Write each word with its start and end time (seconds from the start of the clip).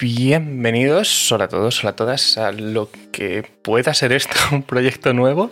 bienvenidos, 0.00 1.30
hola 1.30 1.44
a 1.44 1.48
todos, 1.48 1.82
hola 1.82 1.90
a 1.90 1.96
todas, 1.96 2.38
a 2.38 2.52
lo 2.52 2.90
que 3.12 3.44
pueda 3.62 3.94
ser 3.94 4.12
esto, 4.12 4.34
un 4.52 4.62
proyecto 4.62 5.12
nuevo. 5.12 5.50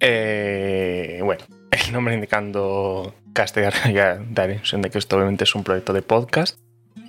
Eh, 0.00 1.20
bueno, 1.22 1.44
el 1.70 1.92
nombre 1.92 2.14
indicando 2.14 3.14
castellar 3.32 3.74
ya 3.92 4.20
da 4.30 4.46
la 4.46 4.52
impresión 4.54 4.82
de 4.82 4.90
que 4.90 4.98
esto 4.98 5.16
obviamente 5.16 5.44
es 5.44 5.54
un 5.54 5.64
proyecto 5.64 5.92
de 5.92 6.02
podcast. 6.02 6.58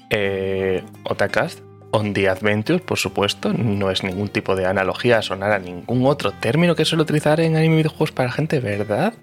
Eh, 0.09 0.83
Otacast, 1.03 1.59
On 1.91 2.13
the 2.13 2.27
Adventure, 2.27 2.79
por 2.79 2.97
supuesto, 2.97 3.53
no 3.53 3.91
es 3.91 4.03
ningún 4.03 4.29
tipo 4.29 4.55
de 4.55 4.65
analogía 4.65 5.19
a 5.19 5.21
sonar 5.21 5.51
a 5.51 5.59
ningún 5.59 6.05
otro 6.05 6.31
término 6.31 6.75
que 6.75 6.85
suele 6.85 7.03
utilizar 7.03 7.39
en 7.39 7.55
anime 7.55 7.75
y 7.75 7.77
videojuegos 7.77 8.11
para 8.11 8.31
gente, 8.31 8.59
¿verdad? 8.59 9.13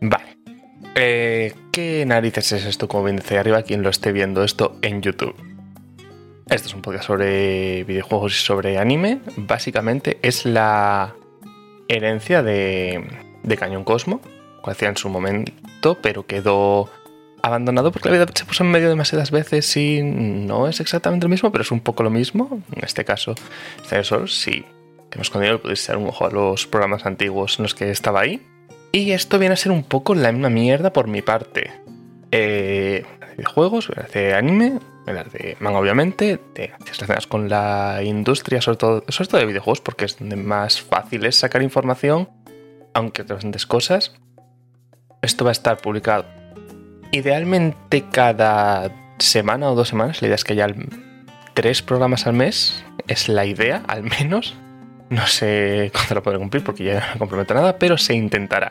Vale. 0.00 0.36
Eh, 0.96 1.54
¿Qué 1.72 2.04
narices 2.04 2.50
es 2.50 2.64
esto? 2.64 2.88
Como 2.88 3.04
bien 3.04 3.16
dice 3.16 3.38
arriba, 3.38 3.62
quien 3.62 3.82
lo 3.82 3.90
esté 3.90 4.10
viendo 4.10 4.42
esto 4.42 4.76
en 4.82 5.02
YouTube. 5.02 5.47
Esto 6.50 6.68
es 6.68 6.74
un 6.74 6.80
podcast 6.80 7.04
sobre 7.04 7.84
videojuegos 7.84 8.32
y 8.32 8.42
sobre 8.42 8.78
anime. 8.78 9.20
Básicamente 9.36 10.18
es 10.22 10.46
la 10.46 11.14
herencia 11.88 12.42
de, 12.42 13.06
Cañón 13.58 13.84
Cosmo, 13.84 14.22
que 14.64 14.70
hacía 14.70 14.88
en 14.88 14.96
su 14.96 15.10
momento, 15.10 15.98
pero 16.00 16.26
quedó 16.26 16.88
abandonado 17.42 17.92
porque 17.92 18.08
la 18.08 18.14
vida 18.14 18.26
se 18.34 18.46
puso 18.46 18.64
en 18.64 18.70
medio 18.70 18.88
demasiadas 18.88 19.30
veces 19.30 19.76
y 19.76 20.00
no 20.02 20.68
es 20.68 20.80
exactamente 20.80 21.26
lo 21.26 21.28
mismo, 21.28 21.52
pero 21.52 21.60
es 21.60 21.70
un 21.70 21.80
poco 21.80 22.02
lo 22.02 22.08
mismo. 22.08 22.62
En 22.74 22.82
este 22.82 23.04
caso, 23.04 23.34
Sensor, 23.86 24.30
sí, 24.30 24.64
que 25.10 25.16
hemos 25.16 25.26
escondido, 25.26 25.60
podéis 25.60 25.84
echar 25.84 25.98
un 25.98 26.08
ojo 26.08 26.24
a 26.24 26.30
los 26.30 26.66
programas 26.66 27.04
antiguos 27.04 27.58
en 27.58 27.64
los 27.64 27.74
que 27.74 27.90
estaba 27.90 28.20
ahí. 28.20 28.42
Y 28.90 29.10
esto 29.10 29.38
viene 29.38 29.52
a 29.52 29.56
ser 29.56 29.70
un 29.70 29.82
poco 29.82 30.14
la 30.14 30.32
misma 30.32 30.48
mierda 30.48 30.94
por 30.94 31.08
mi 31.08 31.20
parte. 31.20 31.70
Eh, 32.30 33.04
de 33.36 33.44
juegos, 33.44 33.90
anime, 35.08 35.24
de 35.32 35.56
manga 35.60 35.78
obviamente, 35.78 36.40
de 36.54 36.72
relacionadas 36.78 37.26
con 37.26 37.48
la 37.48 38.00
industria, 38.02 38.60
sobre 38.60 38.78
todo, 38.78 39.04
sobre 39.08 39.28
todo 39.28 39.40
de 39.40 39.46
videojuegos, 39.46 39.80
porque 39.80 40.04
es 40.04 40.18
donde 40.18 40.36
más 40.36 40.80
fácil 40.80 41.24
es 41.26 41.36
sacar 41.36 41.62
información, 41.62 42.28
aunque 42.94 43.22
bastantes 43.22 43.66
cosas. 43.66 44.14
Esto 45.22 45.44
va 45.44 45.50
a 45.50 45.52
estar 45.52 45.78
publicado 45.78 46.26
idealmente 47.12 48.04
cada 48.10 48.90
semana 49.18 49.70
o 49.70 49.74
dos 49.74 49.88
semanas. 49.88 50.22
La 50.22 50.28
idea 50.28 50.36
es 50.36 50.44
que 50.44 50.52
haya 50.52 50.68
tres 51.54 51.82
programas 51.82 52.26
al 52.26 52.34
mes, 52.34 52.84
es 53.06 53.28
la 53.28 53.44
idea, 53.44 53.82
al 53.88 54.02
menos. 54.02 54.56
No 55.10 55.26
sé 55.26 55.90
cuándo 55.92 56.16
lo 56.16 56.22
podré 56.22 56.38
cumplir 56.38 56.62
porque 56.62 56.84
ya 56.84 57.12
no 57.12 57.18
comprometo 57.18 57.54
nada, 57.54 57.78
pero 57.78 57.96
se 57.98 58.14
intentará. 58.14 58.70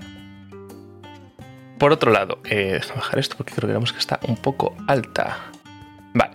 Por 1.78 1.92
otro 1.92 2.12
lado, 2.12 2.40
eh, 2.46 2.74
déjame 2.74 3.02
bajar 3.02 3.20
esto 3.20 3.36
porque 3.38 3.54
creo 3.54 3.68
que 3.68 3.74
vemos 3.74 3.94
que 3.94 4.00
está 4.00 4.20
un 4.28 4.38
poco 4.38 4.76
alta. 4.88 5.52
Vale, 6.18 6.32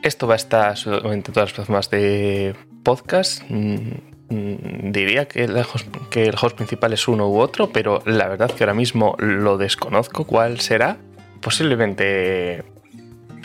esto 0.00 0.26
va 0.26 0.32
a 0.32 0.36
estar 0.36 0.74
en 0.86 1.22
todas 1.22 1.48
las 1.48 1.52
plataformas 1.52 1.90
de 1.90 2.56
podcast. 2.82 3.42
Mm, 3.50 3.76
mm, 4.30 4.92
diría 4.92 5.28
que 5.28 5.44
el, 5.44 5.54
host, 5.58 6.56
principal 6.56 6.94
es 6.94 7.06
uno 7.06 7.28
u 7.28 7.38
otro, 7.38 7.70
pero 7.70 8.02
la 8.06 8.28
verdad 8.28 8.50
que 8.50 8.64
ahora 8.64 8.72
mismo 8.72 9.14
lo 9.18 9.58
desconozco 9.58 10.24
cuál 10.24 10.60
será. 10.60 10.96
Posiblemente 11.42 12.64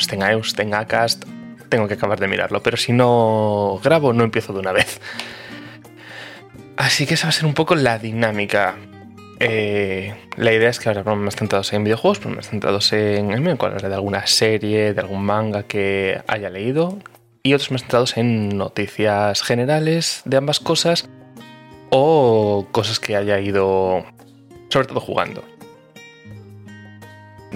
tenga 0.08 0.31
EUS, 0.31 0.56
tenga 0.56 0.86
Cast, 0.88 1.25
tengo 1.67 1.89
que 1.89 1.95
acabar 1.95 2.22
de 2.22 2.30
mirarlo, 2.30 2.64
pero 2.64 2.78
si 2.78 2.94
no 2.94 3.81
grabo 3.83 4.14
no 4.14 4.23
empiezo 4.23 4.53
de 4.53 4.59
una 4.59 4.72
vez. 4.72 5.02
Así 6.78 7.05
que 7.05 7.16
esa 7.16 7.28
va 7.28 7.30
a 7.30 7.33
ser 7.33 7.45
un 7.48 7.53
poco 7.53 7.76
la 7.76 8.00
dinámica. 8.00 8.78
Eh, 9.44 10.14
la 10.38 10.53
idea 10.53 10.70
es 10.70 10.80
que 10.80 10.88
ahora 10.88 11.16
más 11.16 11.36
centrados 11.36 11.73
en 11.73 11.84
videojuegos, 11.84 12.20
pero 12.20 12.36
más 12.36 12.47
centrados 12.47 12.94
en 12.94 13.31
anime, 13.31 13.56
de 13.56 13.94
alguna 13.95 14.28
serie, 14.28 14.94
de 14.94 15.02
algún 15.02 15.25
manga 15.25 15.64
que 15.64 16.22
haya 16.28 16.52
leído, 16.52 17.00
y 17.42 17.55
otros 17.55 17.71
más 17.71 17.82
centrados 17.82 18.17
en 18.17 18.55
noticias 18.55 19.42
generales 19.42 20.21
de 20.26 20.38
ambas 20.38 20.60
cosas 20.60 21.10
o 21.89 22.67
cosas 22.71 22.99
que 22.99 23.16
haya 23.16 23.39
ido, 23.39 24.05
sobre 24.70 24.88
todo 24.88 24.99
jugando. 24.99 25.43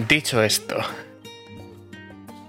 Dicho 0.07 0.41
esto, 0.41 0.77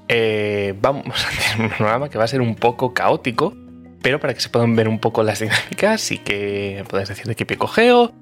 eh, 0.09 0.75
vamos 0.81 1.27
a 1.27 1.53
tener 1.53 1.71
un 1.71 1.77
programa 1.77 2.09
que 2.09 2.17
va 2.17 2.25
a 2.25 2.29
ser 2.29 2.41
un 2.41 2.55
poco 2.55 2.95
caótico, 2.95 3.55
pero 4.01 4.19
para 4.19 4.33
que 4.33 4.41
se 4.41 4.49
puedan 4.49 4.75
ver 4.77 4.89
un 4.89 4.99
poco 4.99 5.23
las 5.23 5.41
dinámicas 5.41 6.11
y 6.11 6.17
que 6.17 6.85
podáis 6.89 7.11
decir 7.11 7.27
de 7.27 7.35
qué 7.35 7.45
pie 7.45 7.59
cogeo 7.59 8.15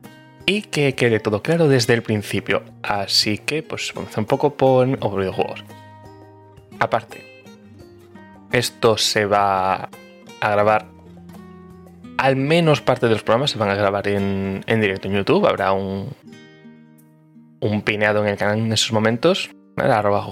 y 0.46 0.62
que 0.62 0.94
quede 0.94 1.20
todo 1.20 1.42
claro 1.42 1.68
desde 1.68 1.94
el 1.94 2.02
principio. 2.02 2.62
Así 2.82 3.38
que, 3.38 3.62
pues, 3.62 3.92
vamos 3.94 4.16
un 4.16 4.26
poco 4.26 4.56
por 4.56 4.86
videojuegos. 4.86 5.64
Aparte, 6.78 7.42
esto 8.52 8.96
se 8.96 9.26
va 9.26 9.88
a 10.40 10.50
grabar. 10.50 10.86
Al 12.18 12.36
menos 12.36 12.80
parte 12.80 13.06
de 13.06 13.12
los 13.12 13.22
programas 13.22 13.50
se 13.50 13.58
van 13.58 13.70
a 13.70 13.74
grabar 13.74 14.06
en, 14.08 14.62
directo 14.66 15.08
en 15.08 15.14
YouTube. 15.14 15.46
Habrá 15.46 15.72
un, 15.72 16.10
un 17.60 17.82
pineado 17.82 18.22
en 18.22 18.28
el 18.28 18.36
canal 18.36 18.58
en 18.58 18.72
esos 18.72 18.92
momentos. 18.92 19.50
Arroba 19.76 20.26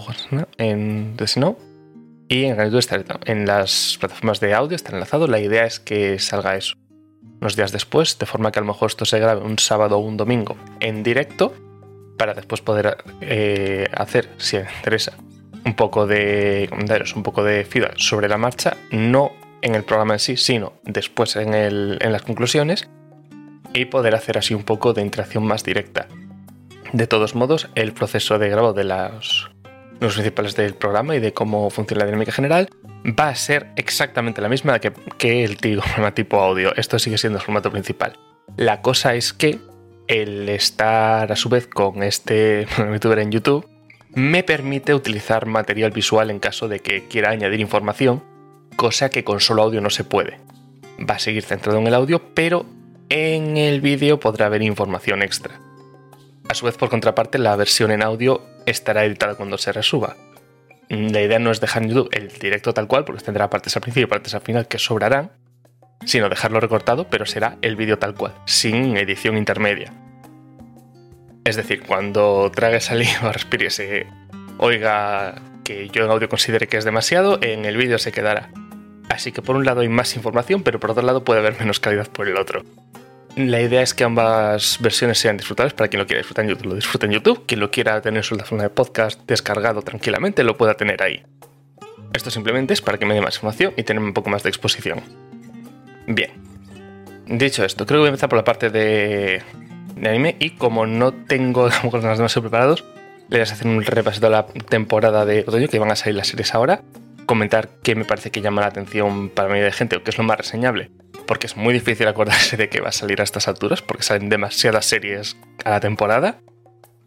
en 0.59 1.17
no. 1.37 1.57
Y 2.29 2.45
en 2.45 2.51
el 2.51 2.57
canal 2.57 2.79
está 2.79 3.05
en 3.25 3.47
las 3.47 3.97
plataformas 3.99 4.41
de 4.41 4.55
audio 4.55 4.77
está 4.77 4.93
enlazado. 4.93 5.27
La 5.27 5.41
idea 5.41 5.65
es 5.65 5.81
que 5.81 6.19
salga 6.19 6.57
eso 6.57 6.82
unos 7.43 7.57
días 7.57 7.73
después, 7.73 8.21
de 8.21 8.27
forma 8.27 8.53
que 8.53 8.61
a 8.61 8.63
lo 8.63 8.69
mejor 8.69 8.89
esto 8.89 9.05
se 9.05 9.19
grabe 9.19 9.41
un 9.43 9.59
sábado 9.59 9.97
o 9.97 9.99
un 9.99 10.17
domingo 10.17 10.57
en 10.79 11.03
directo, 11.03 11.53
para 12.17 12.35
después 12.35 12.61
poder 12.61 12.99
eh, 13.21 13.89
hacer, 13.93 14.29
si 14.39 14.59
interesa, 14.59 15.15
un 15.65 15.75
poco 15.75 16.07
de 16.07 16.69
comentarios, 16.71 17.17
un 17.17 17.25
poco 17.25 17.43
de 17.43 17.65
feedback 17.65 17.99
sobre 17.99 18.29
la 18.29 18.39
marcha, 18.39 18.77
no 18.93 19.33
en 19.61 19.75
el 19.75 19.83
programa 19.83 20.15
en 20.15 20.21
sí, 20.21 20.37
sino 20.37 20.75
después 20.85 21.35
en, 21.35 21.53
en 21.53 22.13
las 22.13 22.23
conclusiones, 22.23 22.89
y 23.75 23.87
poder 23.87 24.15
hacer 24.15 24.39
así 24.39 24.55
un 24.55 24.63
poco 24.63 24.93
de 24.93 25.03
interacción 25.03 25.45
más 25.45 25.65
directa. 25.65 26.07
De 26.93 27.09
todos 27.09 27.35
modos, 27.35 27.71
el 27.75 27.93
proceso 27.93 28.39
de 28.39 28.51
grado 28.51 28.73
de 28.73 28.85
las 28.85 29.51
los 30.03 30.15
principales 30.15 30.57
del 30.57 30.75
programa 30.75 31.15
y 31.17 31.21
de 31.21 31.33
cómo 31.33 31.71
funciona 31.71 32.01
la 32.01 32.07
dinámica 32.07 32.33
general, 32.33 32.69
va 33.07 33.29
a 33.29 33.35
ser 33.35 33.69
exactamente 33.77 34.41
la 34.41 34.49
misma 34.49 34.79
que, 34.79 35.45
el 35.45 35.59
tipo 36.15 36.41
audio. 36.41 36.75
Esto 36.77 36.99
sigue 36.99 37.19
siendo 37.19 37.39
el 37.39 37.45
formato 37.45 37.71
principal. 37.71 38.19
La 38.57 38.83
cosa 38.83 39.15
es 39.15 39.33
que 39.33 39.59
el 40.09 40.49
estar 40.49 41.31
a 41.31 41.37
su 41.37 41.49
vez 41.49 41.67
con 41.67 42.03
este 42.03 42.67
youtuber 42.93 43.21
en 43.21 43.31
YouTube 43.31 43.69
me 44.15 44.43
permite 44.43 44.95
utilizar 44.95 45.47
material 45.47 45.91
visual 45.91 46.31
en 46.31 46.39
caso 46.39 46.69
de 46.69 46.81
que 46.81 47.09
quiera 47.09 47.31
añadir 47.31 47.61
información, 47.61 48.23
cosa 48.77 49.09
que 49.09 49.25
con 49.25 49.41
solo 49.41 49.63
audio 49.63 49.81
no 49.81 49.91
se 49.91 50.05
puede. 50.05 50.39
Va 50.99 51.15
a 51.15 51.19
seguir 51.19 51.45
centrado 51.45 51.79
en 51.79 51.87
el 51.87 51.95
audio, 51.95 52.21
pero 52.35 52.67
en 53.09 53.57
el 53.57 53.81
vídeo 53.81 54.21
podrá 54.21 54.47
haber 54.47 54.63
información 54.63 55.23
extra. 55.23 55.61
A 56.49 56.55
su 56.55 56.67
vez, 56.67 56.77
por 56.77 56.91
contraparte, 56.91 57.39
la 57.39 57.57
versión 57.57 57.91
en 57.91 58.03
audio 58.03 58.43
estará 58.67 59.05
editada 59.05 59.35
cuando 59.35 59.59
se 59.59 59.73
resuba. 59.73 60.17
La 60.89 61.23
idea 61.23 61.39
no 61.39 61.51
es 61.51 61.61
dejar 61.61 61.83
en 61.83 61.91
YouTube 61.91 62.11
el 62.13 62.29
directo 62.29 62.75
tal 62.75 62.87
cual, 62.87 63.05
porque 63.05 63.23
tendrá 63.23 63.49
partes 63.49 63.75
al 63.77 63.83
principio 63.83 64.05
y 64.05 64.11
partes 64.11 64.35
al 64.35 64.43
final 64.43 64.69
que 64.69 64.79
sobrarán, 64.79 65.33
sino 66.05 66.29
dejarlo 66.29 66.61
recortado, 66.61 67.09
pero 67.09 67.27
será 67.27 67.57
el 67.63 67.77
vídeo 67.77 67.99
tal 67.99 68.15
cual, 68.15 68.35
sin 68.47 68.97
edición 68.97 69.37
intermedia. 69.37 69.93
Es 71.45 71.57
decir, 71.57 71.83
cuando 71.83 72.51
trague 72.55 72.81
saliva, 72.81 73.33
respire 73.33 73.67
y 73.67 73.71
se 73.71 74.07
oiga 74.59 75.35
que 75.65 75.89
yo 75.89 76.05
en 76.05 76.11
audio 76.11 76.29
considere 76.29 76.67
que 76.67 76.77
es 76.77 76.85
demasiado, 76.85 77.39
en 77.43 77.65
el 77.65 77.77
vídeo 77.77 77.99
se 77.99 78.13
quedará. 78.13 78.51
Así 79.09 79.33
que 79.33 79.43
por 79.43 79.57
un 79.57 79.65
lado 79.65 79.81
hay 79.81 79.89
más 79.89 80.15
información, 80.17 80.63
pero 80.63 80.81
por 80.81 80.91
otro 80.91 81.03
lado 81.03 81.25
puede 81.25 81.41
haber 81.41 81.59
menos 81.61 81.81
calidad 81.81 82.09
por 82.09 82.29
el 82.29 82.37
otro. 82.37 82.65
La 83.37 83.63
idea 83.63 83.81
es 83.81 83.95
que 83.95 84.05
ambas 84.05 84.77
versiones 84.81 85.19
sean 85.19 85.39
disfrutables 85.39 85.73
para 85.73 85.89
quien 85.89 86.01
lo 86.01 86.07
quiera 86.07 86.19
disfrutar 86.19 86.45
en 86.45 86.51
YouTube, 86.51 86.67
lo 86.67 86.75
disfrute 86.75 87.07
en 87.07 87.13
YouTube. 87.13 87.47
Quien 87.47 87.61
lo 87.61 87.71
quiera 87.71 88.03
tener 88.03 88.23
su 88.25 88.37
zona 88.37 88.65
de 88.65 88.69
podcast 88.69 89.21
descargado 89.27 89.81
tranquilamente, 89.81 90.45
lo 90.45 90.59
pueda 90.59 90.75
tener 90.75 91.03
ahí. 91.03 91.23
Esto 92.13 92.31
simplemente 92.31 92.75
es 92.75 92.83
para 92.83 92.99
que 92.99 93.07
me 93.07 93.15
dé 93.15 93.23
más 93.23 93.37
información 93.37 93.73
y 93.79 93.85
tener 93.85 94.03
un 94.03 94.13
poco 94.13 94.29
más 94.29 94.43
de 94.43 94.51
exposición. 94.51 95.01
Bien. 96.07 96.31
Dicho 97.27 97.65
esto, 97.65 97.87
creo 97.87 97.99
que 97.99 98.01
voy 98.01 98.07
a 98.09 98.11
empezar 98.11 98.29
por 98.29 98.37
la 98.37 98.45
parte 98.45 98.69
de, 98.69 99.43
anime 100.05 100.37
y 100.39 100.51
como 100.51 100.85
no 100.87 101.13
tengo 101.13 101.71
los 101.91 102.03
demás 102.03 102.35
preparados, 102.35 102.85
le 103.31 103.39
voy 103.39 103.41
a 103.41 103.43
hacer 103.45 103.67
un 103.67 103.83
repaso 103.83 104.21
de 104.21 104.29
la 104.29 104.47
temporada 104.47 105.25
de 105.25 105.41
otoño 105.41 105.69
que 105.69 105.79
van 105.79 105.91
a 105.91 105.97
salir 105.97 106.17
las 106.17 106.27
series 106.27 106.55
ahora, 106.55 106.83
comentar 107.25 107.71
qué 107.83 107.95
me 107.95 108.05
parece 108.05 108.31
que 108.31 108.43
llama 108.43 108.61
la 108.61 108.67
atención 108.67 109.31
para 109.31 109.49
mayoría 109.49 109.67
de 109.67 109.73
gente 109.73 109.97
o 109.97 110.03
qué 110.03 110.11
es 110.11 110.19
lo 110.19 110.25
más 110.25 110.37
reseñable 110.37 110.91
porque 111.27 111.47
es 111.47 111.57
muy 111.57 111.75
difícil 111.75 112.09
acordarse 112.09 112.57
de 112.57 112.69
que 112.69 112.81
va 112.81 112.89
a 112.89 112.93
salir 112.93 113.21
a 113.21 113.25
estas 113.25 113.49
alturas, 113.49 113.83
porque 113.83 114.03
salen 114.03 114.29
demasiadas 114.29 114.87
series 114.87 115.37
a 115.65 115.71
la 115.71 115.81
temporada. 115.81 116.41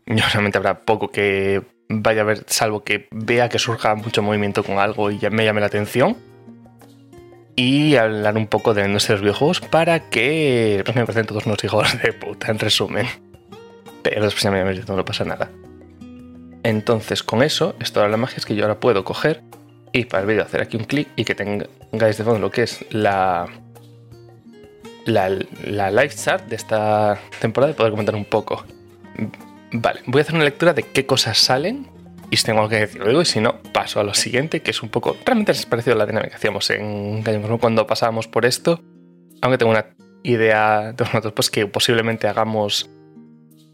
Y 0.06 0.14
obviamente 0.14 0.58
habrá 0.58 0.82
poco 0.82 1.10
que 1.10 1.62
vaya 1.90 2.22
a 2.22 2.26
ver, 2.26 2.44
salvo 2.48 2.84
que 2.84 3.08
vea 3.12 3.50
que 3.50 3.60
surja 3.60 3.96
mucho 3.96 4.22
movimiento 4.22 4.64
con 4.64 4.80
algo 4.80 5.12
y 5.12 5.20
ya 5.20 5.30
me 5.30 5.46
llame 5.46 5.62
la 5.62 5.68
atención. 5.68 6.18
Y 7.56 7.96
hablar 7.96 8.36
un 8.36 8.48
poco 8.48 8.74
de 8.74 8.88
nuestros 8.88 9.22
videojuegos 9.22 9.62
para 9.62 10.10
que 10.10 10.84
me 10.94 11.06
parecen 11.06 11.26
todos 11.26 11.46
unos 11.46 11.64
hijos 11.64 12.02
de 12.04 12.14
puta, 12.14 12.52
en 12.52 12.60
resumen. 12.60 13.08
Pero 14.04 14.24
después 14.24 14.44
ya 14.44 14.52
no 14.96 15.06
pasa 15.06 15.26
nada. 15.26 15.50
Entonces, 16.64 17.24
con 17.24 17.44
eso, 17.44 17.76
esto 17.80 18.02
de 18.02 18.10
la 18.10 18.18
magia 18.18 18.38
es 18.38 18.46
que 18.46 18.56
yo 18.56 18.64
ahora 18.64 18.80
puedo 18.80 19.04
coger 19.04 19.44
Y 19.94 20.06
para 20.06 20.22
el 20.22 20.28
vídeo 20.28 20.44
hacer 20.44 20.62
aquí 20.62 20.78
un 20.78 20.84
clic 20.84 21.08
y 21.16 21.24
que 21.24 21.36
tengáis 21.36 22.18
de 22.18 22.24
fondo 22.24 22.40
lo 22.40 22.52
que 22.52 22.64
es 22.64 22.86
la, 22.90 23.48
la, 25.06 25.30
la 25.64 25.92
live 25.92 26.10
chart 26.10 26.48
de 26.48 26.56
esta 26.56 27.20
temporada 27.40 27.72
y 27.72 27.76
poder 27.76 27.92
comentar 27.92 28.16
un 28.16 28.26
poco. 28.26 28.66
Vale, 29.72 30.02
voy 30.06 30.20
a 30.20 30.24
hacer 30.24 30.36
una 30.36 30.44
lectura 30.44 30.74
de 30.74 30.84
qué 30.84 31.06
cosas 31.06 31.38
salen 31.38 31.88
y 32.30 32.38
si 32.38 32.44
tengo 32.44 32.60
algo 32.60 32.70
que 32.70 32.80
decir, 32.80 33.04
digo, 33.04 33.22
y 33.22 33.26
si 33.26 33.40
no, 33.40 33.62
paso 33.72 34.00
a 34.00 34.04
lo 34.04 34.14
siguiente, 34.14 34.62
que 34.62 34.72
es 34.72 34.82
un 34.82 34.90
poco. 34.90 35.16
Realmente 35.26 35.52
es 35.52 35.66
parecido 35.66 35.96
a 35.96 36.00
la 36.00 36.06
dinámica 36.06 36.32
que 36.32 36.36
hacíamos 36.36 36.70
en 36.70 37.24
Gallo 37.24 37.58
cuando 37.60 37.86
pasábamos 37.86 38.28
por 38.28 38.46
esto. 38.46 38.82
Aunque 39.42 39.58
tengo 39.58 39.72
una 39.72 39.86
idea 40.24 40.94
de 40.94 41.04
nosotros, 41.04 41.34
pues 41.34 41.50
que 41.50 41.68
posiblemente 41.68 42.28
hagamos, 42.28 42.90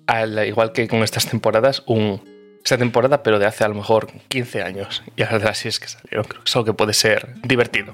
al, 0.08 0.46
igual 0.46 0.74
que 0.74 0.88
con 0.88 1.04
estas 1.04 1.28
temporadas, 1.28 1.84
un. 1.88 2.30
Esta 2.64 2.78
temporada, 2.78 3.24
pero 3.24 3.40
de 3.40 3.48
hace 3.48 3.64
a 3.64 3.68
lo 3.68 3.74
mejor 3.74 4.12
15 4.28 4.62
años. 4.62 5.02
Y 5.16 5.24
ahora 5.24 5.40
de 5.40 5.46
las 5.46 5.66
es 5.66 5.80
que 5.80 5.88
salieron. 5.88 6.26
Creo 6.26 6.44
que 6.44 6.50
es 6.50 6.56
algo 6.56 6.66
que 6.66 6.74
puede 6.74 6.94
ser 6.94 7.34
divertido. 7.42 7.92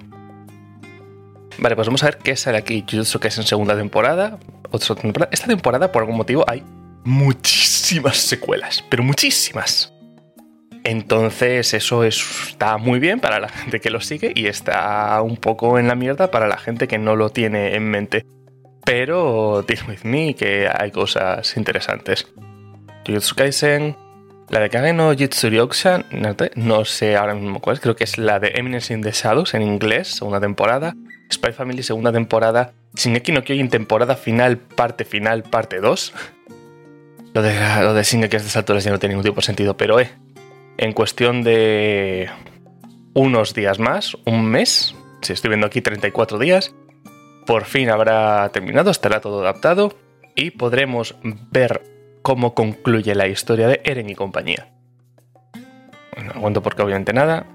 Vale, 1.59 1.75
pues 1.75 1.87
vamos 1.87 2.03
a 2.03 2.07
ver 2.07 2.17
qué 2.17 2.35
sale 2.35 2.57
aquí. 2.57 2.85
Jujutsu 2.89 3.19
que 3.19 3.29
es 3.29 3.33
segunda 3.35 3.75
temporada. 3.75 4.39
Otra 4.71 4.95
temporada. 4.95 5.29
Esta 5.31 5.47
temporada, 5.47 5.91
por 5.91 6.03
algún 6.03 6.17
motivo, 6.17 6.45
hay 6.47 6.63
muchísimas 7.03 8.17
secuelas. 8.17 8.83
Pero 8.89 9.03
muchísimas. 9.03 9.93
Entonces 10.83 11.73
eso 11.73 12.03
está 12.03 12.77
muy 12.77 12.99
bien 12.99 13.19
para 13.19 13.39
la 13.39 13.49
gente 13.49 13.81
que 13.81 13.89
lo 13.89 13.99
sigue 13.99 14.31
y 14.33 14.47
está 14.47 15.21
un 15.21 15.35
poco 15.35 15.79
en 15.79 15.87
la 15.87 15.95
mierda 15.95 16.31
para 16.31 16.47
la 16.47 16.57
gente 16.57 16.87
que 16.87 16.97
no 16.97 17.15
lo 17.15 17.29
tiene 17.29 17.75
en 17.75 17.89
mente. 17.89 18.25
Pero 18.85 19.65
deal 19.67 19.81
with 19.89 20.03
me 20.03 20.33
que 20.33 20.69
hay 20.73 20.91
cosas 20.91 21.57
interesantes. 21.57 22.27
Jujutsu 23.05 23.35
Kaisen, 23.35 23.97
la 24.49 24.61
de 24.61 24.69
Kage 24.69 24.93
no 24.93 25.13
Jitsuryokusha, 25.13 26.05
no 26.55 26.85
sé 26.85 27.17
ahora 27.17 27.35
mismo 27.35 27.59
cuál 27.59 27.75
es, 27.75 27.81
creo 27.81 27.97
que 27.97 28.05
es 28.05 28.17
la 28.17 28.39
de 28.39 28.53
Eminence 28.55 28.93
in 28.93 29.01
the 29.01 29.11
Shadows 29.11 29.55
en 29.55 29.63
inglés, 29.63 30.07
segunda 30.07 30.39
temporada. 30.39 30.95
Spy 31.31 31.51
Family, 31.51 31.83
segunda 31.83 32.11
temporada. 32.11 32.73
Shingeki 32.95 33.31
no 33.31 33.43
Kyojin, 33.43 33.69
temporada 33.69 34.15
final, 34.15 34.57
parte 34.57 35.05
final, 35.05 35.43
parte 35.43 35.79
2. 35.79 36.13
Lo 37.33 37.41
de, 37.41 37.53
lo 37.81 37.93
de 37.93 38.03
Shingeki 38.03 38.35
a 38.35 38.39
estas 38.39 38.57
alturas 38.57 38.83
ya 38.83 38.91
no 38.91 38.99
tiene 38.99 39.13
ningún 39.13 39.25
tipo 39.25 39.41
de 39.41 39.45
sentido, 39.45 39.77
pero 39.77 39.99
eh, 39.99 40.09
en 40.77 40.93
cuestión 40.93 41.43
de 41.43 42.29
unos 43.13 43.53
días 43.53 43.79
más, 43.79 44.15
un 44.25 44.45
mes, 44.45 44.95
si 45.21 45.33
estoy 45.33 45.49
viendo 45.49 45.67
aquí 45.67 45.81
34 45.81 46.39
días, 46.39 46.73
por 47.45 47.65
fin 47.65 47.89
habrá 47.89 48.49
terminado, 48.49 48.91
estará 48.91 49.21
todo 49.21 49.41
adaptado 49.41 49.95
y 50.35 50.51
podremos 50.51 51.15
ver 51.23 51.81
cómo 52.21 52.53
concluye 52.53 53.15
la 53.15 53.27
historia 53.27 53.67
de 53.67 53.81
Eren 53.83 54.09
y 54.09 54.15
compañía. 54.15 54.67
No 56.23 56.31
aguanto 56.31 56.61
porque 56.61 56.81
obviamente 56.81 57.13
nada. 57.13 57.45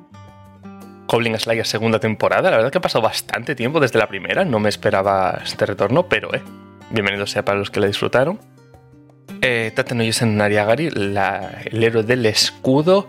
Goblin 1.13 1.39
Slayer 1.39 1.67
segunda 1.67 2.01
temporada, 2.01 2.51
la 2.51 2.57
verdad 2.57 2.73
que 2.73 2.79
ha 2.79 2.83
pasado 2.83 3.03
bastante 3.03 3.55
tiempo 3.55 3.81
desde 3.81 3.99
la 3.99 4.09
primera, 4.09 4.45
no 4.45 4.59
me 4.59 4.71
esperaba 4.71 5.41
este 5.45 5.67
retorno, 5.67 6.09
pero 6.09 6.35
eh, 6.35 6.43
bienvenido 6.91 7.27
sea 7.27 7.45
para 7.45 7.59
los 7.59 7.71
que 7.71 7.81
la 7.81 7.87
disfrutaron 7.87 8.41
eh, 9.43 9.73
Nariagari, 10.25 10.87
el 10.87 11.83
héroe 11.83 12.03
del 12.03 12.27
escudo. 12.27 13.09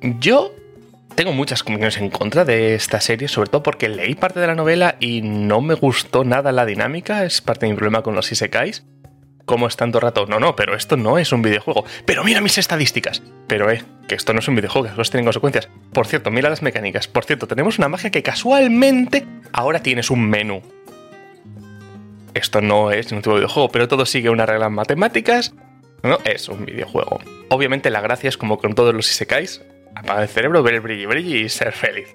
Yo 0.00 0.52
tengo 1.14 1.32
muchas 1.32 1.62
comunidades 1.62 1.98
en 1.98 2.10
contra 2.10 2.44
de 2.44 2.74
esta 2.74 3.00
serie, 3.00 3.28
sobre 3.28 3.50
todo 3.50 3.62
porque 3.62 3.88
leí 3.88 4.14
parte 4.14 4.40
de 4.40 4.46
la 4.46 4.54
novela 4.54 4.96
y 5.00 5.22
no 5.22 5.60
me 5.60 5.74
gustó 5.74 6.24
nada 6.24 6.50
la 6.50 6.64
dinámica, 6.64 7.24
es 7.24 7.40
parte 7.40 7.66
de 7.66 7.72
mi 7.72 7.76
problema 7.76 8.02
con 8.02 8.14
los 8.14 8.32
isekais. 8.32 8.84
¿Cómo 9.50 9.66
es 9.66 9.76
tanto 9.76 10.00
rato? 10.00 10.26
No, 10.26 10.40
no, 10.40 10.56
pero 10.56 10.74
esto 10.74 10.96
no 10.96 11.18
es 11.18 11.32
un 11.32 11.42
videojuego. 11.42 11.84
Pero 12.04 12.24
mira 12.24 12.40
mis 12.40 12.56
estadísticas. 12.58 13.22
Pero 13.46 13.70
eh, 13.70 13.84
que 14.08 14.14
esto 14.14 14.32
no 14.32 14.38
es 14.38 14.48
un 14.48 14.56
videojuego, 14.56 14.94
que 14.94 15.02
esto 15.02 15.12
tiene 15.12 15.24
consecuencias. 15.24 15.68
Por 15.92 16.06
cierto, 16.06 16.30
mira 16.30 16.48
las 16.48 16.62
mecánicas. 16.62 17.08
Por 17.08 17.24
cierto, 17.24 17.46
tenemos 17.46 17.78
una 17.78 17.88
magia 17.88 18.10
que 18.10 18.22
casualmente 18.22 19.26
ahora 19.52 19.82
tienes 19.82 20.10
un 20.10 20.28
menú 20.28 20.62
esto 22.34 22.60
no 22.60 22.90
es 22.90 23.10
ningún 23.10 23.22
tipo 23.22 23.34
de 23.34 23.40
videojuego, 23.40 23.70
pero 23.70 23.88
todo 23.88 24.06
sigue 24.06 24.30
unas 24.30 24.48
reglas 24.48 24.70
matemáticas. 24.70 25.54
No, 26.02 26.18
es 26.24 26.48
un 26.48 26.64
videojuego. 26.64 27.20
Obviamente 27.50 27.90
la 27.90 28.00
gracia 28.00 28.28
es 28.28 28.36
como 28.36 28.58
con 28.58 28.74
todos 28.74 28.94
los 28.94 29.10
isekais, 29.10 29.62
apagar 29.94 30.22
el 30.22 30.28
cerebro, 30.28 30.62
ver 30.62 30.74
el 30.74 30.80
brilli 30.80 31.06
brilli 31.06 31.44
y 31.44 31.48
ser 31.48 31.72
feliz. 31.72 32.08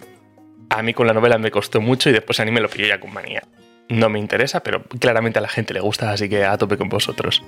A 0.70 0.82
mí 0.82 0.94
con 0.94 1.08
la 1.08 1.14
novela 1.14 1.38
me 1.38 1.52
costó 1.52 1.82
mucho 1.82 2.10
y 2.10 2.14
después 2.14 2.40
a 2.40 2.46
mí 2.46 2.52
me 2.52 2.62
lo 2.62 2.70
pillé 2.70 2.88
ya 2.88 3.00
con 3.00 3.14
manía. 3.14 3.44
No 3.90 4.10
me 4.10 4.20
interesa, 4.20 4.62
pero 4.62 4.84
claramente 5.00 5.40
a 5.40 5.42
la 5.42 5.48
gente 5.48 5.74
le 5.74 5.80
gusta, 5.80 6.12
así 6.12 6.28
que 6.28 6.44
a 6.44 6.58
tope 6.58 6.78
con 6.78 6.90
vosotros. 6.90 7.44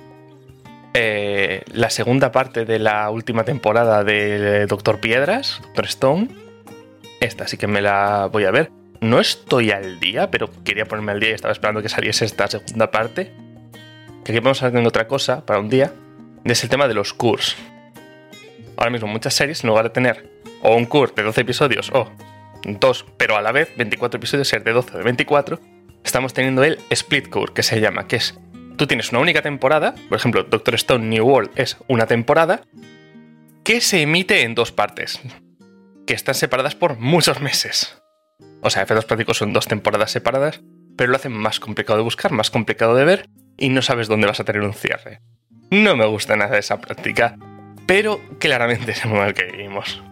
Eh, 0.94 1.62
la 1.72 1.90
segunda 1.90 2.32
parte 2.32 2.64
de 2.64 2.78
la 2.78 3.10
última 3.10 3.44
temporada 3.44 4.04
de 4.04 4.66
Doctor 4.66 5.00
Piedras, 5.00 5.60
Doctor. 5.74 6.28
Esta 7.20 7.48
sí 7.48 7.56
que 7.56 7.66
me 7.66 7.80
la 7.80 8.28
voy 8.32 8.44
a 8.44 8.50
ver. 8.50 8.70
No 9.00 9.20
estoy 9.20 9.70
al 9.70 10.00
día, 10.00 10.30
pero 10.30 10.50
quería 10.64 10.86
ponerme 10.86 11.12
al 11.12 11.20
día 11.20 11.30
y 11.30 11.34
estaba 11.34 11.52
esperando 11.52 11.82
que 11.82 11.88
saliese 11.88 12.24
esta 12.24 12.48
segunda 12.48 12.90
parte. 12.90 13.32
Que 14.24 14.32
aquí 14.32 14.40
vamos 14.40 14.62
a 14.62 14.68
hacer 14.68 14.86
otra 14.86 15.06
cosa 15.06 15.44
para 15.44 15.60
un 15.60 15.68
día. 15.68 15.92
Es 16.44 16.62
el 16.62 16.70
tema 16.70 16.88
de 16.88 16.94
los 16.94 17.12
curs. 17.12 17.56
Ahora 18.76 18.90
mismo 18.90 19.08
muchas 19.08 19.34
series, 19.34 19.64
en 19.64 19.68
lugar 19.68 19.84
de 19.84 19.90
tener 19.90 20.38
o 20.62 20.74
un 20.74 20.86
cur 20.86 21.14
de 21.14 21.22
12 21.22 21.40
episodios 21.40 21.90
o 21.92 22.08
dos, 22.64 23.04
pero 23.16 23.36
a 23.36 23.42
la 23.42 23.52
vez 23.52 23.72
24 23.76 24.18
episodios, 24.18 24.48
ser 24.48 24.64
de 24.64 24.72
12 24.72 24.94
o 24.94 24.98
de 24.98 25.04
24, 25.04 25.60
estamos 26.04 26.34
teniendo 26.34 26.64
el 26.64 26.78
split 26.90 27.28
cur, 27.28 27.52
que 27.52 27.62
se 27.62 27.80
llama, 27.80 28.06
que 28.06 28.16
es, 28.16 28.38
tú 28.76 28.86
tienes 28.86 29.10
una 29.10 29.20
única 29.20 29.42
temporada, 29.42 29.94
por 30.08 30.18
ejemplo, 30.18 30.44
Doctor 30.44 30.74
Stone 30.74 31.06
New 31.06 31.24
World 31.26 31.50
es 31.56 31.76
una 31.88 32.06
temporada, 32.06 32.62
que 33.64 33.80
se 33.80 34.02
emite 34.02 34.42
en 34.42 34.54
dos 34.54 34.72
partes, 34.72 35.20
que 36.06 36.14
están 36.14 36.34
separadas 36.34 36.74
por 36.74 36.98
muchos 36.98 37.40
meses. 37.40 38.00
O 38.62 38.70
sea, 38.70 38.82
efectos 38.82 39.04
prácticos 39.04 39.36
son 39.36 39.52
dos 39.52 39.66
temporadas 39.66 40.10
separadas, 40.10 40.60
pero 40.96 41.10
lo 41.10 41.16
hacen 41.16 41.32
más 41.32 41.60
complicado 41.60 41.98
de 41.98 42.04
buscar, 42.04 42.32
más 42.32 42.50
complicado 42.50 42.94
de 42.94 43.04
ver 43.04 43.28
y 43.56 43.68
no 43.68 43.82
sabes 43.82 44.08
dónde 44.08 44.26
vas 44.26 44.40
a 44.40 44.44
tener 44.44 44.62
un 44.62 44.74
cierre. 44.74 45.20
No 45.70 45.96
me 45.96 46.06
gusta 46.06 46.34
nada 46.36 46.58
esa 46.58 46.80
práctica, 46.80 47.36
pero 47.86 48.20
claramente 48.38 48.92
es 48.92 49.04
el 49.04 49.10
mundo 49.10 49.34
que 49.34 49.44
vivimos. 49.44 50.02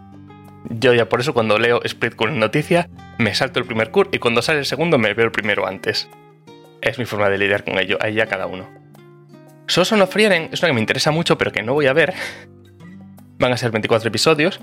Yo 0.70 0.92
ya 0.94 1.08
por 1.08 1.20
eso 1.20 1.32
cuando 1.32 1.58
leo 1.58 1.80
Split 1.84 2.14
con 2.14 2.38
noticia, 2.38 2.88
me 3.18 3.34
salto 3.34 3.60
el 3.60 3.66
primer 3.66 3.90
cur 3.90 4.08
y 4.12 4.18
cuando 4.18 4.42
sale 4.42 4.58
el 4.58 4.66
segundo 4.66 4.98
me 4.98 5.14
veo 5.14 5.26
el 5.26 5.32
primero 5.32 5.66
antes. 5.66 6.08
Es 6.80 6.98
mi 6.98 7.04
forma 7.04 7.28
de 7.28 7.38
lidiar 7.38 7.64
con 7.64 7.78
ello, 7.78 7.98
ahí 8.00 8.14
ya 8.14 8.26
cada 8.26 8.46
uno. 8.46 8.68
Soso 9.68 9.96
no 9.96 10.06
Frieren 10.06 10.50
es 10.52 10.60
una 10.60 10.68
que 10.68 10.74
me 10.74 10.80
interesa 10.80 11.10
mucho 11.10 11.38
pero 11.38 11.52
que 11.52 11.62
no 11.62 11.74
voy 11.74 11.86
a 11.86 11.92
ver. 11.92 12.14
Van 13.38 13.52
a 13.52 13.56
ser 13.56 13.70
24 13.70 14.08
episodios 14.08 14.60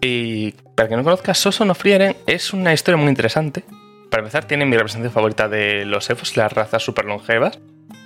y 0.00 0.52
para 0.74 0.88
que 0.88 0.96
no 0.96 1.04
conozca, 1.04 1.34
Soso 1.34 1.64
no 1.64 1.74
Frieren 1.74 2.16
es 2.26 2.52
una 2.52 2.72
historia 2.72 2.96
muy 2.96 3.08
interesante. 3.08 3.64
Para 4.10 4.22
empezar, 4.22 4.44
tiene 4.44 4.66
mi 4.66 4.76
representación 4.76 5.12
favorita 5.12 5.48
de 5.48 5.84
los 5.84 6.10
elfos, 6.10 6.36
las 6.36 6.52
razas 6.52 6.82
super 6.82 7.04
longevas, 7.04 7.60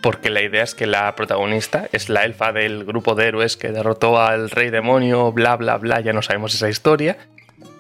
porque 0.05 0.29
la 0.29 0.43
idea 0.43 0.63
es 0.63 0.75
que 0.75 0.87
la 0.87 1.17
protagonista 1.17 1.89
es 1.91 2.11
la 2.11 2.27
elfa 2.27 2.53
del 2.53 2.85
grupo 2.85 3.15
de 3.15 3.27
héroes 3.27 3.57
que 3.57 3.73
derrotó 3.73 4.21
al 4.21 4.51
rey 4.51 4.69
demonio, 4.69 5.33
bla 5.33 5.57
bla 5.57 5.79
bla, 5.79 5.99
ya 6.03 6.13
no 6.13 6.21
sabemos 6.21 6.55
esa 6.55 6.69
historia. 6.69 7.17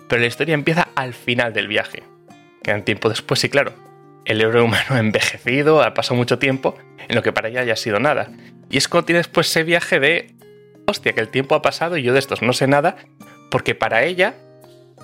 Pero 0.09 0.23
la 0.23 0.26
historia 0.26 0.54
empieza 0.54 0.88
al 0.95 1.12
final 1.12 1.52
del 1.52 1.69
viaje. 1.69 2.02
Quedan 2.62 2.83
tiempo 2.83 3.11
después 3.11 3.45
y 3.45 3.50
claro, 3.50 3.75
el 4.25 4.40
héroe 4.40 4.62
humano 4.62 4.87
ha 4.95 5.00
envejecido, 5.00 5.83
ha 5.83 5.93
pasado 5.93 6.16
mucho 6.16 6.38
tiempo 6.38 6.78
en 7.09 7.14
lo 7.14 7.23
que 7.23 7.35
para 7.35 7.49
ella 7.49 7.61
haya 7.61 7.76
sido 7.76 8.00
nada. 8.00 8.31
Y 8.71 8.78
es 8.78 8.88
cuando 8.88 9.04
tiene 9.04 9.19
después 9.19 9.50
ese 9.50 9.62
viaje 9.62 10.00
de, 10.00 10.35
hostia, 10.87 11.12
que 11.12 11.21
el 11.21 11.28
tiempo 11.28 11.54
ha 11.54 11.61
pasado 11.61 11.99
y 11.99 12.04
yo 12.04 12.14
de 12.14 12.21
estos 12.21 12.40
no 12.40 12.54
sé 12.54 12.66
nada, 12.66 12.97
porque 13.50 13.75
para 13.75 14.02
ella 14.02 14.33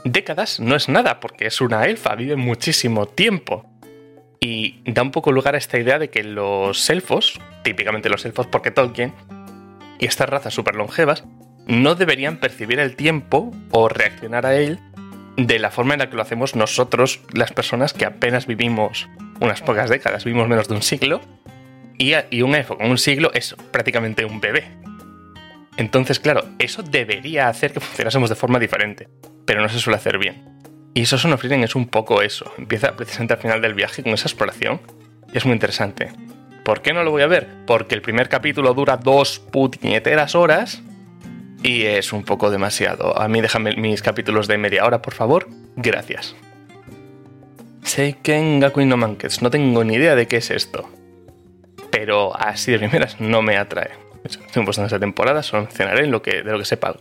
décadas 0.07 0.59
no 0.59 0.75
es 0.75 0.89
nada, 0.89 1.21
porque 1.21 1.49
es 1.49 1.61
una 1.61 1.85
elfa, 1.85 2.15
vive 2.15 2.37
muchísimo 2.37 3.05
tiempo. 3.05 3.70
Y 4.40 4.80
da 4.90 5.02
un 5.02 5.11
poco 5.11 5.32
lugar 5.32 5.54
a 5.54 5.59
esta 5.59 5.78
idea 5.78 5.99
de 5.99 6.09
que 6.09 6.25
los 6.25 6.88
elfos, 6.88 7.38
típicamente 7.62 8.09
los 8.09 8.25
elfos 8.25 8.47
porque 8.47 8.70
Tolkien, 8.70 9.12
y 9.99 10.06
estas 10.06 10.28
razas 10.28 10.54
super 10.54 10.75
longevas, 10.75 11.25
no 11.66 11.94
deberían 11.94 12.38
percibir 12.38 12.80
el 12.80 12.97
tiempo 12.97 13.52
o 13.70 13.88
reaccionar 13.88 14.47
a 14.47 14.56
él 14.56 14.78
de 15.37 15.59
la 15.59 15.70
forma 15.70 15.94
en 15.94 16.00
la 16.00 16.11
que 16.11 16.16
lo 16.16 16.23
hacemos 16.23 16.56
nosotros, 16.56 17.20
las 17.32 17.52
personas 17.52 17.92
que 17.92 18.04
apenas 18.04 18.47
vivimos 18.47 19.09
unas 19.40 19.62
pocas 19.62 19.88
décadas, 19.88 20.25
vivimos 20.25 20.49
menos 20.49 20.68
de 20.68 20.75
un 20.75 20.82
siglo, 20.82 21.20
y, 21.99 22.42
un 22.42 22.54
elfo 22.54 22.78
con 22.78 22.90
un 22.90 22.99
siglo 22.99 23.30
es 23.35 23.54
prácticamente 23.70 24.25
un 24.25 24.40
bebé. 24.40 24.64
Entonces, 25.76 26.18
claro, 26.18 26.44
eso 26.59 26.82
debería 26.82 27.49
hacer 27.49 27.73
que 27.73 27.80
funcionásemos 27.80 28.30
de 28.30 28.37
forma 28.37 28.59
diferente, 28.59 29.09
pero 29.44 29.61
no 29.61 29.68
se 29.68 29.78
suele 29.78 29.97
hacer 29.97 30.18
bien. 30.18 30.60
Y 30.94 31.02
eso 31.02 31.18
Son 31.18 31.32
es 31.32 31.75
un 31.76 31.87
poco 31.87 32.23
eso. 32.23 32.52
Empieza 32.59 32.97
precisamente 32.97 33.35
al 33.35 33.40
final 33.40 33.62
del 33.62 33.75
viaje 33.75 34.02
con 34.02 34.12
esa 34.12 34.28
exploración. 34.28 34.80
Y 35.32 35.38
es 35.38 35.44
muy 35.44 35.54
interesante. 35.54 36.11
¿Por 36.64 36.82
qué 36.82 36.92
no 36.92 37.04
lo 37.04 37.11
voy 37.11 37.23
a 37.23 37.26
ver? 37.26 37.49
Porque 37.66 37.94
el 37.94 38.02
primer 38.02 38.28
capítulo 38.28 38.75
dura 38.75 38.97
dos 38.97 39.38
puñeteras 39.38 40.35
horas 40.35 40.82
y 41.62 41.85
es 41.85 42.12
un 42.12 42.25
poco 42.25 42.50
demasiado. 42.50 43.18
A 43.20 43.28
mí 43.28 43.40
déjame 43.40 43.76
mis 43.76 44.02
capítulos 44.02 44.49
de 44.49 44.59
media 44.59 44.85
hora, 44.85 45.00
por 45.00 45.14
favor. 45.14 45.49
Gracias. 45.76 46.35
Seiken 47.82 48.61
Gakuin 48.61 48.88
no 48.88 48.97
Mankets. 48.97 49.42
No 49.42 49.50
tengo 49.50 49.85
ni 49.85 49.94
idea 49.94 50.14
de 50.14 50.26
qué 50.26 50.38
es 50.38 50.50
esto. 50.50 50.88
Pero 51.90 52.37
así 52.37 52.73
de 52.73 52.78
primeras 52.78 53.20
no 53.20 53.42
me 53.42 53.56
atrae. 53.56 53.90
Estoy 54.25 54.62
en 54.62 54.85
esta 54.85 54.99
temporada, 54.99 55.42
solo 55.42 55.62
mencionaré 55.62 56.06
lo 56.06 56.20
que, 56.23 56.42
de 56.42 56.52
lo 56.52 56.59
que 56.59 56.64
sepa. 56.64 56.97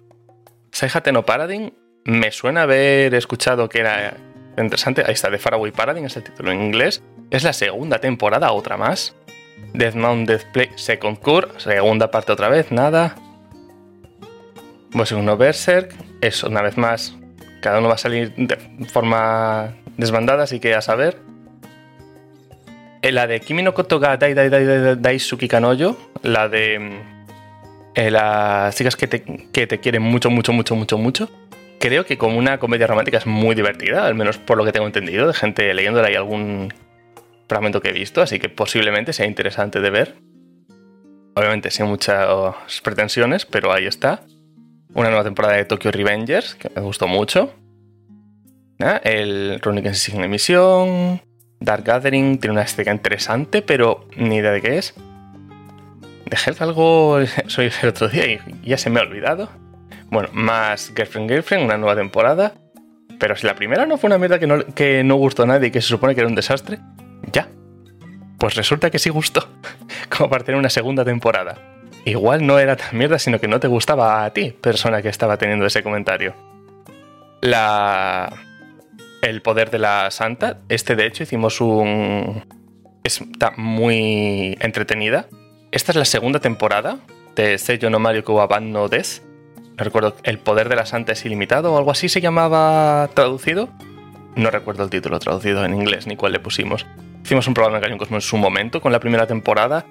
Saihate 0.71 1.11
no 1.11 1.25
Paradigm 1.25 1.71
Me 2.09 2.31
suena 2.31 2.63
haber 2.63 3.13
escuchado 3.13 3.69
que 3.69 3.81
era 3.81 4.17
interesante. 4.57 5.03
Ahí 5.05 5.13
está, 5.13 5.29
The 5.29 5.37
Faraway 5.37 5.71
Paradise, 5.71 6.07
es 6.07 6.17
el 6.17 6.23
título 6.23 6.51
en 6.51 6.63
inglés. 6.63 7.03
Es 7.29 7.43
la 7.43 7.53
segunda 7.53 7.99
temporada, 7.99 8.51
otra 8.51 8.77
más. 8.77 9.15
Death 9.73 9.93
Mount 9.93 10.27
Death 10.27 10.45
Play 10.51 10.71
Second 10.75 11.19
Cure, 11.19 11.49
segunda 11.57 12.09
parte 12.09 12.31
otra 12.31 12.49
vez, 12.49 12.71
nada. 12.71 13.15
Pues 14.91 15.11
uno 15.11 15.37
Berserk, 15.37 15.93
eso, 16.21 16.47
una 16.47 16.63
vez 16.63 16.77
más. 16.77 17.15
Cada 17.61 17.77
uno 17.77 17.89
va 17.89 17.93
a 17.93 17.99
salir 17.99 18.33
de 18.35 18.57
forma 18.87 19.75
desbandada, 19.97 20.45
así 20.45 20.59
que 20.59 20.73
a 20.73 20.81
saber. 20.81 21.19
Eh, 23.03 23.11
la 23.11 23.27
de 23.27 23.39
Kimi 23.39 23.61
no 23.61 23.75
Kotoga 23.75 24.17
Dai 24.17 24.33
Dai 24.33 24.49
Dai 24.49 24.95
Daisuki 24.95 25.47
Kanoyo, 25.47 25.95
la 26.23 26.49
de 26.49 27.01
eh, 27.93 28.09
las 28.09 28.75
chicas 28.75 28.95
que 28.95 29.05
te, 29.05 29.21
que 29.21 29.67
te 29.67 29.79
quieren 29.79 30.01
mucho, 30.01 30.31
mucho, 30.31 30.53
mucho, 30.53 30.75
mucho, 30.75 30.97
mucho. 30.97 31.29
Creo 31.79 32.05
que 32.05 32.17
como 32.17 32.37
una 32.37 32.59
comedia 32.59 32.87
romántica 32.87 33.17
es 33.17 33.25
muy 33.25 33.55
divertida, 33.55 34.05
al 34.05 34.15
menos 34.15 34.37
por 34.37 34.57
lo 34.57 34.65
que 34.65 34.71
tengo 34.71 34.85
entendido, 34.85 35.27
de 35.27 35.33
gente 35.33 35.73
leyéndola 35.73 36.11
y 36.11 36.15
algún 36.15 36.73
fragmento 37.47 37.81
que 37.81 37.89
he 37.89 37.93
visto, 37.93 38.21
así 38.21 38.37
que 38.37 38.49
posiblemente 38.49 39.13
sea 39.13 39.25
interesante 39.25 39.79
de 39.79 39.89
ver. 39.89 40.15
Obviamente 41.35 41.71
sin 41.71 41.85
muchas 41.85 42.27
pretensiones, 42.83 43.45
pero 43.45 43.71
ahí 43.71 43.85
está. 43.85 44.23
Una 44.93 45.09
nueva 45.09 45.23
temporada 45.23 45.55
de 45.55 45.65
Tokyo 45.65 45.91
Revengers, 45.91 46.55
que 46.55 46.69
me 46.75 46.81
gustó 46.81 47.07
mucho. 47.07 47.53
El 49.03 49.59
Runic 49.61 49.85
en 49.85 50.23
emisión. 50.23 51.21
Dark 51.59 51.83
Gathering 51.83 52.39
tiene 52.39 52.53
una 52.53 52.61
estética 52.63 52.91
interesante, 52.91 53.61
pero 53.61 54.07
ni 54.15 54.37
idea 54.37 54.51
de 54.51 54.61
qué 54.61 54.77
es. 54.77 54.95
Dejé 56.25 56.51
algo 56.59 57.19
soy 57.47 57.71
el 57.81 57.89
otro 57.89 58.07
día 58.07 58.27
y 58.27 58.39
ya 58.63 58.77
se 58.77 58.89
me 58.89 58.99
ha 58.99 59.03
olvidado. 59.03 59.49
Bueno, 60.11 60.29
más 60.33 60.91
Girlfriend 60.95 61.29
Girlfriend, 61.29 61.65
una 61.65 61.77
nueva 61.77 61.95
temporada. 61.95 62.53
Pero 63.19 63.35
si 63.35 63.45
la 63.45 63.55
primera 63.55 63.85
no 63.85 63.97
fue 63.97 64.07
una 64.07 64.17
mierda 64.17 64.39
que 64.39 64.47
no, 64.47 64.65
que 64.65 65.03
no 65.03 65.15
gustó 65.15 65.43
a 65.43 65.45
nadie 65.45 65.67
y 65.67 65.71
que 65.71 65.81
se 65.81 65.89
supone 65.89 66.15
que 66.15 66.21
era 66.21 66.27
un 66.27 66.35
desastre, 66.35 66.79
ya. 67.31 67.49
Pues 68.37 68.55
resulta 68.55 68.89
que 68.89 68.99
sí 68.99 69.09
gustó, 69.09 69.49
como 70.09 70.29
para 70.29 70.43
tener 70.43 70.57
una 70.57 70.69
segunda 70.69 71.03
temporada. 71.03 71.55
Igual 72.05 72.47
no 72.47 72.59
era 72.59 72.77
tan 72.77 72.97
mierda, 72.97 73.19
sino 73.19 73.39
que 73.39 73.47
no 73.47 73.59
te 73.59 73.67
gustaba 73.67 74.23
a 74.23 74.31
ti, 74.31 74.51
persona 74.51 75.01
que 75.01 75.09
estaba 75.09 75.37
teniendo 75.37 75.65
ese 75.65 75.83
comentario. 75.83 76.33
La 77.41 78.31
el 79.21 79.41
poder 79.41 79.69
de 79.69 79.79
la 79.79 80.11
santa. 80.11 80.59
Este, 80.69 80.95
de 80.95 81.05
hecho, 81.05 81.23
hicimos 81.23 81.61
un. 81.61 82.45
Está 83.03 83.51
muy 83.57 84.57
entretenida. 84.59 85.27
Esta 85.71 85.91
es 85.91 85.95
la 85.95 86.05
segunda 86.05 86.39
temporada 86.39 86.99
de 87.35 87.57
Seiyo 87.57 87.89
no 87.89 87.99
Mario 87.99 88.23
Kuwaban 88.23 88.71
no 88.71 88.87
Des. 88.87 89.23
No 89.79 89.85
recuerdo, 89.85 90.15
El 90.23 90.39
poder 90.39 90.67
de 90.67 90.75
la 90.75 90.85
santa 90.85 91.13
es 91.13 91.25
ilimitado 91.25 91.73
o 91.73 91.77
algo 91.77 91.91
así 91.91 92.09
se 92.09 92.19
llamaba 92.19 93.09
traducido. 93.13 93.69
No 94.35 94.51
recuerdo 94.51 94.83
el 94.83 94.89
título 94.89 95.19
traducido 95.19 95.63
en 95.63 95.73
inglés 95.73 96.05
ni 96.05 96.17
cuál 96.17 96.33
le 96.33 96.39
pusimos. 96.41 96.85
Hicimos 97.23 97.47
un 97.47 97.53
programa 97.53 97.77
de 97.77 97.83
Gallion 97.83 97.97
Cosmo 97.97 98.17
en 98.17 98.21
su 98.21 98.35
momento 98.35 98.81
con 98.81 98.91
la 98.91 98.99
primera 98.99 99.25
temporada 99.25 99.85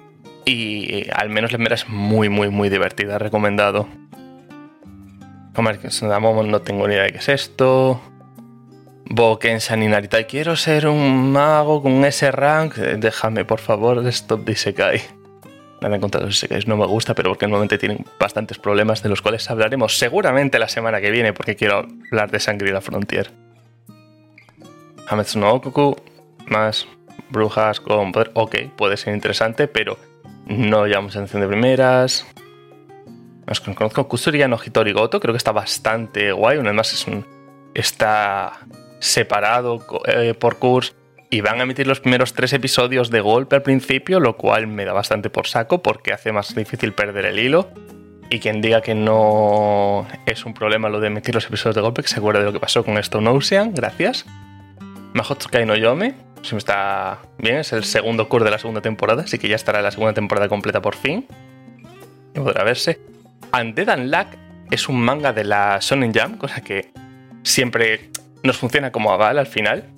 y 0.45 1.09
al 1.11 1.29
menos 1.29 1.51
la 1.51 1.57
primera 1.57 1.73
es 1.73 1.89
muy, 1.89 2.29
muy, 2.29 2.49
muy 2.49 2.69
divertida. 2.69 3.17
Recomendado. 3.17 3.87
No 5.55 6.61
tengo 6.61 6.87
ni 6.87 6.93
idea 6.93 7.03
de 7.03 7.11
qué 7.11 7.17
es 7.17 7.29
esto. 7.29 7.99
Boken 9.05 9.59
Saninarita, 9.59 10.23
quiero 10.25 10.55
ser 10.55 10.87
un 10.87 11.31
mago 11.31 11.81
con 11.81 12.05
ese 12.05 12.31
rank. 12.31 12.75
Déjame, 12.75 13.43
por 13.43 13.59
favor, 13.59 14.05
stop 14.07 14.45
de 14.45 14.51
Isekai. 14.51 15.18
Nada 15.81 15.99
contra 15.99 16.21
los 16.21 16.35
Isekais 16.35 16.67
no 16.67 16.75
me 16.75 16.85
gusta, 16.85 17.15
pero 17.15 17.31
porque 17.31 17.45
normalmente 17.45 17.77
tienen 17.77 18.05
bastantes 18.19 18.57
problemas 18.57 19.01
de 19.01 19.09
los 19.09 19.21
cuales 19.21 19.49
hablaremos 19.49 19.97
seguramente 19.97 20.59
la 20.59 20.67
semana 20.67 20.99
que 20.99 21.09
viene, 21.09 21.31
porque 21.31 21.55
quiero 21.55 21.87
hablar 22.11 22.31
de 22.31 22.39
Sangre 22.39 22.69
y 22.69 22.73
la 22.73 22.81
Frontier. 22.81 23.31
Hametsu 25.07 25.39
no 25.39 25.53
Okuku, 25.53 25.95
más 26.47 26.87
brujas 27.29 27.79
con 27.79 28.11
poder. 28.11 28.31
Ok, 28.33 28.57
puede 28.75 28.97
ser 28.97 29.13
interesante, 29.13 29.67
pero 29.67 29.97
no 30.47 30.85
llamamos 30.85 31.15
atención 31.15 31.41
de 31.41 31.47
primeras. 31.47 32.25
Nos 33.47 33.61
conozco 33.61 34.07
Kusuriya 34.07 34.47
no 34.47 34.59
Hitori 34.63 34.91
Goto, 34.91 35.19
creo 35.19 35.33
que 35.33 35.37
está 35.37 35.51
bastante 35.51 36.31
guay. 36.31 36.59
Además, 36.59 36.93
es 36.93 37.07
un. 37.07 37.25
Está 37.73 38.59
separado 38.99 39.85
eh, 40.07 40.33
por 40.33 40.57
curso 40.59 40.98
y 41.29 41.41
van 41.41 41.59
a 41.59 41.63
emitir 41.63 41.85
los 41.85 41.99
primeros 41.99 42.33
tres 42.33 42.53
episodios 42.53 43.09
de 43.11 43.21
golpe 43.21 43.55
al 43.55 43.61
principio, 43.61 44.19
lo 44.19 44.35
cual 44.35 44.67
me 44.67 44.85
da 44.85 44.93
bastante 44.93 45.29
por 45.29 45.47
saco 45.47 45.81
porque 45.81 46.11
hace 46.11 46.31
más 46.31 46.55
difícil 46.55 46.93
perder 46.93 47.25
el 47.25 47.39
hilo. 47.39 47.69
Y 48.31 48.39
quien 48.39 48.61
diga 48.61 48.81
que 48.81 48.93
no 48.93 50.07
es 50.25 50.45
un 50.45 50.53
problema 50.53 50.89
lo 50.89 50.99
de 50.99 51.07
emitir 51.07 51.33
los 51.33 51.45
episodios 51.45 51.75
de 51.75 51.81
golpe, 51.81 52.03
que 52.03 52.07
se 52.07 52.17
acuerde 52.17 52.39
de 52.39 52.45
lo 52.45 52.53
que 52.53 52.59
pasó 52.59 52.83
con 52.83 52.97
Stone 52.97 53.27
Ocean, 53.29 53.73
gracias. 53.73 54.25
Mahotsukai 55.13 55.65
no 55.65 55.75
Yome, 55.75 56.13
si 56.43 56.53
me 56.53 56.59
está 56.59 57.19
bien, 57.37 57.57
es 57.57 57.73
el 57.73 57.83
segundo 57.83 58.29
curso 58.29 58.45
de 58.45 58.51
la 58.51 58.59
segunda 58.59 58.81
temporada, 58.81 59.23
así 59.23 59.39
que 59.39 59.47
ya 59.47 59.55
estará 59.55 59.81
la 59.81 59.91
segunda 59.91 60.13
temporada 60.13 60.47
completa 60.47 60.81
por 60.81 60.95
fin. 60.95 61.25
Y 62.35 62.39
podrá 62.39 62.63
verse. 62.63 62.99
Undead 63.51 63.97
Unluck 63.97 64.27
es 64.69 64.87
un 64.87 65.01
manga 65.01 65.33
de 65.33 65.43
la 65.43 65.79
Shonen 65.81 66.13
Jam, 66.13 66.37
cosa 66.37 66.61
que 66.61 66.91
siempre 67.41 68.11
nos 68.43 68.57
funciona 68.57 68.91
como 68.91 69.11
aval 69.11 69.39
al 69.39 69.47
final. 69.47 69.89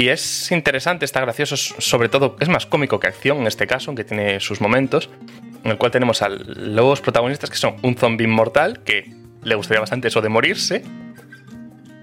Y 0.00 0.08
es 0.08 0.50
interesante, 0.50 1.04
está 1.04 1.20
gracioso, 1.20 1.58
sobre 1.58 2.08
todo 2.08 2.34
es 2.40 2.48
más 2.48 2.64
cómico 2.64 2.98
que 2.98 3.06
acción 3.06 3.36
en 3.36 3.46
este 3.46 3.66
caso, 3.66 3.90
aunque 3.90 4.02
tiene 4.02 4.40
sus 4.40 4.62
momentos, 4.62 5.10
en 5.62 5.72
el 5.72 5.76
cual 5.76 5.90
tenemos 5.92 6.22
a 6.22 6.30
los 6.30 7.02
protagonistas 7.02 7.50
que 7.50 7.58
son 7.58 7.76
un 7.82 7.94
zombie 7.96 8.24
inmortal, 8.24 8.82
que 8.82 9.12
le 9.42 9.54
gustaría 9.56 9.78
bastante 9.78 10.08
eso 10.08 10.22
de 10.22 10.30
morirse, 10.30 10.82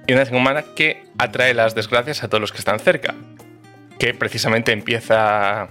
y 0.06 0.14
una 0.14 0.26
humana 0.32 0.64
que 0.76 1.06
atrae 1.18 1.56
las 1.56 1.74
desgracias 1.74 2.24
a 2.24 2.28
todos 2.28 2.40
los 2.40 2.52
que 2.52 2.60
están 2.60 2.78
cerca, 2.78 3.16
que 3.98 4.14
precisamente 4.14 4.74
empieza 4.74 5.68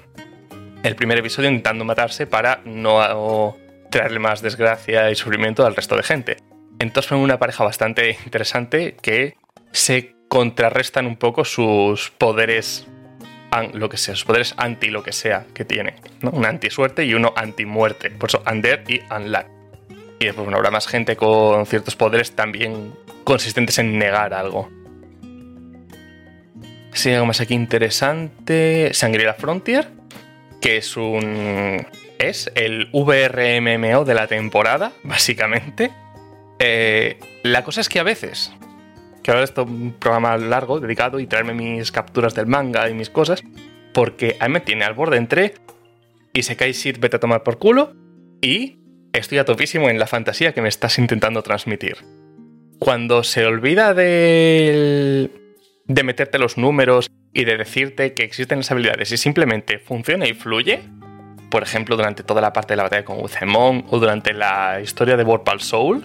el 0.83 0.97
primer 0.97 1.19
episodio 1.19 1.49
intentando 1.49 1.85
matarse 1.85 2.27
para 2.27 2.61
no 2.65 3.57
traerle 3.89 4.19
más 4.19 4.43
desgracia 4.43 5.13
y 5.13 5.15
sufrimiento 5.15 5.65
al 5.65 5.77
resto 5.77 5.97
de 5.97 6.03
gente. 6.03 6.39
Entonces 6.81 7.09
fue 7.09 7.19
una 7.19 7.39
pareja 7.39 7.63
bastante 7.63 8.19
interesante 8.25 8.97
que 9.01 9.37
se 9.71 10.16
contrarrestan 10.29 11.07
un 11.07 11.17
poco 11.17 11.45
sus 11.45 12.11
poderes, 12.11 12.87
lo 13.73 13.89
que 13.89 13.97
sea, 13.97 14.15
sus 14.15 14.25
poderes 14.25 14.55
anti 14.57 14.89
lo 14.89 15.03
que 15.03 15.13
sea 15.13 15.47
que 15.55 15.65
tienen. 15.65 15.95
¿no? 16.21 16.31
Un 16.31 16.45
anti-suerte 16.45 17.05
y 17.05 17.15
uno 17.15 17.33
anti-muerte. 17.37 18.11
Por 18.11 18.29
eso, 18.29 18.43
Undead 18.51 18.89
y 18.89 19.01
Unluck. 19.15 19.47
Y 20.19 20.25
después 20.25 20.45
bueno, 20.45 20.57
habrá 20.57 20.71
más 20.71 20.87
gente 20.87 21.17
con 21.17 21.67
ciertos 21.67 21.95
poderes 21.95 22.33
también 22.33 22.95
consistentes 23.25 23.79
en 23.79 23.99
negar 23.99 24.33
algo. 24.33 24.71
Sí, 26.93 27.13
algo 27.13 27.27
más 27.27 27.41
aquí 27.43 27.55
interesante. 27.55 28.95
Sangría 28.95 29.35
Frontier, 29.35 29.89
que 30.63 30.79
es 30.79 30.97
un. 30.97 31.87
Es 32.19 32.51
el 32.55 32.89
VRMMO 32.93 34.07
de 34.07 34.15
la 34.15 34.27
temporada, 34.27 34.93
básicamente. 35.03 35.93
Eh, 36.59 37.19
la 37.43 37.63
cosa 37.63 37.83
es 37.83 37.91
que 37.91 38.01
a 38.01 38.03
veces 38.03 38.51
que 39.27 39.33
ahora 39.33 39.43
esto 39.43 39.65
un 39.65 39.93
programa 39.99 40.37
largo, 40.39 40.79
dedicado, 40.79 41.19
y 41.19 41.27
traerme 41.27 41.53
mis 41.53 41.91
capturas 41.91 42.37
del 42.37 42.47
manga 42.47 42.89
y 42.89 42.95
mis 42.95 43.11
cosas, 43.11 43.43
porque 43.93 44.37
a 44.39 44.47
mí 44.47 44.55
me 44.55 44.61
tiene 44.61 44.85
al 44.85 44.95
borde 44.95 45.17
entre 45.17 45.55
y 46.33 46.45
se 46.45 46.55
cae 46.55 46.73
shit, 46.73 47.01
vete 47.01 47.17
a 47.17 47.19
tomar 47.19 47.43
por 47.43 47.59
culo, 47.59 47.93
y 48.41 48.79
estoy 49.13 49.39
a 49.39 49.45
topísimo 49.45 49.91
en 49.91 49.99
la 49.99 50.07
fantasía 50.07 50.55
que 50.55 50.63
me 50.63 50.69
estás 50.69 51.01
intentando 51.01 51.43
transmitir. 51.43 51.97
Cuando 52.79 53.25
se 53.25 53.45
olvida 53.45 53.95
de, 53.95 55.29
de 55.87 56.03
meterte 56.05 56.39
los 56.39 56.57
números 56.57 57.11
y 57.33 57.45
de 57.47 57.57
decirte 57.57 58.15
que 58.15 58.23
existen 58.23 58.59
las 58.59 58.71
habilidades 58.71 59.11
y 59.11 59.17
simplemente 59.17 59.81
funciona 59.81 60.29
y 60.29 60.35
fluye, 60.35 60.85
por 61.51 61.65
ejemplo, 61.65 61.97
durante 61.97 62.23
toda 62.23 62.41
la 62.41 62.53
parte 62.53 62.75
de 62.75 62.77
la 62.77 62.85
batalla 62.85 63.05
con 63.05 63.21
Uzemon 63.21 63.87
o 63.89 63.99
durante 63.99 64.33
la 64.33 64.81
historia 64.81 65.17
de 65.17 65.25
Warpal 65.25 65.61
Soul, 65.61 66.05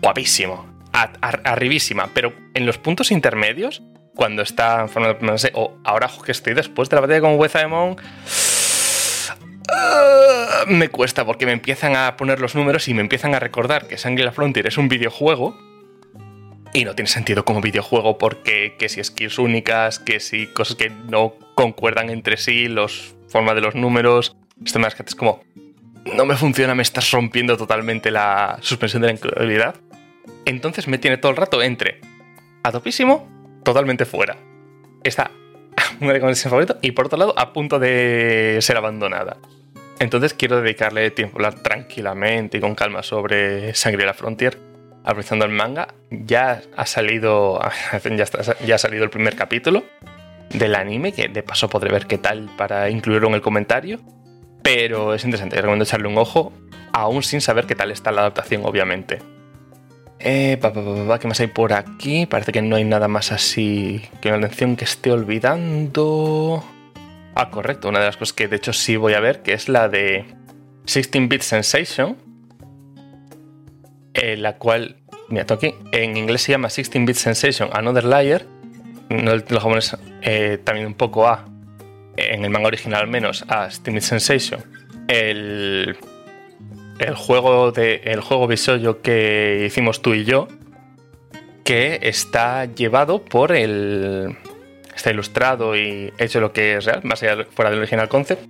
guapísimo 0.00 0.73
arribísima, 0.94 2.08
pero 2.14 2.32
en 2.54 2.66
los 2.66 2.78
puntos 2.78 3.10
intermedios, 3.10 3.82
cuando 4.14 4.42
está 4.42 4.86
no 5.20 5.38
sé, 5.38 5.50
o 5.54 5.76
ahora 5.84 6.08
que 6.24 6.32
estoy 6.32 6.54
después 6.54 6.88
de 6.88 6.96
la 6.96 7.00
batalla 7.00 7.20
con 7.20 7.38
Wezamon, 7.38 7.96
uh, 9.70 10.66
me 10.68 10.88
cuesta 10.88 11.24
porque 11.24 11.46
me 11.46 11.52
empiezan 11.52 11.96
a 11.96 12.16
poner 12.16 12.40
los 12.40 12.54
números 12.54 12.86
y 12.88 12.94
me 12.94 13.00
empiezan 13.00 13.34
a 13.34 13.40
recordar 13.40 13.88
que 13.88 13.98
Sangre 13.98 14.24
la 14.24 14.32
Frontier 14.32 14.66
es 14.66 14.78
un 14.78 14.88
videojuego. 14.88 15.58
Y 16.72 16.84
no 16.84 16.94
tiene 16.96 17.08
sentido 17.08 17.44
como 17.44 17.60
videojuego 17.60 18.18
porque 18.18 18.74
que 18.76 18.88
si 18.88 19.02
skills 19.02 19.38
únicas, 19.38 20.00
que 20.00 20.18
si 20.18 20.48
cosas 20.48 20.74
que 20.74 20.90
no 20.90 21.34
concuerdan 21.54 22.10
entre 22.10 22.36
sí, 22.36 22.66
los 22.66 23.14
forma 23.28 23.54
de 23.54 23.60
los 23.60 23.76
números, 23.76 24.36
esto 24.64 24.80
que 24.80 25.02
es 25.06 25.14
como 25.14 25.44
no 26.16 26.26
me 26.26 26.36
funciona, 26.36 26.74
me 26.74 26.82
estás 26.82 27.10
rompiendo 27.10 27.56
totalmente 27.56 28.10
la 28.10 28.58
suspensión 28.60 29.02
de 29.02 29.08
la 29.08 29.14
incredulidad. 29.14 29.74
Entonces 30.44 30.88
me 30.88 30.98
tiene 30.98 31.16
todo 31.16 31.30
el 31.30 31.36
rato 31.36 31.62
entre 31.62 32.00
a 32.62 32.72
topísimo, 32.72 33.28
totalmente 33.62 34.04
fuera. 34.04 34.36
Está 35.02 35.30
una 36.00 36.12
de 36.12 36.20
mis 36.20 36.46
y 36.82 36.92
por 36.92 37.06
otro 37.06 37.18
lado 37.18 37.34
a 37.36 37.52
punto 37.52 37.78
de 37.78 38.58
ser 38.60 38.76
abandonada. 38.76 39.36
Entonces 39.98 40.34
quiero 40.34 40.60
dedicarle 40.60 41.10
tiempo 41.10 41.36
a 41.36 41.46
hablar 41.46 41.62
tranquilamente 41.62 42.58
y 42.58 42.60
con 42.60 42.74
calma 42.74 43.02
sobre 43.02 43.74
Sangre 43.74 44.04
la 44.04 44.14
Frontier. 44.14 44.58
aprovechando 45.04 45.44
el 45.44 45.52
manga, 45.52 45.88
ya 46.10 46.62
ha 46.76 46.86
salido, 46.86 47.60
ya, 48.16 48.24
ya 48.66 48.74
ha 48.74 48.78
salido 48.78 49.04
el 49.04 49.10
primer 49.10 49.36
capítulo 49.36 49.84
del 50.50 50.74
anime, 50.74 51.12
que 51.12 51.28
de 51.28 51.42
paso 51.42 51.68
podré 51.68 51.90
ver 51.90 52.06
qué 52.06 52.18
tal 52.18 52.50
para 52.56 52.88
incluirlo 52.90 53.28
en 53.28 53.34
el 53.34 53.42
comentario. 53.42 54.00
Pero 54.62 55.12
es 55.12 55.24
interesante, 55.24 55.56
recomiendo 55.56 55.84
echarle 55.84 56.08
un 56.08 56.16
ojo, 56.16 56.52
aún 56.92 57.22
sin 57.22 57.42
saber 57.42 57.66
qué 57.66 57.74
tal 57.74 57.90
está 57.90 58.10
la 58.12 58.22
adaptación, 58.22 58.62
obviamente. 58.64 59.18
Eh, 60.26 60.58
¿Qué 61.20 61.28
más 61.28 61.38
hay 61.38 61.48
por 61.48 61.74
aquí? 61.74 62.24
Parece 62.24 62.50
que 62.50 62.62
no 62.62 62.76
hay 62.76 62.84
nada 62.84 63.08
más 63.08 63.30
así 63.30 64.00
que 64.22 64.28
una 64.28 64.38
atención 64.38 64.74
que 64.74 64.86
esté 64.86 65.10
olvidando. 65.12 66.64
Ah, 67.34 67.50
correcto, 67.50 67.90
una 67.90 67.98
de 67.98 68.06
las 68.06 68.16
cosas 68.16 68.32
que 68.32 68.48
de 68.48 68.56
hecho 68.56 68.72
sí 68.72 68.96
voy 68.96 69.12
a 69.12 69.20
ver, 69.20 69.42
que 69.42 69.52
es 69.52 69.68
la 69.68 69.90
de 69.90 70.24
16-Bit 70.86 71.42
Sensation, 71.42 72.16
en 74.14 74.42
la 74.42 74.56
cual, 74.56 74.96
mira, 75.28 75.44
aquí, 75.46 75.74
en 75.92 76.16
inglés 76.16 76.40
se 76.40 76.52
llama 76.52 76.68
16-Bit 76.68 77.16
Sensation 77.16 77.68
Another 77.74 78.04
Liar, 78.04 78.46
no, 79.10 79.36
los 79.36 79.44
japoneses 79.44 79.98
eh, 80.22 80.58
también 80.64 80.86
un 80.86 80.94
poco 80.94 81.28
a, 81.28 81.44
en 82.16 82.44
el 82.44 82.50
manga 82.50 82.68
original 82.68 83.02
al 83.02 83.08
menos, 83.08 83.44
a 83.48 83.70
Steam 83.70 84.00
Sensation, 84.00 84.64
el, 85.08 85.98
el 86.98 87.14
juego 87.14 87.72
de 87.72 88.02
el 88.04 88.20
juego 88.20 88.46
Bisoyo 88.46 89.02
que 89.02 89.64
hicimos 89.66 90.02
tú 90.02 90.14
y 90.14 90.24
yo, 90.24 90.48
que 91.64 91.98
está 92.02 92.66
llevado 92.66 93.24
por 93.24 93.52
el 93.52 94.36
está 94.94 95.10
ilustrado 95.10 95.76
y 95.76 96.12
hecho 96.18 96.40
lo 96.40 96.52
que 96.52 96.76
es 96.76 96.84
real, 96.84 97.00
más 97.04 97.22
allá 97.22 97.46
fuera 97.50 97.70
del 97.70 97.80
original 97.80 98.08
concept, 98.08 98.46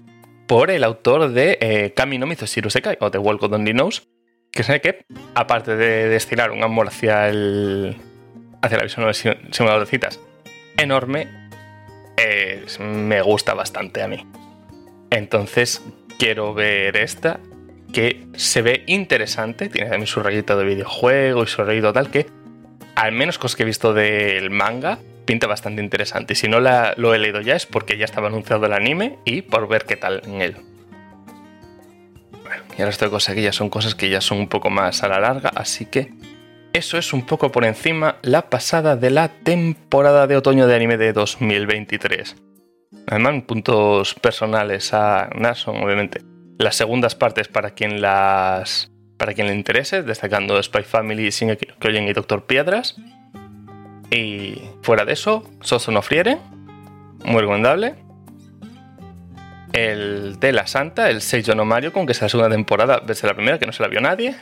por 0.46 0.70
el 0.70 0.84
autor 0.84 1.30
de 1.30 1.58
eh, 1.60 1.92
Kami 1.94 2.18
no 2.18 2.26
Mitoshiru 2.26 2.70
Sekai 2.70 2.98
o 3.00 3.10
The 3.10 3.18
World 3.18 3.40
God 3.40 3.54
Only 3.54 3.72
Knows, 3.72 4.08
que 4.50 4.62
sé 4.62 4.80
que, 4.80 5.04
aparte 5.34 5.76
de 5.76 6.08
destilar 6.08 6.50
un 6.50 6.62
amor 6.62 6.88
hacia 6.88 7.28
el 7.28 7.96
hacia 8.62 8.78
la 8.78 8.84
visión 8.84 9.06
de 9.06 9.14
simulador 9.14 9.80
de 9.80 9.86
citas 9.86 10.20
enorme, 10.76 11.28
me 12.80 13.22
gusta 13.22 13.54
bastante 13.54 14.02
a 14.02 14.08
mí. 14.08 14.26
Entonces, 15.10 15.82
quiero 16.18 16.54
ver 16.54 16.96
esta, 16.96 17.40
que 17.94 18.26
se 18.34 18.60
ve 18.60 18.82
interesante, 18.86 19.68
tiene 19.68 19.88
también 19.88 20.08
su 20.08 20.20
rayito 20.20 20.58
de 20.58 20.64
videojuego 20.64 21.44
y 21.44 21.46
su 21.46 21.62
rayito 21.62 21.92
tal, 21.92 22.10
que 22.10 22.26
al 22.96 23.12
menos 23.12 23.38
cosas 23.38 23.56
que 23.56 23.62
he 23.62 23.66
visto 23.66 23.94
del 23.94 24.50
manga, 24.50 24.98
pinta 25.24 25.46
bastante 25.46 25.80
interesante. 25.80 26.34
Y 26.34 26.36
si 26.36 26.48
no 26.48 26.60
la, 26.60 26.94
lo 26.96 27.14
he 27.14 27.18
leído 27.18 27.40
ya 27.40 27.54
es 27.54 27.66
porque 27.66 27.96
ya 27.96 28.04
estaba 28.04 28.26
anunciado 28.26 28.66
el 28.66 28.72
anime 28.72 29.18
y 29.24 29.42
por 29.42 29.68
ver 29.68 29.84
qué 29.84 29.96
tal 29.96 30.22
en 30.26 30.42
él. 30.42 30.56
Bueno, 32.42 32.64
y 32.76 32.82
ahora 32.82 32.90
estoy 32.90 33.08
cosas 33.10 33.36
que 33.36 33.42
ya 33.42 33.52
son 33.52 33.70
cosas 33.70 33.94
que 33.94 34.10
ya 34.10 34.20
son 34.20 34.38
un 34.38 34.48
poco 34.48 34.70
más 34.70 35.02
a 35.04 35.08
la 35.08 35.20
larga, 35.20 35.50
así 35.54 35.86
que 35.86 36.12
eso 36.72 36.98
es 36.98 37.12
un 37.12 37.24
poco 37.24 37.52
por 37.52 37.64
encima 37.64 38.16
la 38.22 38.50
pasada 38.50 38.96
de 38.96 39.10
la 39.10 39.28
temporada 39.28 40.26
de 40.26 40.36
otoño 40.36 40.66
de 40.66 40.74
anime 40.74 40.96
de 40.96 41.12
2023. 41.12 42.34
Además, 43.06 43.44
puntos 43.46 44.14
personales 44.14 44.92
a 44.92 45.30
Nason, 45.36 45.76
obviamente. 45.80 46.33
Las 46.58 46.76
segundas 46.76 47.14
partes 47.14 47.48
para 47.48 47.70
quien 47.70 48.00
las 48.00 48.90
para 49.16 49.32
quien 49.32 49.46
le 49.46 49.54
interese, 49.54 50.02
destacando 50.02 50.60
Spy 50.62 50.82
Family, 50.82 51.30
que 51.30 51.88
oyen 51.88 52.08
y 52.08 52.12
Doctor 52.12 52.46
Piedras. 52.46 52.96
Y 54.10 54.60
fuera 54.82 55.04
de 55.04 55.12
eso, 55.12 55.48
Soso 55.60 55.90
no 55.92 56.02
friere, 56.02 56.38
muy 57.24 57.40
recomendable. 57.40 57.94
El 59.72 60.38
de 60.38 60.52
la 60.52 60.66
Santa, 60.66 61.10
el 61.10 61.20
Seijo 61.20 61.54
no 61.54 61.68
con 61.92 62.06
que 62.06 62.12
es 62.12 62.20
la 62.20 62.28
segunda 62.28 62.54
temporada, 62.54 63.02
desde 63.04 63.26
la 63.26 63.34
primera, 63.34 63.58
que 63.58 63.66
no 63.66 63.72
se 63.72 63.82
la 63.82 63.88
vio 63.88 64.00
nadie. 64.00 64.36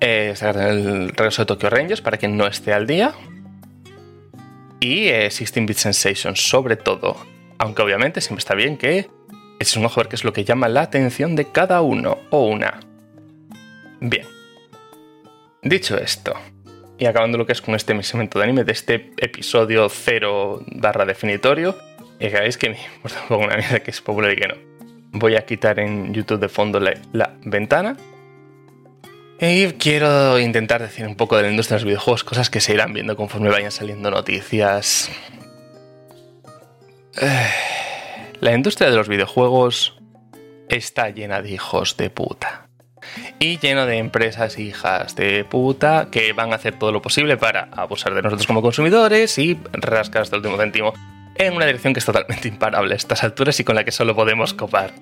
Eh, 0.00 0.34
el 0.42 1.10
regreso 1.10 1.42
de 1.42 1.46
Tokyo 1.46 1.70
Rangers 1.70 2.00
para 2.00 2.16
quien 2.16 2.36
no 2.36 2.46
esté 2.46 2.72
al 2.72 2.86
día. 2.86 3.14
Y 4.80 5.08
eh, 5.08 5.28
16-Bit 5.28 5.76
Sensation, 5.76 6.36
sobre 6.36 6.76
todo. 6.76 7.16
Aunque 7.58 7.82
obviamente 7.82 8.20
siempre 8.20 8.40
está 8.40 8.54
bien 8.54 8.76
que 8.76 9.08
es 9.60 9.76
un 9.76 9.84
ojo 9.84 10.00
ver 10.00 10.08
qué 10.08 10.16
es 10.16 10.24
lo 10.24 10.32
que 10.32 10.44
llama 10.44 10.68
la 10.68 10.82
atención 10.82 11.36
de 11.36 11.52
cada 11.52 11.80
uno 11.82 12.18
o 12.30 12.46
una. 12.46 12.80
Bien. 14.00 14.26
Dicho 15.62 15.96
esto, 15.96 16.34
y 16.98 17.06
acabando 17.06 17.38
lo 17.38 17.46
que 17.46 17.52
es 17.52 17.62
con 17.62 17.76
este 17.76 18.02
segmento 18.02 18.38
de 18.38 18.44
anime 18.46 18.64
de 18.64 18.72
este 18.72 19.12
episodio 19.18 19.88
0 19.88 20.64
barra 20.72 21.04
definitorio, 21.04 21.76
y 22.18 22.28
veis 22.28 22.56
que 22.56 22.70
me 22.70 22.78
poco 23.28 23.44
una 23.44 23.56
mierda 23.56 23.80
que 23.80 23.92
es 23.92 24.00
popular 24.00 24.32
y 24.32 24.36
que 24.36 24.48
no. 24.48 24.54
Voy 25.12 25.36
a 25.36 25.44
quitar 25.44 25.78
en 25.78 26.12
YouTube 26.12 26.40
de 26.40 26.48
fondo 26.48 26.80
la 26.80 27.34
ventana 27.44 27.96
y 29.42 29.72
quiero 29.72 30.38
intentar 30.38 30.82
decir 30.82 31.06
un 31.06 31.16
poco 31.16 31.36
de 31.36 31.44
la 31.44 31.50
industria 31.50 31.76
de 31.76 31.80
los 31.80 31.86
videojuegos, 31.86 32.24
cosas 32.24 32.50
que 32.50 32.60
se 32.60 32.74
irán 32.74 32.92
viendo 32.92 33.16
conforme 33.16 33.48
vayan 33.48 33.70
saliendo 33.70 34.10
noticias. 34.10 35.10
La 38.40 38.54
industria 38.54 38.88
de 38.88 38.96
los 38.96 39.06
videojuegos 39.06 40.00
está 40.70 41.10
llena 41.10 41.42
de 41.42 41.50
hijos 41.50 41.98
de 41.98 42.08
puta. 42.08 42.68
Y 43.38 43.58
lleno 43.58 43.84
de 43.84 43.98
empresas 43.98 44.58
hijas 44.58 45.14
de 45.14 45.44
puta 45.44 46.08
que 46.10 46.32
van 46.32 46.52
a 46.52 46.56
hacer 46.56 46.78
todo 46.78 46.90
lo 46.90 47.02
posible 47.02 47.36
para 47.36 47.68
abusar 47.72 48.14
de 48.14 48.22
nosotros 48.22 48.46
como 48.46 48.62
consumidores 48.62 49.36
y 49.38 49.58
rascar 49.72 50.22
hasta 50.22 50.36
el 50.36 50.40
último 50.40 50.56
céntimo 50.56 50.94
en 51.34 51.54
una 51.54 51.66
dirección 51.66 51.92
que 51.92 52.00
es 52.00 52.06
totalmente 52.06 52.48
imparable 52.48 52.94
a 52.94 52.96
estas 52.96 53.22
alturas 53.24 53.60
y 53.60 53.64
con 53.64 53.74
la 53.74 53.84
que 53.84 53.92
solo 53.92 54.16
podemos 54.16 54.54
copar. 54.54 54.92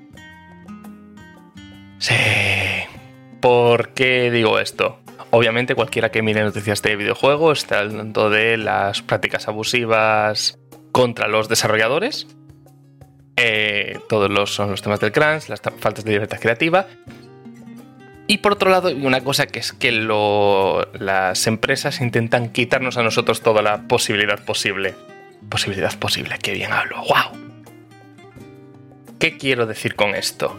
Sí. 1.98 2.14
¿Por 3.40 3.90
qué 3.90 4.32
digo 4.32 4.58
esto? 4.58 4.98
Obviamente 5.30 5.76
cualquiera 5.76 6.10
que 6.10 6.22
mire 6.22 6.42
noticias 6.42 6.82
de 6.82 6.96
videojuegos 6.96 7.60
está 7.60 7.80
hablando 7.80 8.30
de 8.30 8.56
las 8.56 9.02
prácticas 9.02 9.46
abusivas 9.46 10.58
contra 10.90 11.28
los 11.28 11.48
desarrolladores. 11.48 12.26
Eh, 13.40 14.00
todos 14.08 14.30
los, 14.30 14.52
son 14.52 14.70
los 14.70 14.82
temas 14.82 15.00
del 15.00 15.12
crunch, 15.12 15.48
las 15.48 15.60
faltas 15.78 16.04
de 16.04 16.12
libertad 16.12 16.38
creativa. 16.40 16.86
Y 18.26 18.38
por 18.38 18.52
otro 18.52 18.70
lado, 18.70 18.90
una 18.94 19.22
cosa 19.22 19.46
que 19.46 19.58
es 19.58 19.72
que 19.72 19.90
las 19.92 21.46
empresas 21.46 22.00
intentan 22.00 22.50
quitarnos 22.50 22.98
a 22.98 23.02
nosotros 23.02 23.40
toda 23.40 23.62
la 23.62 23.88
posibilidad 23.88 24.44
posible. 24.44 24.94
Posibilidad 25.48 25.98
posible, 25.98 26.36
qué 26.42 26.52
bien 26.52 26.72
hablo, 26.72 26.96
wow. 26.98 27.48
¿Qué 29.18 29.38
quiero 29.38 29.66
decir 29.66 29.94
con 29.94 30.14
esto? 30.14 30.58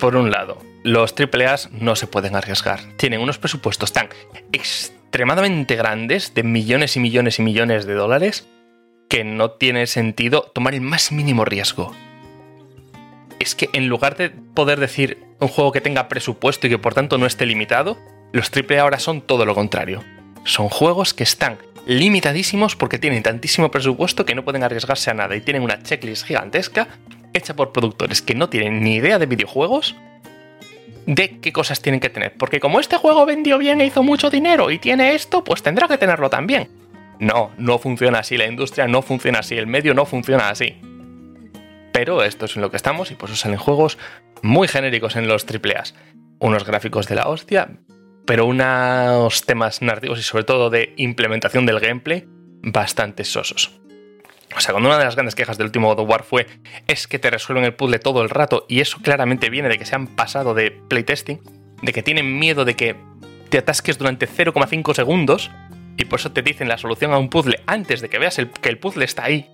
Por 0.00 0.16
un 0.16 0.30
lado, 0.30 0.58
los 0.82 1.14
AAA 1.16 1.56
no 1.72 1.94
se 1.94 2.06
pueden 2.06 2.34
arriesgar. 2.34 2.80
Tienen 2.96 3.20
unos 3.20 3.38
presupuestos 3.38 3.92
tan 3.92 4.08
extremadamente 4.50 5.76
grandes, 5.76 6.34
de 6.34 6.42
millones 6.42 6.96
y 6.96 7.00
millones 7.00 7.38
y 7.38 7.42
millones 7.42 7.86
de 7.86 7.94
dólares, 7.94 8.48
que 9.08 9.24
no 9.24 9.52
tiene 9.52 9.86
sentido 9.86 10.42
tomar 10.54 10.74
el 10.74 10.80
más 10.80 11.12
mínimo 11.12 11.44
riesgo. 11.44 11.94
Es 13.38 13.54
que 13.54 13.68
en 13.72 13.88
lugar 13.88 14.16
de 14.16 14.30
poder 14.30 14.80
decir 14.80 15.18
un 15.40 15.48
juego 15.48 15.72
que 15.72 15.80
tenga 15.80 16.08
presupuesto 16.08 16.66
y 16.66 16.70
que 16.70 16.78
por 16.78 16.94
tanto 16.94 17.18
no 17.18 17.26
esté 17.26 17.46
limitado, 17.46 17.96
los 18.32 18.50
AAA 18.50 18.82
ahora 18.82 18.98
son 18.98 19.20
todo 19.22 19.46
lo 19.46 19.54
contrario. 19.54 20.04
Son 20.44 20.68
juegos 20.68 21.14
que 21.14 21.22
están 21.22 21.58
limitadísimos 21.86 22.76
porque 22.76 22.98
tienen 22.98 23.22
tantísimo 23.22 23.70
presupuesto 23.70 24.26
que 24.26 24.34
no 24.34 24.44
pueden 24.44 24.62
arriesgarse 24.62 25.10
a 25.10 25.14
nada 25.14 25.36
y 25.36 25.40
tienen 25.40 25.62
una 25.62 25.82
checklist 25.82 26.26
gigantesca 26.26 26.88
hecha 27.32 27.54
por 27.54 27.72
productores 27.72 28.20
que 28.20 28.34
no 28.34 28.48
tienen 28.48 28.82
ni 28.82 28.96
idea 28.96 29.18
de 29.18 29.26
videojuegos 29.26 29.96
de 31.06 31.40
qué 31.40 31.52
cosas 31.52 31.80
tienen 31.80 32.00
que 32.00 32.10
tener. 32.10 32.34
Porque 32.34 32.60
como 32.60 32.80
este 32.80 32.98
juego 32.98 33.24
vendió 33.24 33.56
bien 33.56 33.80
e 33.80 33.86
hizo 33.86 34.02
mucho 34.02 34.28
dinero 34.28 34.70
y 34.70 34.78
tiene 34.78 35.14
esto, 35.14 35.42
pues 35.42 35.62
tendrá 35.62 35.88
que 35.88 35.96
tenerlo 35.96 36.28
también. 36.28 36.68
No, 37.20 37.50
no 37.58 37.78
funciona 37.78 38.20
así, 38.20 38.36
la 38.36 38.46
industria 38.46 38.86
no 38.86 39.02
funciona 39.02 39.40
así, 39.40 39.56
el 39.56 39.66
medio 39.66 39.94
no 39.94 40.06
funciona 40.06 40.50
así. 40.50 40.76
Pero 41.92 42.22
esto 42.22 42.44
es 42.44 42.56
en 42.56 42.62
lo 42.62 42.70
que 42.70 42.76
estamos 42.76 43.10
y 43.10 43.14
por 43.14 43.28
eso 43.28 43.36
salen 43.36 43.58
juegos 43.58 43.98
muy 44.42 44.68
genéricos 44.68 45.16
en 45.16 45.26
los 45.26 45.44
AAA. 45.44 45.84
Unos 46.38 46.64
gráficos 46.64 47.08
de 47.08 47.16
la 47.16 47.28
hostia, 47.28 47.70
pero 48.24 48.46
unos 48.46 49.44
temas 49.46 49.82
narrativos 49.82 50.20
y 50.20 50.22
sobre 50.22 50.44
todo 50.44 50.70
de 50.70 50.92
implementación 50.96 51.66
del 51.66 51.80
gameplay 51.80 52.24
bastante 52.62 53.24
sosos. 53.24 53.80
O 54.56 54.60
sea, 54.60 54.72
cuando 54.72 54.88
una 54.88 54.98
de 54.98 55.04
las 55.04 55.14
grandes 55.14 55.34
quejas 55.34 55.58
del 55.58 55.66
último 55.66 55.88
God 55.88 56.04
of 56.04 56.10
War 56.10 56.22
fue 56.22 56.46
es 56.86 57.06
que 57.06 57.18
te 57.18 57.30
resuelven 57.30 57.64
el 57.64 57.74
puzzle 57.74 57.98
todo 57.98 58.22
el 58.22 58.30
rato 58.30 58.64
y 58.68 58.80
eso 58.80 58.98
claramente 59.02 59.50
viene 59.50 59.68
de 59.68 59.78
que 59.78 59.84
se 59.84 59.94
han 59.94 60.06
pasado 60.06 60.54
de 60.54 60.70
playtesting, 60.70 61.40
de 61.82 61.92
que 61.92 62.02
tienen 62.02 62.38
miedo 62.38 62.64
de 62.64 62.74
que 62.74 62.96
te 63.50 63.58
atasques 63.58 63.98
durante 63.98 64.28
0,5 64.28 64.94
segundos 64.94 65.50
y 65.98 66.04
por 66.04 66.20
eso 66.20 66.32
te 66.32 66.42
dicen 66.42 66.68
la 66.68 66.78
solución 66.78 67.12
a 67.12 67.18
un 67.18 67.28
puzzle 67.28 67.60
antes 67.66 68.00
de 68.00 68.08
que 68.08 68.18
veas 68.18 68.40
que 68.60 68.68
el 68.68 68.78
puzzle 68.78 69.04
está 69.04 69.24
ahí. 69.24 69.50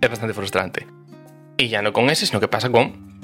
Es 0.00 0.10
bastante 0.10 0.34
frustrante. 0.34 0.86
Y 1.58 1.68
ya 1.68 1.82
no 1.82 1.92
con 1.92 2.10
ese, 2.10 2.26
sino 2.26 2.40
que 2.40 2.48
pasa 2.48 2.70
con 2.70 3.20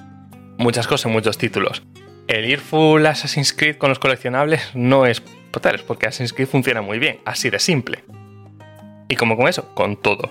muchas 0.58 0.86
cosas 0.86 1.10
muchos 1.10 1.38
títulos. 1.38 1.82
El 2.28 2.44
ir 2.44 2.60
full 2.60 3.04
Assassin's 3.06 3.52
Creed 3.52 3.76
con 3.76 3.88
los 3.88 3.98
coleccionables 3.98 4.74
no 4.74 5.06
es 5.06 5.22
es 5.74 5.82
porque 5.82 6.06
Assassin's 6.06 6.32
Creed 6.32 6.48
funciona 6.48 6.80
muy 6.80 6.98
bien, 6.98 7.20
así 7.24 7.50
de 7.50 7.58
simple. 7.58 8.04
Y 9.08 9.16
como 9.16 9.36
con 9.36 9.48
eso, 9.48 9.74
con 9.74 9.96
todo. 9.96 10.30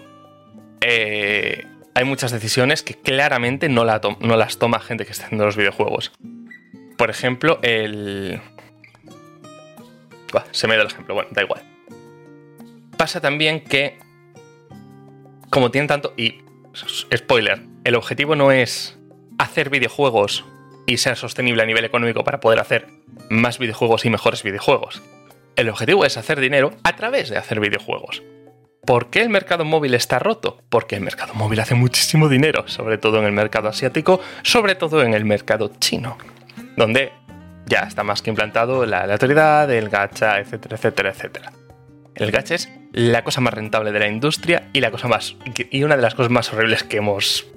Eh, 0.81 1.67
hay 1.93 2.03
muchas 2.05 2.31
decisiones 2.31 2.81
que 2.81 2.95
claramente 2.95 3.69
no, 3.69 3.85
no, 3.85 4.37
las 4.37 4.57
toma 4.57 4.79
gente 4.79 5.05
que 5.05 5.11
está 5.11 5.25
haciendo 5.25 5.45
los 5.45 5.55
videojuegos. 5.55 6.11
Por 6.97 7.09
ejemplo, 7.09 7.59
el, 7.61 8.41
se 10.51 10.67
me 10.67 10.75
da 10.75 10.81
el 10.81 10.87
ejemplo, 10.87 11.13
bueno, 11.13 11.29
da 11.31 11.43
igual. 11.43 11.70
Pasa 13.01 13.19
también 13.19 13.61
que, 13.61 13.97
como 15.49 15.71
tienen 15.71 15.87
tanto, 15.87 16.13
y 16.17 16.43
spoiler, 17.17 17.63
el 17.83 17.95
objetivo 17.95 18.35
no 18.35 18.51
es 18.51 18.95
hacer 19.39 19.71
videojuegos 19.71 20.45
y 20.85 20.97
ser 20.97 21.17
sostenible 21.17 21.63
a 21.63 21.65
nivel 21.65 21.83
económico 21.83 22.23
para 22.23 22.39
poder 22.39 22.59
hacer 22.59 22.85
más 23.31 23.57
videojuegos 23.57 24.05
y 24.05 24.11
mejores 24.11 24.43
videojuegos. 24.43 25.01
El 25.55 25.69
objetivo 25.69 26.05
es 26.05 26.15
hacer 26.15 26.39
dinero 26.39 26.73
a 26.83 26.95
través 26.95 27.31
de 27.31 27.39
hacer 27.39 27.59
videojuegos. 27.59 28.21
¿Por 28.85 29.09
qué 29.09 29.21
el 29.21 29.29
mercado 29.29 29.65
móvil 29.65 29.95
está 29.95 30.19
roto? 30.19 30.61
Porque 30.69 30.95
el 30.97 31.01
mercado 31.01 31.33
móvil 31.33 31.59
hace 31.59 31.73
muchísimo 31.73 32.29
dinero, 32.29 32.67
sobre 32.67 32.99
todo 32.99 33.17
en 33.17 33.25
el 33.25 33.31
mercado 33.31 33.67
asiático, 33.67 34.21
sobre 34.43 34.75
todo 34.75 35.01
en 35.01 35.15
el 35.15 35.25
mercado 35.25 35.71
chino, 35.79 36.19
donde 36.77 37.13
ya 37.65 37.79
está 37.79 38.03
más 38.03 38.21
que 38.21 38.29
implantado 38.29 38.85
la 38.85 38.99
aleatoriedad, 39.05 39.71
el 39.71 39.89
gacha, 39.89 40.37
etcétera, 40.37 40.75
etcétera, 40.75 41.09
etcétera. 41.09 41.51
El 42.15 42.31
gacha 42.31 42.55
es 42.55 42.69
la 42.91 43.23
cosa 43.23 43.41
más 43.41 43.53
rentable 43.53 43.91
de 43.91 43.99
la 43.99 44.07
industria 44.07 44.69
y 44.73 44.81
la 44.81 44.91
cosa 44.91 45.07
más 45.07 45.35
y 45.69 45.83
una 45.83 45.95
de 45.95 46.01
las 46.01 46.15
cosas 46.15 46.31
más 46.31 46.51
horribles 46.51 46.83
que 46.83 46.97
hemos 46.97 47.47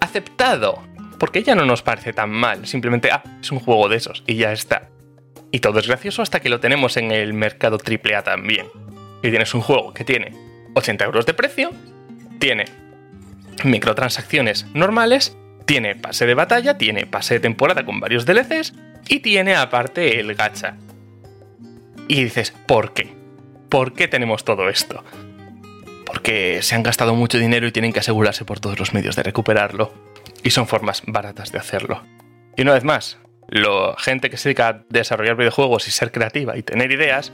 aceptado, 0.00 0.82
porque 1.18 1.42
ya 1.42 1.54
no 1.54 1.64
nos 1.64 1.82
parece 1.82 2.12
tan 2.12 2.30
mal, 2.30 2.66
simplemente 2.66 3.10
ah, 3.10 3.22
es 3.40 3.52
un 3.52 3.60
juego 3.60 3.88
de 3.88 3.96
esos 3.96 4.24
y 4.26 4.36
ya 4.36 4.52
está. 4.52 4.90
Y 5.50 5.60
todo 5.60 5.78
es 5.78 5.86
gracioso 5.86 6.22
hasta 6.22 6.40
que 6.40 6.48
lo 6.48 6.58
tenemos 6.58 6.96
en 6.96 7.12
el 7.12 7.32
mercado 7.32 7.78
AAA 7.78 8.22
también. 8.22 8.66
Y 9.22 9.30
tienes 9.30 9.54
un 9.54 9.60
juego 9.60 9.94
que 9.94 10.04
tiene 10.04 10.32
80 10.74 11.04
euros 11.04 11.26
de 11.26 11.34
precio, 11.34 11.70
tiene 12.40 12.64
microtransacciones 13.62 14.66
normales, 14.74 15.36
tiene 15.64 15.94
pase 15.94 16.26
de 16.26 16.34
batalla, 16.34 16.76
tiene 16.76 17.06
pase 17.06 17.34
de 17.34 17.40
temporada 17.40 17.84
con 17.84 18.00
varios 18.00 18.26
DLCs 18.26 18.74
y 19.08 19.20
tiene 19.20 19.54
aparte 19.54 20.18
el 20.18 20.34
gacha. 20.34 20.76
Y 22.08 22.24
dices, 22.24 22.52
¿por 22.66 22.92
qué? 22.92 23.23
¿Por 23.68 23.92
qué 23.92 24.08
tenemos 24.08 24.44
todo 24.44 24.68
esto? 24.68 25.04
Porque 26.06 26.62
se 26.62 26.74
han 26.74 26.82
gastado 26.82 27.14
mucho 27.14 27.38
dinero 27.38 27.66
y 27.66 27.72
tienen 27.72 27.92
que 27.92 28.00
asegurarse 28.00 28.44
por 28.44 28.60
todos 28.60 28.78
los 28.78 28.94
medios 28.94 29.16
de 29.16 29.22
recuperarlo. 29.22 29.92
Y 30.42 30.50
son 30.50 30.66
formas 30.66 31.02
baratas 31.06 31.52
de 31.52 31.58
hacerlo. 31.58 32.02
Y 32.56 32.62
una 32.62 32.74
vez 32.74 32.84
más, 32.84 33.18
la 33.48 33.94
gente 33.98 34.30
que 34.30 34.36
se 34.36 34.50
dedica 34.50 34.68
a 34.68 34.84
desarrollar 34.88 35.36
videojuegos 35.36 35.88
y 35.88 35.90
ser 35.90 36.12
creativa 36.12 36.56
y 36.56 36.62
tener 36.62 36.92
ideas, 36.92 37.32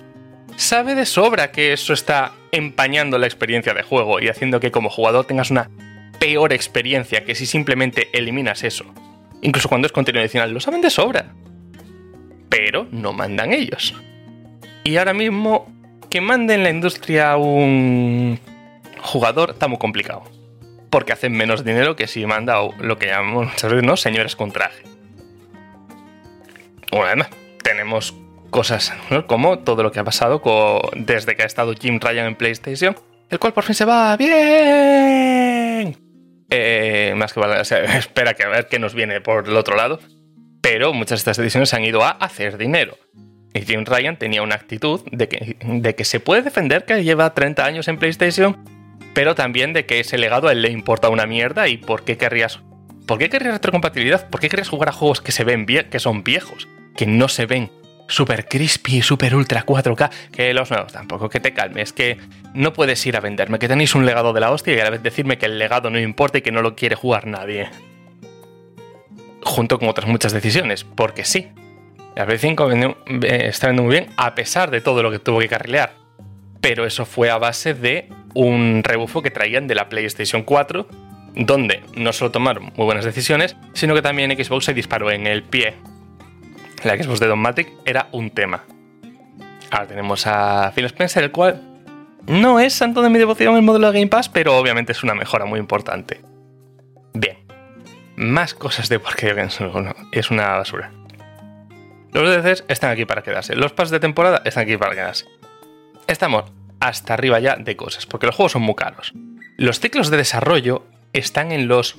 sabe 0.56 0.94
de 0.94 1.06
sobra 1.06 1.52
que 1.52 1.72
eso 1.72 1.92
está 1.92 2.32
empañando 2.52 3.18
la 3.18 3.26
experiencia 3.26 3.74
de 3.74 3.82
juego 3.82 4.20
y 4.20 4.28
haciendo 4.28 4.60
que 4.60 4.70
como 4.70 4.90
jugador 4.90 5.26
tengas 5.26 5.50
una 5.50 5.70
peor 6.18 6.52
experiencia 6.52 7.24
que 7.24 7.34
si 7.34 7.46
simplemente 7.46 8.08
eliminas 8.12 8.62
eso. 8.62 8.84
Incluso 9.42 9.68
cuando 9.68 9.86
es 9.86 9.92
contenido 9.92 10.20
adicional, 10.20 10.52
lo 10.52 10.60
saben 10.60 10.82
de 10.82 10.90
sobra. 10.90 11.32
Pero 12.48 12.86
no 12.90 13.12
mandan 13.12 13.52
ellos. 13.52 13.94
Y 14.84 14.96
ahora 14.96 15.14
mismo, 15.14 15.72
que 16.10 16.20
manden 16.20 16.62
la 16.64 16.70
industria 16.70 17.36
un 17.36 18.38
jugador 19.00 19.50
está 19.50 19.68
muy 19.68 19.78
complicado. 19.78 20.24
Porque 20.90 21.12
hacen 21.12 21.32
menos 21.32 21.64
dinero 21.64 21.94
que 21.94 22.08
si 22.08 22.26
manda 22.26 22.60
lo 22.80 22.98
que 22.98 23.06
llamamos 23.06 23.52
¿no? 23.82 23.96
señores 23.96 24.34
con 24.34 24.50
traje. 24.50 24.82
Una 26.92 27.04
vez 27.04 27.16
más, 27.16 27.28
tenemos 27.62 28.14
cosas, 28.50 28.92
como 29.28 29.60
todo 29.60 29.84
lo 29.84 29.92
que 29.92 30.00
ha 30.00 30.04
pasado 30.04 30.42
desde 30.96 31.36
que 31.36 31.44
ha 31.44 31.46
estado 31.46 31.72
Jim 31.74 32.00
Ryan 32.00 32.26
en 32.26 32.34
PlayStation, 32.34 32.96
el 33.28 33.38
cual 33.38 33.52
por 33.52 33.62
fin 33.62 33.76
se 33.76 33.84
va 33.84 34.16
bien. 34.16 35.96
Eh, 36.50 37.14
más 37.16 37.32
que 37.32 37.38
vale, 37.38 37.60
espera 37.96 38.34
que 38.34 38.42
a 38.42 38.48
ver 38.48 38.66
qué 38.66 38.80
nos 38.80 38.94
viene 38.94 39.20
por 39.20 39.46
el 39.46 39.56
otro 39.56 39.76
lado. 39.76 40.00
Pero 40.60 40.92
muchas 40.92 41.10
de 41.10 41.30
estas 41.30 41.36
decisiones 41.36 41.72
han 41.72 41.84
ido 41.84 42.02
a 42.02 42.10
hacer 42.10 42.58
dinero. 42.58 42.98
Y 43.52 43.62
Jim 43.62 43.84
Ryan 43.84 44.16
tenía 44.16 44.42
una 44.42 44.54
actitud 44.54 45.00
de 45.10 45.28
que, 45.28 46.04
se 46.04 46.20
puede 46.20 46.42
defender 46.42 46.84
que 46.84 47.02
lleva 47.02 47.34
30 47.34 47.64
años 47.64 47.88
en 47.88 47.98
PlayStation, 47.98 48.56
pero 49.12 49.34
también 49.34 49.72
de 49.72 49.86
que 49.86 50.00
ese 50.00 50.18
legado 50.18 50.48
a 50.48 50.52
él 50.52 50.62
le 50.62 50.70
importa 50.70 51.08
una 51.08 51.26
mierda 51.26 51.68
y 51.68 51.76
por 51.76 52.04
qué 52.04 52.16
querrías. 52.16 52.60
¿Por 53.06 53.18
qué 53.18 53.28
querrías 53.28 53.54
retrocompatibilidad? 53.54 54.28
¿Por 54.28 54.40
qué 54.40 54.48
querrías 54.48 54.68
jugar 54.68 54.90
a 54.90 54.92
juegos 54.92 55.20
que 55.20 55.32
se 55.32 55.42
ven 55.42 55.66
que 55.66 55.98
son 55.98 56.22
viejos, 56.22 56.68
que 56.96 57.06
no 57.06 57.28
se 57.28 57.46
ven 57.46 57.70
super 58.10 58.46
crispy, 58.46 59.02
super 59.02 59.34
ultra 59.34 59.64
4K, 59.64 60.10
que 60.32 60.52
los 60.52 60.70
nuevos 60.70 60.92
tampoco, 60.92 61.28
que 61.28 61.40
te 61.40 61.52
calmes, 61.52 61.92
que 61.92 62.18
no 62.54 62.72
puedes 62.72 63.04
ir 63.06 63.16
a 63.16 63.20
venderme, 63.20 63.58
que 63.58 63.68
tenéis 63.68 63.94
un 63.94 64.04
legado 64.04 64.32
de 64.32 64.40
la 64.40 64.50
hostia 64.50 64.74
y 64.74 64.80
a 64.80 64.84
la 64.84 64.90
vez 64.90 65.02
decirme 65.02 65.38
que 65.38 65.46
el 65.46 65.58
legado 65.58 65.90
no 65.90 65.98
importa 65.98 66.38
y 66.38 66.42
que 66.42 66.52
no 66.52 66.62
lo 66.62 66.74
quiere 66.74 66.96
jugar 66.96 67.26
nadie. 67.26 67.68
Junto 69.42 69.78
con 69.78 69.88
otras 69.88 70.08
muchas 70.08 70.32
decisiones, 70.32 70.84
porque 70.84 71.24
sí. 71.24 71.48
La 72.16 72.26
P5 72.26 72.96
eh, 73.24 73.48
está 73.48 73.68
vendiendo 73.68 73.82
muy 73.84 73.98
bien 73.98 74.12
a 74.16 74.34
pesar 74.34 74.70
de 74.70 74.80
todo 74.80 75.02
lo 75.02 75.10
que 75.10 75.18
tuvo 75.18 75.38
que 75.38 75.48
carrilear. 75.48 75.94
Pero 76.60 76.84
eso 76.84 77.06
fue 77.06 77.30
a 77.30 77.38
base 77.38 77.74
de 77.74 78.08
un 78.34 78.82
rebufo 78.84 79.22
que 79.22 79.30
traían 79.30 79.66
de 79.66 79.74
la 79.74 79.88
PlayStation 79.88 80.42
4, 80.42 80.86
donde 81.34 81.82
no 81.94 82.12
solo 82.12 82.30
tomaron 82.30 82.72
muy 82.76 82.84
buenas 82.84 83.04
decisiones, 83.04 83.56
sino 83.72 83.94
que 83.94 84.02
también 84.02 84.30
Xbox 84.30 84.66
se 84.66 84.74
disparó 84.74 85.10
en 85.10 85.26
el 85.26 85.42
pie 85.42 85.74
la 86.84 86.96
Xbox 86.96 87.20
de 87.20 87.26
Don 87.26 87.38
Matic 87.38 87.70
era 87.84 88.08
un 88.12 88.30
tema. 88.30 88.64
Ahora 89.70 89.86
tenemos 89.86 90.26
a 90.26 90.72
Phil 90.74 90.86
Spencer, 90.86 91.24
el 91.24 91.30
cual 91.30 91.60
no 92.26 92.58
es 92.58 92.72
santo 92.72 93.02
de 93.02 93.10
mi 93.10 93.18
devoción 93.18 93.54
el 93.56 93.62
modelo 93.62 93.90
de 93.90 93.98
Game 93.98 94.10
Pass, 94.10 94.28
pero 94.28 94.56
obviamente 94.56 94.92
es 94.92 95.02
una 95.02 95.14
mejora 95.14 95.44
muy 95.44 95.60
importante. 95.60 96.22
Bien, 97.12 97.36
más 98.16 98.54
cosas 98.54 98.88
de 98.88 98.98
por 98.98 99.14
qué 99.14 99.34
es 100.12 100.30
una 100.30 100.56
basura. 100.56 100.90
Los 102.12 102.28
DLCs 102.28 102.64
están 102.68 102.90
aquí 102.90 103.04
para 103.04 103.22
quedarse. 103.22 103.54
Los 103.54 103.72
pases 103.72 103.90
de 103.92 104.00
temporada 104.00 104.42
están 104.44 104.64
aquí 104.64 104.76
para 104.76 104.94
quedarse. 104.94 105.26
Estamos 106.06 106.44
hasta 106.80 107.14
arriba 107.14 107.38
ya 107.40 107.56
de 107.56 107.76
cosas, 107.76 108.06
porque 108.06 108.26
los 108.26 108.34
juegos 108.34 108.52
son 108.52 108.62
muy 108.62 108.74
caros. 108.74 109.12
Los 109.56 109.80
ciclos 109.80 110.10
de 110.10 110.16
desarrollo 110.16 110.86
están 111.12 111.52
en 111.52 111.68
los 111.68 111.96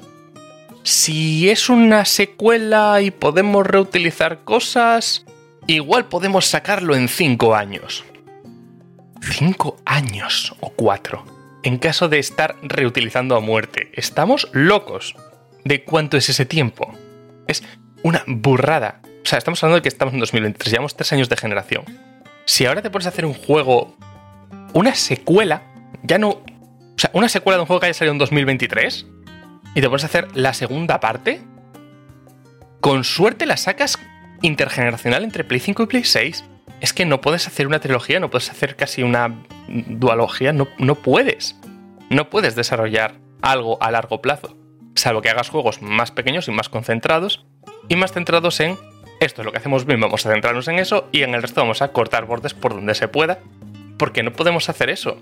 si 0.84 1.50
es 1.50 1.70
una 1.70 2.06
secuela 2.06 3.02
y 3.02 3.12
podemos 3.12 3.68
reutilizar 3.68 4.44
cosas, 4.44 5.26
igual 5.68 6.06
podemos 6.06 6.48
sacarlo 6.48 6.96
en 6.96 7.08
5 7.08 7.56
años. 7.56 8.04
5 9.22 9.78
años 9.86 10.56
o 10.60 10.72
4. 10.72 11.24
En 11.64 11.78
caso 11.78 12.10
de 12.10 12.18
estar 12.18 12.56
reutilizando 12.64 13.36
a 13.36 13.40
muerte. 13.40 13.92
Estamos 13.94 14.50
locos. 14.54 15.16
¿De 15.64 15.84
cuánto 15.84 16.18
es 16.18 16.30
ese 16.30 16.48
tiempo? 16.48 16.92
Es 17.48 17.64
una 18.02 18.24
burrada. 18.26 19.02
O 19.24 19.26
sea, 19.26 19.38
estamos 19.38 19.64
hablando 19.64 19.78
de 19.78 19.82
que 19.84 19.90
estamos 19.90 20.14
en 20.14 20.20
2023, 20.20 20.72
llevamos 20.72 20.96
3 20.96 21.14
años 21.14 21.30
de 21.30 21.38
generación. 21.38 21.86
Si 22.46 22.66
ahora 22.66 22.82
te 22.82 22.90
pones 22.90 23.06
a 23.06 23.10
hacer 23.10 23.26
un 23.26 23.34
juego, 23.34 23.96
una 24.74 24.96
secuela, 24.96 25.64
ya 26.04 26.18
no... 26.18 26.30
O 26.30 26.44
sea, 26.98 27.12
una 27.14 27.30
secuela 27.30 27.58
de 27.58 27.62
un 27.62 27.68
juego 27.68 27.80
que 27.80 27.88
haya 27.88 27.94
salido 27.94 28.14
en 28.14 28.20
2023, 28.20 29.06
y 29.76 29.82
te 29.82 29.88
puedes 29.88 30.04
hacer 30.04 30.28
la 30.36 30.54
segunda 30.54 31.00
parte, 31.00 31.42
con 32.80 33.04
suerte 33.04 33.46
la 33.46 33.58
sacas 33.58 33.98
intergeneracional 34.42 35.24
entre 35.24 35.44
Play 35.44 35.60
5 35.60 35.84
y 35.84 35.86
Play 35.86 36.04
6. 36.04 36.44
Es 36.82 36.94
que 36.94 37.06
no 37.06 37.22
puedes 37.22 37.48
hacer 37.48 37.68
una 37.68 37.80
trilogía, 37.80 38.20
no 38.20 38.30
puedes 38.32 38.50
hacer 38.50 38.76
casi 38.76 39.04
una 39.04 39.44
dualogía, 39.68 40.52
no, 40.52 40.68
no 40.80 40.96
puedes. 40.96 41.56
No 42.10 42.30
puedes 42.30 42.56
desarrollar 42.56 43.20
algo 43.42 43.82
a 43.82 43.92
largo 43.92 44.22
plazo, 44.22 44.58
salvo 44.96 45.22
que 45.22 45.30
hagas 45.30 45.50
juegos 45.50 45.82
más 45.82 46.12
pequeños 46.12 46.48
y 46.48 46.52
más 46.52 46.70
concentrados, 46.70 47.46
y 47.88 47.96
más 47.96 48.12
centrados 48.12 48.60
en 48.60 48.78
esto 49.22 49.42
es 49.42 49.46
lo 49.46 49.52
que 49.52 49.60
hacemos 49.60 49.86
bien, 49.86 50.02
vamos 50.02 50.26
a 50.26 50.32
centrarnos 50.32 50.68
en 50.68 50.80
eso, 50.80 51.08
y 51.12 51.22
en 51.22 51.36
el 51.36 51.44
resto 51.44 51.62
vamos 51.62 51.82
a 51.82 51.90
cortar 51.94 52.26
bordes 52.26 52.56
por 52.56 52.74
donde 52.74 52.96
se 52.96 53.08
pueda, 53.08 53.40
porque 53.98 54.24
no 54.24 54.34
podemos 54.34 54.68
hacer 54.68 54.90
eso. 54.90 55.18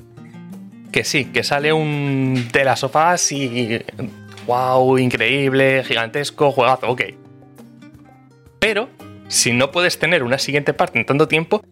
Que 0.92 1.04
sí, 1.04 1.26
que 1.26 1.44
sale 1.44 1.74
un 1.74 2.48
de 2.52 2.64
las 2.64 2.80
sofás 2.80 3.32
y 3.32 3.80
wow, 4.48 4.98
increíble, 4.98 5.84
gigantesco, 5.84 6.52
juegazo, 6.52 6.90
ok. 6.90 7.02
Pero, 8.60 8.90
si 9.28 9.52
no 9.52 9.70
puedes 9.72 10.00
tener 10.00 10.24
una 10.24 10.40
siguiente 10.40 10.74
parte 10.74 10.98
en 10.98 11.06
tanto 11.06 11.28
tiempo, 11.28 11.64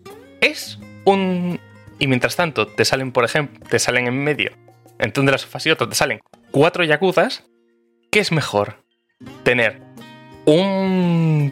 es 0.42 0.80
un... 1.06 1.60
Y 1.98 2.08
mientras 2.08 2.36
tanto, 2.36 2.68
te 2.68 2.84
salen, 2.84 3.13
por 3.13 3.24
ejemplo, 3.24 3.66
te 3.70 3.80
salen 3.80 4.06
en 4.06 4.22
medio, 4.22 4.52
entre 5.00 5.22
un 5.22 5.26
de 5.26 5.32
las 5.32 5.42
sofás 5.42 5.66
y 5.66 5.72
otro, 5.72 5.88
te 5.88 5.96
salen 5.96 6.20
cuatro 6.52 6.84
yakuzas, 6.84 7.46
¿qué 8.12 8.20
es 8.20 8.34
mejor? 8.34 8.84
¿Tener 9.44 9.82
un 10.46 11.52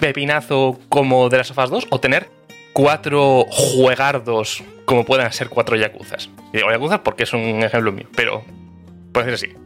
pepinazo 0.00 0.80
como 0.88 1.28
de 1.28 1.38
las 1.38 1.46
sofás 1.46 1.70
2 1.70 1.86
o 1.90 2.00
tener 2.00 2.28
cuatro 2.72 3.44
juegardos 3.50 4.64
como 4.84 5.04
puedan 5.04 5.32
ser 5.32 5.48
cuatro 5.48 5.76
yakuzas? 5.76 6.30
digo 6.52 6.70
yakuzas 6.70 7.00
porque 7.00 7.22
es 7.22 7.32
un 7.32 7.62
ejemplo 7.62 7.92
mío, 7.92 8.08
pero 8.16 8.42
puede 9.12 9.26
ser 9.26 9.34
así 9.34 9.60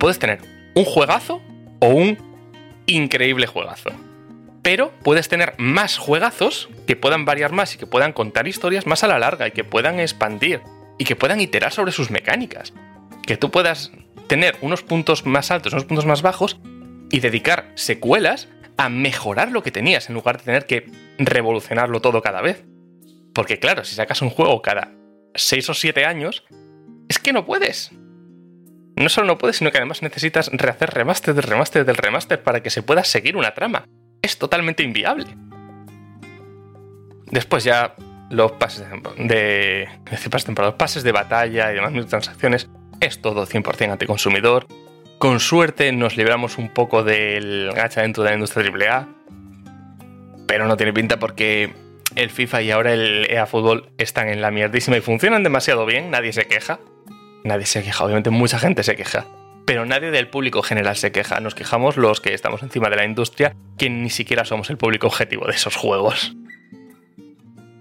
puedes 0.00 0.18
tener 0.18 0.40
un 0.74 0.84
juegazo 0.84 1.40
o 1.78 1.88
un 1.88 2.18
increíble 2.86 3.46
juegazo. 3.46 3.90
Pero 4.62 4.92
puedes 5.04 5.28
tener 5.28 5.54
más 5.58 5.98
juegazos 5.98 6.68
que 6.86 6.96
puedan 6.96 7.24
variar 7.24 7.52
más 7.52 7.74
y 7.74 7.78
que 7.78 7.86
puedan 7.86 8.12
contar 8.12 8.48
historias 8.48 8.86
más 8.86 9.04
a 9.04 9.08
la 9.08 9.18
larga 9.18 9.46
y 9.46 9.52
que 9.52 9.62
puedan 9.62 10.00
expandir 10.00 10.60
y 10.98 11.04
que 11.04 11.16
puedan 11.16 11.40
iterar 11.40 11.72
sobre 11.72 11.92
sus 11.92 12.10
mecánicas. 12.10 12.72
Que 13.22 13.36
tú 13.36 13.50
puedas 13.50 13.92
tener 14.26 14.56
unos 14.60 14.82
puntos 14.82 15.24
más 15.24 15.50
altos, 15.50 15.72
unos 15.72 15.84
puntos 15.84 16.06
más 16.06 16.22
bajos 16.22 16.58
y 17.10 17.20
dedicar 17.20 17.70
secuelas 17.74 18.48
a 18.80 18.88
mejorar 18.88 19.52
lo 19.52 19.62
que 19.62 19.70
tenías 19.70 20.08
en 20.08 20.14
lugar 20.14 20.38
de 20.38 20.44
tener 20.44 20.64
que 20.64 20.90
revolucionarlo 21.18 22.00
todo 22.00 22.22
cada 22.22 22.40
vez. 22.40 22.64
Porque 23.34 23.58
claro, 23.58 23.84
si 23.84 23.94
sacas 23.94 24.22
un 24.22 24.30
juego 24.30 24.62
cada 24.62 24.90
6 25.34 25.68
o 25.68 25.74
7 25.74 26.06
años, 26.06 26.44
es 27.06 27.18
que 27.18 27.34
no 27.34 27.44
puedes. 27.44 27.90
No 28.96 29.10
solo 29.10 29.26
no 29.26 29.36
puedes, 29.36 29.56
sino 29.56 29.70
que 29.70 29.76
además 29.76 30.00
necesitas 30.00 30.50
rehacer 30.50 30.94
remaster 30.94 31.34
del 31.34 31.42
remaster 31.42 31.84
del 31.84 31.98
remaster 31.98 32.42
para 32.42 32.62
que 32.62 32.70
se 32.70 32.82
pueda 32.82 33.04
seguir 33.04 33.36
una 33.36 33.52
trama. 33.52 33.84
Es 34.22 34.38
totalmente 34.38 34.82
inviable. 34.82 35.26
Después 37.26 37.64
ya 37.64 37.94
los 38.30 38.52
pases 38.52 38.86
de, 38.88 38.96
de, 39.18 39.88
los 40.56 40.74
pases 40.74 41.02
de 41.02 41.12
batalla 41.12 41.70
y 41.70 41.74
demás 41.74 42.06
transacciones 42.06 42.70
es 43.00 43.20
todo 43.20 43.46
100% 43.46 43.92
anticonsumidor. 43.92 44.66
Con 45.20 45.38
suerte 45.38 45.92
nos 45.92 46.16
libramos 46.16 46.56
un 46.56 46.70
poco 46.70 47.04
del 47.04 47.72
gacha 47.74 48.00
dentro 48.00 48.22
de 48.22 48.30
la 48.30 48.36
industria 48.36 48.72
AAA, 48.72 49.08
pero 50.46 50.66
no 50.66 50.78
tiene 50.78 50.94
pinta 50.94 51.18
porque 51.18 51.74
el 52.14 52.30
FIFA 52.30 52.62
y 52.62 52.70
ahora 52.70 52.94
el 52.94 53.30
EA 53.30 53.44
Fútbol 53.44 53.90
están 53.98 54.30
en 54.30 54.40
la 54.40 54.50
mierdísima 54.50 54.96
y 54.96 55.02
funcionan 55.02 55.42
demasiado 55.42 55.84
bien, 55.84 56.10
nadie 56.10 56.32
se 56.32 56.46
queja. 56.46 56.80
Nadie 57.44 57.66
se 57.66 57.82
queja, 57.82 58.02
obviamente 58.02 58.30
mucha 58.30 58.58
gente 58.58 58.82
se 58.82 58.96
queja, 58.96 59.26
pero 59.66 59.84
nadie 59.84 60.10
del 60.10 60.28
público 60.28 60.62
general 60.62 60.96
se 60.96 61.12
queja. 61.12 61.38
Nos 61.40 61.54
quejamos 61.54 61.98
los 61.98 62.22
que 62.22 62.32
estamos 62.32 62.62
encima 62.62 62.88
de 62.88 62.96
la 62.96 63.04
industria, 63.04 63.54
que 63.76 63.90
ni 63.90 64.08
siquiera 64.08 64.46
somos 64.46 64.70
el 64.70 64.78
público 64.78 65.06
objetivo 65.06 65.46
de 65.46 65.52
esos 65.52 65.76
juegos. 65.76 66.34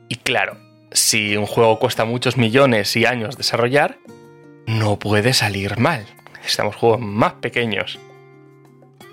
Y 0.10 0.16
claro, 0.16 0.58
si 0.92 1.38
un 1.38 1.46
juego 1.46 1.80
cuesta 1.80 2.04
muchos 2.04 2.36
millones 2.36 2.94
y 2.98 3.06
años 3.06 3.38
desarrollar, 3.38 3.98
no 4.66 5.00
puede 5.00 5.32
salir 5.32 5.78
mal. 5.78 6.06
Necesitamos 6.50 6.78
juegos 6.78 7.00
más 7.00 7.34
pequeños. 7.34 8.00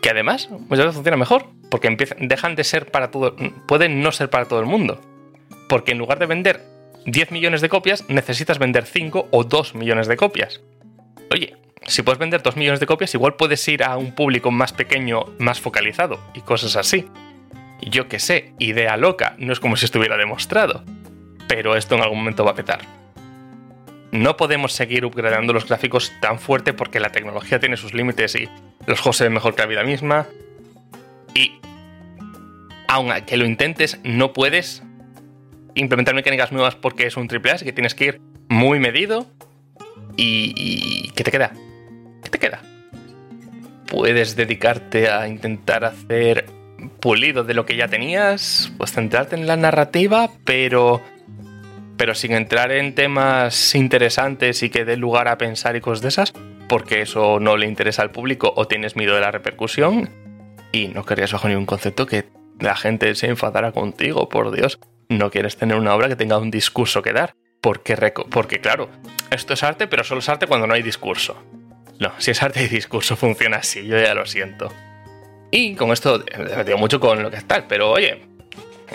Que 0.00 0.08
además, 0.08 0.48
pues 0.68 0.80
ya 0.80 0.90
funciona 0.90 1.18
mejor, 1.18 1.44
porque 1.70 1.94
dejan 2.18 2.56
de 2.56 2.64
ser 2.64 2.90
para 2.90 3.10
todo, 3.10 3.36
pueden 3.68 4.00
no 4.00 4.10
ser 4.10 4.30
para 4.30 4.46
todo 4.46 4.60
el 4.60 4.64
mundo. 4.64 5.02
Porque 5.68 5.92
en 5.92 5.98
lugar 5.98 6.18
de 6.18 6.24
vender 6.24 6.62
10 7.04 7.32
millones 7.32 7.60
de 7.60 7.68
copias, 7.68 8.08
necesitas 8.08 8.58
vender 8.58 8.86
5 8.86 9.28
o 9.30 9.44
2 9.44 9.74
millones 9.74 10.06
de 10.06 10.16
copias. 10.16 10.62
Oye, 11.30 11.58
si 11.86 12.00
puedes 12.00 12.18
vender 12.18 12.42
2 12.42 12.56
millones 12.56 12.80
de 12.80 12.86
copias, 12.86 13.12
igual 13.12 13.34
puedes 13.34 13.68
ir 13.68 13.84
a 13.84 13.98
un 13.98 14.12
público 14.12 14.50
más 14.50 14.72
pequeño, 14.72 15.26
más 15.38 15.60
focalizado 15.60 16.18
y 16.32 16.40
cosas 16.40 16.74
así. 16.76 17.06
Yo 17.82 18.08
que 18.08 18.18
sé, 18.18 18.54
idea 18.58 18.96
loca, 18.96 19.34
no 19.36 19.52
es 19.52 19.60
como 19.60 19.76
si 19.76 19.84
estuviera 19.84 20.16
demostrado. 20.16 20.84
Pero 21.48 21.76
esto 21.76 21.96
en 21.96 22.00
algún 22.00 22.20
momento 22.20 22.46
va 22.46 22.52
a 22.52 22.54
petar. 22.54 22.80
No 24.16 24.36
podemos 24.38 24.72
seguir 24.72 25.04
upgradeando 25.04 25.52
los 25.52 25.66
gráficos 25.66 26.12
tan 26.20 26.38
fuerte 26.38 26.72
porque 26.72 27.00
la 27.00 27.12
tecnología 27.12 27.60
tiene 27.60 27.76
sus 27.76 27.92
límites 27.92 28.34
y 28.34 28.48
los 28.86 29.00
juegos 29.00 29.18
se 29.18 29.24
ven 29.24 29.34
mejor 29.34 29.54
que 29.54 29.62
la 29.62 29.68
vida 29.68 29.84
misma. 29.84 30.26
Y 31.34 31.52
aunque 32.88 33.36
lo 33.36 33.44
intentes, 33.44 34.00
no 34.04 34.32
puedes 34.32 34.82
implementar 35.74 36.14
mecánicas 36.14 36.50
nuevas 36.50 36.76
porque 36.76 37.06
es 37.06 37.16
un 37.18 37.28
triple 37.28 37.52
así 37.52 37.66
que 37.66 37.72
tienes 37.72 37.94
que 37.94 38.04
ir 38.06 38.20
muy 38.48 38.80
medido. 38.80 39.26
Y 40.16 41.10
¿qué 41.10 41.22
te 41.22 41.30
queda? 41.30 41.52
¿Qué 42.24 42.30
te 42.30 42.38
queda? 42.38 42.62
Puedes 43.86 44.34
dedicarte 44.34 45.10
a 45.10 45.28
intentar 45.28 45.84
hacer 45.84 46.46
pulido 47.00 47.44
de 47.44 47.52
lo 47.52 47.66
que 47.66 47.76
ya 47.76 47.88
tenías, 47.88 48.72
pues 48.78 48.92
centrarte 48.92 49.36
en 49.36 49.46
la 49.46 49.56
narrativa, 49.56 50.30
pero 50.44 51.02
pero 51.96 52.14
sin 52.14 52.32
entrar 52.32 52.72
en 52.72 52.94
temas 52.94 53.74
interesantes 53.74 54.62
y 54.62 54.70
que 54.70 54.84
dé 54.84 54.96
lugar 54.96 55.28
a 55.28 55.38
pensar 55.38 55.76
y 55.76 55.80
cosas 55.80 56.02
de 56.02 56.08
esas, 56.08 56.32
porque 56.68 57.00
eso 57.00 57.40
no 57.40 57.56
le 57.56 57.66
interesa 57.66 58.02
al 58.02 58.10
público 58.10 58.52
o 58.56 58.66
tienes 58.66 58.96
miedo 58.96 59.14
de 59.14 59.20
la 59.20 59.30
repercusión 59.30 60.10
y 60.72 60.88
no 60.88 61.04
querías 61.04 61.32
bajo 61.32 61.48
ningún 61.48 61.66
concepto 61.66 62.06
que 62.06 62.26
la 62.60 62.76
gente 62.76 63.14
se 63.14 63.28
enfadara 63.28 63.72
contigo, 63.72 64.28
por 64.28 64.50
Dios. 64.50 64.78
No 65.08 65.30
quieres 65.30 65.56
tener 65.56 65.76
una 65.76 65.94
obra 65.94 66.08
que 66.08 66.16
tenga 66.16 66.38
un 66.38 66.50
discurso 66.50 67.02
que 67.02 67.12
dar, 67.12 67.34
porque, 67.60 67.96
porque 68.30 68.60
claro, 68.60 68.88
esto 69.30 69.54
es 69.54 69.62
arte, 69.62 69.86
pero 69.86 70.04
solo 70.04 70.20
es 70.20 70.28
arte 70.28 70.46
cuando 70.46 70.66
no 70.66 70.74
hay 70.74 70.82
discurso. 70.82 71.42
No, 71.98 72.12
si 72.18 72.32
es 72.32 72.42
arte 72.42 72.62
y 72.62 72.68
discurso 72.68 73.16
funciona 73.16 73.58
así, 73.58 73.86
yo 73.86 73.98
ya 73.98 74.14
lo 74.14 74.26
siento. 74.26 74.72
Y 75.50 75.74
con 75.76 75.92
esto 75.92 76.22
me 76.36 76.56
metido 76.56 76.76
mucho 76.76 77.00
con 77.00 77.22
lo 77.22 77.30
que 77.30 77.36
es 77.36 77.44
tal, 77.46 77.66
pero 77.68 77.90
oye, 77.90 78.22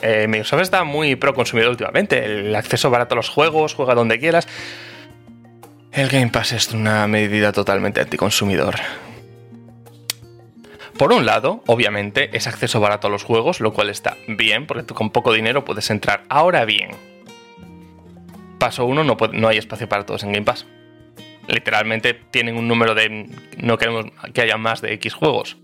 eh, 0.01 0.27
Microsoft 0.27 0.62
está 0.62 0.84
muy 0.84 1.15
pro 1.15 1.34
consumidor 1.34 1.71
últimamente. 1.71 2.23
El 2.23 2.56
acceso 2.56 2.89
barato 2.89 3.15
a 3.15 3.17
los 3.17 3.30
juegos, 3.30 3.73
juega 3.73 3.95
donde 3.95 4.19
quieras. 4.19 4.47
El 5.91 6.08
Game 6.08 6.30
Pass 6.30 6.54
es 6.54 6.71
una 6.71 7.06
medida 7.08 7.51
totalmente 7.51 7.99
anticonsumidor. 7.99 8.75
Por 10.97 11.13
un 11.13 11.25
lado, 11.25 11.63
obviamente, 11.65 12.30
es 12.38 12.47
acceso 12.47 12.80
barato 12.80 13.08
a 13.08 13.10
los 13.10 13.23
juegos, 13.23 13.60
lo 13.60 13.73
cual 13.73 13.89
está 13.89 14.17
bien, 14.27 14.67
porque 14.67 14.84
tú 14.84 14.93
con 14.93 15.10
poco 15.10 15.34
dinero 15.34 15.65
puedes 15.65 15.89
entrar. 15.89 16.23
Ahora 16.30 16.63
bien, 16.63 16.91
paso 18.60 18.86
uno, 18.86 19.04
no, 19.04 19.17
no 19.34 19.47
hay 19.47 19.58
espacio 19.58 19.89
para 19.89 20.06
todos 20.06 20.23
en 20.23 20.32
Game 20.32 20.45
Pass. 20.45 20.65
Literalmente 21.47 22.13
tienen 22.13 22.56
un 22.56 22.67
número 22.67 22.93
de... 22.93 23.27
No 23.58 23.77
queremos 23.77 24.06
que 24.34 24.41
haya 24.41 24.58
más 24.58 24.82
de 24.82 24.93
X 24.93 25.13
juegos. 25.13 25.58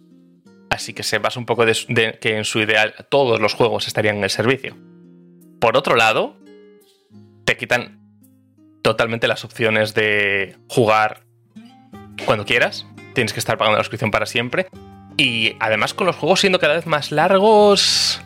Así 0.70 0.94
que 0.94 1.04
se 1.04 1.20
un 1.38 1.46
poco 1.46 1.66
de, 1.66 2.18
que 2.20 2.38
en 2.38 2.46
su 2.46 2.60
ideal 2.60 2.94
todos 3.10 3.40
los 3.40 3.54
juegos 3.54 3.88
estarían 3.88 4.18
en 4.18 4.24
el 4.24 4.30
servicio. 4.30 4.76
Por 5.60 5.78
otro 5.78 5.96
lado, 5.96 6.38
te 7.46 7.58
quitan 7.58 8.00
totalmente 8.82 9.28
las 9.28 9.44
opciones 9.46 9.94
de 9.94 10.58
jugar 10.68 11.24
cuando 12.26 12.46
quieras. 12.46 12.86
Tienes 13.14 13.34
que 13.34 13.40
estar 13.40 13.58
pagando 13.58 13.78
la 13.78 13.84
suscripción 13.84 14.12
para 14.12 14.26
siempre. 14.26 14.68
Y 15.18 15.56
además 15.60 15.94
con 15.94 16.06
los 16.06 16.16
juegos 16.16 16.42
siendo 16.42 16.60
cada 16.60 16.76
vez 16.76 16.86
más 16.86 17.12
largos, 17.12 18.22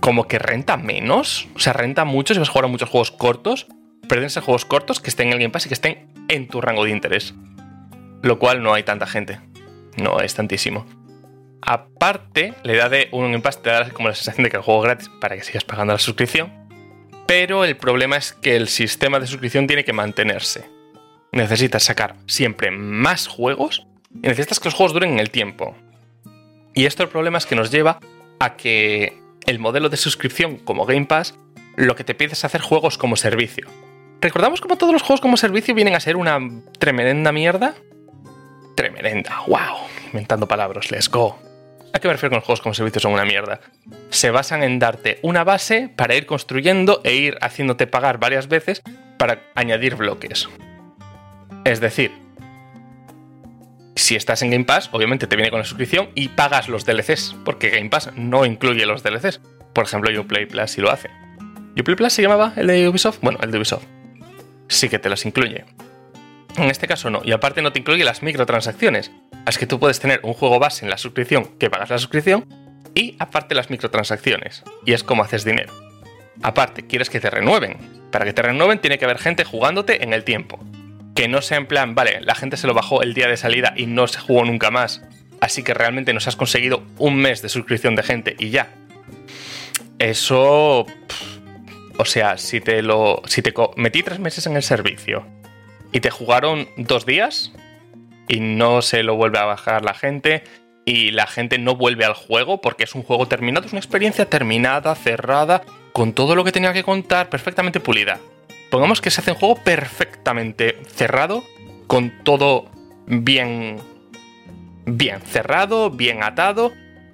como 0.00 0.26
que 0.26 0.38
renta 0.38 0.76
menos. 0.76 1.46
O 1.54 1.58
sea, 1.58 1.72
renta 1.72 2.04
mucho 2.04 2.34
si 2.34 2.40
vas 2.40 2.48
a 2.48 2.52
jugar 2.52 2.64
a 2.64 2.68
muchos 2.68 2.88
juegos 2.88 3.10
cortos. 3.10 3.66
Pero 4.08 4.28
ser 4.28 4.42
juegos 4.42 4.64
cortos 4.64 5.00
que 5.00 5.10
estén 5.10 5.28
en 5.28 5.34
el 5.34 5.38
Game 5.38 5.52
Pass 5.52 5.66
y 5.66 5.68
que 5.68 5.74
estén 5.74 6.08
en 6.28 6.48
tu 6.48 6.60
rango 6.60 6.84
de 6.84 6.90
interés. 6.90 7.34
Lo 8.22 8.38
cual 8.38 8.62
no 8.62 8.74
hay 8.74 8.82
tanta 8.82 9.06
gente. 9.06 9.40
No 9.96 10.20
es 10.20 10.34
tantísimo. 10.34 10.86
Aparte, 11.66 12.52
le 12.62 12.76
da 12.76 12.90
de 12.90 13.08
un 13.10 13.32
empaste, 13.32 13.62
te 13.62 13.70
da 13.70 13.88
como 13.90 14.08
la 14.08 14.14
sensación 14.14 14.44
de 14.44 14.50
que 14.50 14.58
el 14.58 14.62
juego 14.62 14.82
es 14.82 14.84
gratis 14.84 15.10
para 15.20 15.34
que 15.34 15.42
sigas 15.42 15.64
pagando 15.64 15.94
la 15.94 15.98
suscripción. 15.98 16.52
Pero 17.26 17.64
el 17.64 17.76
problema 17.76 18.16
es 18.18 18.34
que 18.34 18.54
el 18.54 18.68
sistema 18.68 19.18
de 19.18 19.26
suscripción 19.26 19.66
tiene 19.66 19.84
que 19.84 19.94
mantenerse. 19.94 20.68
Necesitas 21.32 21.82
sacar 21.82 22.16
siempre 22.26 22.70
más 22.70 23.26
juegos 23.28 23.86
y 24.12 24.28
necesitas 24.28 24.60
que 24.60 24.68
los 24.68 24.74
juegos 24.74 24.92
duren 24.92 25.12
en 25.12 25.20
el 25.20 25.30
tiempo. 25.30 25.74
Y 26.74 26.84
esto 26.84 27.02
el 27.02 27.08
problema 27.08 27.38
es 27.38 27.46
que 27.46 27.56
nos 27.56 27.70
lleva 27.70 27.98
a 28.40 28.56
que 28.56 29.18
el 29.46 29.58
modelo 29.58 29.88
de 29.88 29.96
suscripción 29.96 30.58
como 30.58 30.84
Game 30.84 31.06
Pass 31.06 31.34
lo 31.76 31.96
que 31.96 32.04
te 32.04 32.14
pide 32.14 32.32
es 32.32 32.44
hacer 32.44 32.60
juegos 32.60 32.98
como 32.98 33.16
servicio. 33.16 33.68
¿Recordamos 34.20 34.60
cómo 34.60 34.76
todos 34.76 34.92
los 34.92 35.02
juegos 35.02 35.20
como 35.20 35.36
servicio 35.36 35.74
vienen 35.74 35.94
a 35.94 36.00
ser 36.00 36.16
una 36.16 36.38
tremenda 36.78 37.32
mierda? 37.32 37.74
Tremenda, 38.76 39.42
wow, 39.46 39.76
inventando 40.06 40.46
palabras, 40.46 40.90
let's 40.90 41.08
go. 41.08 41.43
¿A 41.94 42.00
qué 42.00 42.08
me 42.08 42.14
refiero 42.14 42.30
con 42.30 42.38
los 42.38 42.44
juegos 42.44 42.60
como 42.60 42.74
servicio 42.74 43.00
son 43.00 43.12
una 43.12 43.24
mierda? 43.24 43.60
Se 44.10 44.32
basan 44.32 44.64
en 44.64 44.80
darte 44.80 45.20
una 45.22 45.44
base 45.44 45.88
para 45.94 46.16
ir 46.16 46.26
construyendo 46.26 47.00
e 47.04 47.14
ir 47.14 47.38
haciéndote 47.40 47.86
pagar 47.86 48.18
varias 48.18 48.48
veces 48.48 48.82
para 49.16 49.44
añadir 49.54 49.94
bloques. 49.94 50.48
Es 51.64 51.78
decir, 51.78 52.10
si 53.94 54.16
estás 54.16 54.42
en 54.42 54.50
Game 54.50 54.64
Pass, 54.64 54.88
obviamente 54.90 55.28
te 55.28 55.36
viene 55.36 55.52
con 55.52 55.60
la 55.60 55.64
suscripción 55.64 56.08
y 56.16 56.30
pagas 56.30 56.68
los 56.68 56.84
DLCs, 56.84 57.36
porque 57.44 57.70
Game 57.70 57.90
Pass 57.90 58.10
no 58.16 58.44
incluye 58.44 58.86
los 58.86 59.04
DLCs. 59.04 59.40
Por 59.72 59.84
ejemplo, 59.84 60.20
Uplay 60.20 60.46
Plus 60.46 60.72
sí 60.72 60.80
lo 60.80 60.90
hace. 60.90 61.10
¿Uplay 61.78 61.94
Plus 61.94 62.12
se 62.12 62.22
llamaba 62.22 62.54
el 62.56 62.66
de 62.66 62.88
Ubisoft? 62.88 63.20
Bueno, 63.22 63.38
el 63.40 63.52
de 63.52 63.58
Ubisoft. 63.58 63.84
Sí 64.66 64.88
que 64.88 64.98
te 64.98 65.08
los 65.08 65.24
incluye. 65.26 65.64
En 66.56 66.70
este 66.70 66.88
caso 66.88 67.10
no, 67.10 67.20
y 67.24 67.30
aparte 67.30 67.62
no 67.62 67.72
te 67.72 67.78
incluye 67.78 68.02
las 68.02 68.22
microtransacciones. 68.22 69.12
Así 69.44 69.58
que 69.58 69.66
tú 69.66 69.78
puedes 69.78 70.00
tener 70.00 70.20
un 70.22 70.32
juego 70.32 70.58
base 70.58 70.84
en 70.84 70.90
la 70.90 70.98
suscripción 70.98 71.58
que 71.58 71.70
pagas 71.70 71.90
la 71.90 71.98
suscripción 71.98 72.46
y 72.94 73.16
aparte 73.18 73.54
las 73.54 73.70
microtransacciones. 73.70 74.62
Y 74.86 74.92
es 74.92 75.04
como 75.04 75.22
haces 75.22 75.44
dinero. 75.44 75.72
Aparte, 76.42 76.86
quieres 76.86 77.10
que 77.10 77.20
te 77.20 77.30
renueven. 77.30 77.76
Para 78.10 78.24
que 78.24 78.32
te 78.32 78.42
renueven 78.42 78.80
tiene 78.80 78.98
que 78.98 79.04
haber 79.04 79.18
gente 79.18 79.44
jugándote 79.44 80.02
en 80.02 80.12
el 80.12 80.24
tiempo. 80.24 80.58
Que 81.14 81.28
no 81.28 81.42
sea 81.42 81.58
en 81.58 81.66
plan, 81.66 81.94
vale, 81.94 82.20
la 82.22 82.34
gente 82.34 82.56
se 82.56 82.66
lo 82.66 82.74
bajó 82.74 83.02
el 83.02 83.14
día 83.14 83.28
de 83.28 83.36
salida 83.36 83.74
y 83.76 83.86
no 83.86 84.06
se 84.06 84.20
jugó 84.20 84.44
nunca 84.44 84.70
más. 84.70 85.02
Así 85.40 85.62
que 85.62 85.74
realmente 85.74 86.14
nos 86.14 86.26
has 86.26 86.36
conseguido 86.36 86.82
un 86.98 87.16
mes 87.16 87.42
de 87.42 87.48
suscripción 87.48 87.96
de 87.96 88.02
gente 88.02 88.36
y 88.38 88.50
ya. 88.50 88.68
Eso... 89.98 90.86
O 91.96 92.04
sea, 92.04 92.38
si 92.38 92.60
te 92.60 92.82
lo... 92.82 93.22
Si 93.26 93.42
te 93.42 93.52
metí 93.76 94.02
tres 94.02 94.18
meses 94.18 94.46
en 94.46 94.56
el 94.56 94.62
servicio 94.62 95.26
y 95.92 96.00
te 96.00 96.10
jugaron 96.10 96.68
dos 96.76 97.06
días 97.06 97.52
y 98.28 98.40
no 98.40 98.82
se 98.82 99.02
lo 99.02 99.16
vuelve 99.16 99.38
a 99.38 99.44
bajar 99.44 99.84
la 99.84 99.94
gente 99.94 100.44
y 100.84 101.10
la 101.12 101.26
gente 101.26 101.58
no 101.58 101.76
vuelve 101.76 102.04
al 102.04 102.14
juego 102.14 102.60
porque 102.60 102.84
es 102.84 102.94
un 102.94 103.02
juego 103.02 103.26
terminado, 103.26 103.66
es 103.66 103.72
una 103.72 103.80
experiencia 103.80 104.28
terminada, 104.28 104.94
cerrada, 104.94 105.62
con 105.92 106.12
todo 106.12 106.34
lo 106.36 106.44
que 106.44 106.52
tenía 106.52 106.72
que 106.72 106.82
contar, 106.82 107.28
perfectamente 107.28 107.80
pulida. 107.80 108.20
Pongamos 108.70 109.00
que 109.00 109.10
se 109.10 109.20
hace 109.20 109.32
un 109.32 109.38
juego 109.38 109.56
perfectamente 109.56 110.78
cerrado, 110.86 111.44
con 111.86 112.12
todo 112.24 112.70
bien 113.06 113.78
bien 114.86 115.20
cerrado, 115.22 115.90
bien 115.90 116.22
atado. 116.22 116.72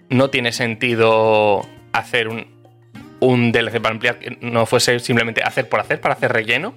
No 0.09 0.31
tiene 0.31 0.53
sentido 0.53 1.64
hacer 1.92 2.29
un 2.29 2.61
un 3.20 3.53
DLC 3.53 3.81
para 3.81 3.94
ampliar, 3.94 4.18
que 4.18 4.38
no 4.40 4.66
fuese 4.66 4.99
simplemente 4.99 5.42
hacer 5.42 5.68
por 5.68 5.81
hacer, 5.81 6.01
para 6.01 6.14
hacer 6.14 6.33
relleno, 6.33 6.75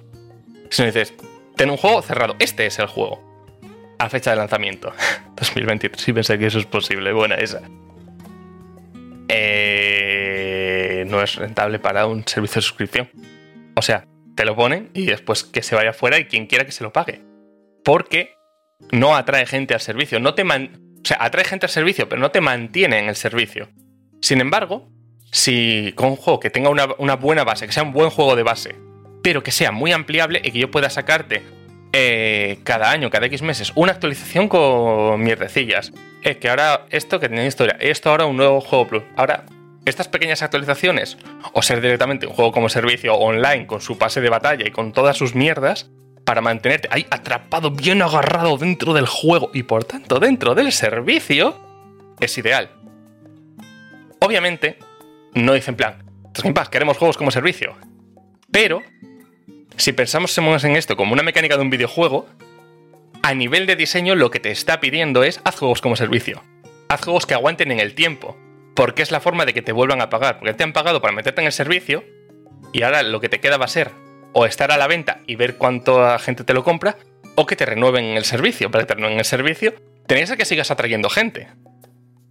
sino 0.70 0.86
dices, 0.86 1.14
ten 1.56 1.70
un 1.70 1.76
juego 1.76 2.02
cerrado, 2.02 2.36
este 2.38 2.66
es 2.66 2.78
el 2.78 2.86
juego, 2.86 3.33
a 4.04 4.10
fecha 4.10 4.30
de 4.30 4.36
lanzamiento, 4.36 4.92
2023, 5.36 6.00
si 6.00 6.12
pensé 6.12 6.38
que 6.38 6.46
eso 6.46 6.58
es 6.58 6.66
posible, 6.66 7.12
buena 7.12 7.36
esa. 7.36 7.60
Eh, 9.28 11.04
no 11.08 11.22
es 11.22 11.36
rentable 11.36 11.78
para 11.78 12.06
un 12.06 12.26
servicio 12.26 12.56
de 12.56 12.62
suscripción. 12.62 13.10
O 13.74 13.82
sea, 13.82 14.06
te 14.36 14.44
lo 14.44 14.54
ponen 14.56 14.90
y 14.94 15.06
después 15.06 15.44
que 15.44 15.62
se 15.62 15.74
vaya 15.74 15.92
fuera 15.92 16.18
y 16.18 16.26
quien 16.26 16.46
quiera 16.46 16.64
que 16.64 16.72
se 16.72 16.84
lo 16.84 16.92
pague. 16.92 17.22
Porque 17.84 18.34
no 18.92 19.16
atrae 19.16 19.46
gente 19.46 19.74
al 19.74 19.80
servicio, 19.80 20.20
no 20.20 20.34
te 20.34 20.42
o 20.42 21.06
sea, 21.06 21.18
atrae 21.20 21.44
gente 21.44 21.66
al 21.66 21.70
servicio, 21.70 22.08
pero 22.08 22.20
no 22.20 22.30
te 22.30 22.40
mantiene 22.40 22.98
en 22.98 23.08
el 23.08 23.16
servicio. 23.16 23.68
Sin 24.20 24.40
embargo, 24.40 24.90
si 25.30 25.92
con 25.96 26.10
un 26.10 26.16
juego 26.16 26.40
que 26.40 26.50
tenga 26.50 26.70
una, 26.70 27.16
buena 27.16 27.44
base, 27.44 27.66
que 27.66 27.72
sea 27.72 27.82
un 27.82 27.92
buen 27.92 28.10
juego 28.10 28.36
de 28.36 28.42
base, 28.42 28.76
pero 29.22 29.42
que 29.42 29.50
sea 29.50 29.72
muy 29.72 29.92
ampliable 29.92 30.40
y 30.42 30.50
que 30.50 30.58
yo 30.58 30.70
pueda 30.70 30.88
sacarte 30.90 31.42
eh, 31.96 32.58
cada 32.64 32.90
año, 32.90 33.08
cada 33.08 33.26
X 33.26 33.42
meses, 33.42 33.70
una 33.76 33.92
actualización 33.92 34.48
con 34.48 35.22
mierdecillas. 35.22 35.92
Es 36.22 36.38
que 36.38 36.48
ahora 36.48 36.86
esto 36.90 37.20
que 37.20 37.28
tenía 37.28 37.46
historia, 37.46 37.76
esto 37.78 38.10
ahora 38.10 38.26
un 38.26 38.36
nuevo 38.36 38.60
juego 38.60 38.88
plus. 38.88 39.02
Ahora, 39.14 39.44
estas 39.84 40.08
pequeñas 40.08 40.42
actualizaciones, 40.42 41.16
o 41.52 41.62
ser 41.62 41.80
directamente 41.80 42.26
un 42.26 42.32
juego 42.32 42.50
como 42.50 42.68
servicio 42.68 43.14
online 43.14 43.68
con 43.68 43.80
su 43.80 43.96
pase 43.96 44.20
de 44.20 44.28
batalla 44.28 44.66
y 44.66 44.72
con 44.72 44.92
todas 44.92 45.16
sus 45.16 45.36
mierdas, 45.36 45.88
para 46.24 46.40
mantenerte 46.40 46.88
ahí 46.90 47.06
atrapado, 47.10 47.70
bien 47.70 48.02
agarrado 48.02 48.56
dentro 48.56 48.92
del 48.92 49.06
juego 49.06 49.50
y 49.54 49.62
por 49.62 49.84
tanto 49.84 50.18
dentro 50.18 50.56
del 50.56 50.72
servicio, 50.72 51.56
es 52.18 52.36
ideal. 52.38 52.70
Obviamente, 54.18 54.78
no 55.34 55.52
dicen 55.52 55.76
plan, 55.76 56.02
Pass, 56.54 56.70
queremos 56.70 56.96
juegos 56.96 57.16
como 57.16 57.30
servicio. 57.30 57.76
Pero, 58.50 58.82
si 59.76 59.92
pensamos 59.92 60.36
en 60.38 60.76
esto 60.76 60.96
como 60.96 61.12
una 61.12 61.22
mecánica 61.22 61.56
de 61.56 61.62
un 61.62 61.70
videojuego, 61.70 62.26
a 63.22 63.34
nivel 63.34 63.66
de 63.66 63.76
diseño 63.76 64.14
lo 64.14 64.30
que 64.30 64.40
te 64.40 64.50
está 64.50 64.80
pidiendo 64.80 65.24
es 65.24 65.40
haz 65.44 65.56
juegos 65.56 65.80
como 65.80 65.96
servicio. 65.96 66.42
Haz 66.88 67.02
juegos 67.02 67.26
que 67.26 67.34
aguanten 67.34 67.72
en 67.72 67.80
el 67.80 67.94
tiempo. 67.94 68.36
Porque 68.74 69.02
es 69.02 69.10
la 69.10 69.20
forma 69.20 69.46
de 69.46 69.54
que 69.54 69.62
te 69.62 69.72
vuelvan 69.72 70.00
a 70.00 70.10
pagar. 70.10 70.38
Porque 70.38 70.54
te 70.54 70.64
han 70.64 70.72
pagado 70.72 71.00
para 71.00 71.14
meterte 71.14 71.40
en 71.40 71.46
el 71.46 71.52
servicio 71.52 72.04
y 72.72 72.82
ahora 72.82 73.02
lo 73.02 73.20
que 73.20 73.28
te 73.28 73.40
queda 73.40 73.56
va 73.56 73.66
a 73.66 73.68
ser 73.68 73.92
o 74.34 74.46
estar 74.46 74.72
a 74.72 74.76
la 74.76 74.88
venta 74.88 75.20
y 75.26 75.36
ver 75.36 75.56
cuánta 75.56 76.18
gente 76.18 76.42
te 76.42 76.52
lo 76.52 76.64
compra, 76.64 76.98
o 77.36 77.46
que 77.46 77.56
te 77.56 77.64
renueven 77.64 78.04
el 78.16 78.24
servicio. 78.24 78.70
Para 78.70 78.82
que 78.82 78.88
te 78.88 78.94
renueven 78.94 79.18
el 79.18 79.24
servicio, 79.24 79.74
tenéis 80.06 80.32
que 80.32 80.44
sigas 80.44 80.70
atrayendo 80.70 81.08
gente. 81.08 81.48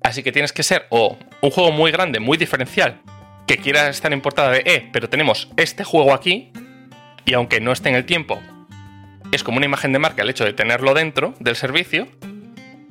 Así 0.03 0.21
que 0.21 0.33
tienes 0.33 0.51
que 0.51 0.63
ser 0.63 0.85
o 0.89 1.17
un 1.41 1.49
juego 1.49 1.71
muy 1.71 1.91
grande, 1.91 2.19
muy 2.19 2.37
diferencial, 2.37 3.01
que 3.47 3.57
quiera 3.57 3.87
estar 3.87 4.11
en 4.11 4.21
portada 4.21 4.51
de, 4.51 4.63
eh, 4.65 4.89
pero 4.91 5.09
tenemos 5.09 5.49
este 5.55 5.85
juego 5.85 6.13
aquí, 6.13 6.51
y 7.25 7.33
aunque 7.33 7.61
no 7.61 7.71
esté 7.71 7.89
en 7.89 7.95
el 7.95 8.05
tiempo, 8.05 8.41
es 9.31 9.43
como 9.43 9.57
una 9.57 9.65
imagen 9.65 9.93
de 9.93 9.99
marca 9.99 10.21
el 10.21 10.29
hecho 10.29 10.45
de 10.45 10.53
tenerlo 10.53 10.93
dentro 10.93 11.33
del 11.39 11.55
servicio, 11.55 12.07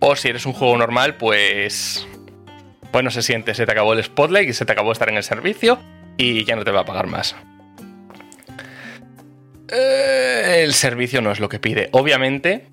o 0.01 0.17
si 0.17 0.29
eres 0.29 0.47
un 0.47 0.53
juego 0.53 0.77
normal, 0.77 1.17
pues... 1.17 2.07
Bueno, 2.91 3.11
se 3.11 3.23
siente, 3.23 3.55
se 3.55 3.65
te 3.65 3.73
acabó 3.73 3.95
el 3.95 4.05
spotlight 4.05 4.49
y 4.49 4.53
se 4.53 4.67
te 4.67 4.73
acabó 4.73 4.93
estar 4.93 5.09
en 5.09 5.17
el 5.17 5.23
servicio 5.23 5.79
y 6.19 6.45
ya 6.45 6.57
no 6.57 6.65
te 6.65 6.71
va 6.71 6.81
a 6.81 6.85
pagar 6.85 7.07
más. 7.07 7.35
Eh, 9.73 10.63
el 10.65 10.75
servicio 10.75 11.23
no 11.23 11.31
es 11.31 11.41
lo 11.41 11.49
que 11.49 11.59
pide. 11.59 11.89
Obviamente, 11.93 12.67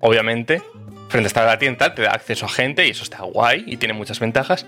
obviamente, 0.00 0.62
frente 1.08 1.26
a 1.26 1.28
estar 1.28 1.44
a 1.44 1.48
la 1.48 1.58
tienda 1.58 1.94
te 1.94 2.02
da 2.02 2.12
acceso 2.12 2.46
a 2.46 2.48
gente 2.48 2.86
y 2.86 2.90
eso 2.90 3.02
está 3.02 3.22
guay 3.22 3.64
y 3.66 3.76
tiene 3.76 3.92
muchas 3.92 4.20
ventajas. 4.20 4.66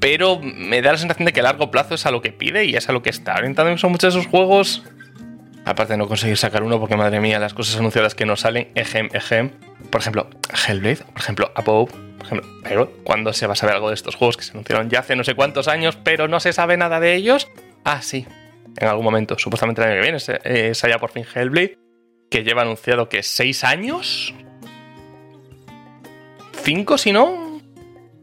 Pero 0.00 0.40
me 0.40 0.80
da 0.80 0.92
la 0.92 0.98
sensación 0.98 1.26
de 1.26 1.32
que 1.32 1.40
a 1.40 1.42
largo 1.42 1.70
plazo 1.70 1.96
es 1.96 2.06
a 2.06 2.10
lo 2.10 2.22
que 2.22 2.32
pide 2.32 2.64
y 2.64 2.76
es 2.76 2.88
a 2.88 2.92
lo 2.92 3.02
que 3.02 3.10
está 3.10 3.34
orientado 3.34 3.76
son 3.76 3.90
muchos 3.90 4.14
de 4.14 4.20
esos 4.20 4.30
juegos. 4.30 4.84
Aparte 5.68 5.92
de 5.92 5.98
no 5.98 6.08
conseguir 6.08 6.38
sacar 6.38 6.62
uno, 6.62 6.80
porque 6.80 6.96
madre 6.96 7.20
mía, 7.20 7.38
las 7.38 7.52
cosas 7.52 7.76
anunciadas 7.76 8.14
que 8.14 8.24
no 8.24 8.36
salen, 8.36 8.70
ejem, 8.74 9.10
ejem. 9.12 9.50
Por 9.90 10.00
ejemplo, 10.00 10.30
Hellblade, 10.66 11.04
por 11.04 11.20
ejemplo, 11.20 11.52
Above, 11.54 11.92
por 11.92 12.26
ejemplo. 12.26 12.48
Pero, 12.64 12.90
¿cuándo 13.04 13.34
se 13.34 13.46
va 13.46 13.52
a 13.52 13.56
saber 13.56 13.74
algo 13.74 13.88
de 13.88 13.94
estos 13.94 14.14
juegos 14.14 14.38
que 14.38 14.44
se 14.44 14.52
anunciaron 14.52 14.88
ya 14.88 15.00
hace 15.00 15.14
no 15.14 15.24
sé 15.24 15.34
cuántos 15.34 15.68
años, 15.68 15.98
pero 16.02 16.26
no 16.26 16.40
se 16.40 16.54
sabe 16.54 16.78
nada 16.78 17.00
de 17.00 17.14
ellos? 17.14 17.48
Ah, 17.84 18.00
sí, 18.00 18.26
en 18.78 18.88
algún 18.88 19.04
momento, 19.04 19.38
supuestamente 19.38 19.82
el 19.82 19.88
año 19.88 19.96
que 20.00 20.10
viene, 20.10 20.70
es 20.70 20.84
allá 20.84 20.98
por 20.98 21.10
fin 21.10 21.26
Hellblade, 21.34 21.76
que 22.30 22.44
lleva 22.44 22.62
anunciado 22.62 23.10
que 23.10 23.22
seis 23.22 23.62
años. 23.62 24.32
¿Cinco 26.62 26.96
si 26.96 27.12
no? 27.12 27.60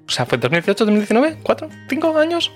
O 0.07 0.09
sea, 0.09 0.25
fue 0.25 0.39
2018, 0.39 0.83
2019, 0.83 1.37
¿cuatro? 1.43 1.69
¿Cinco 1.89 2.17
años? 2.17 2.51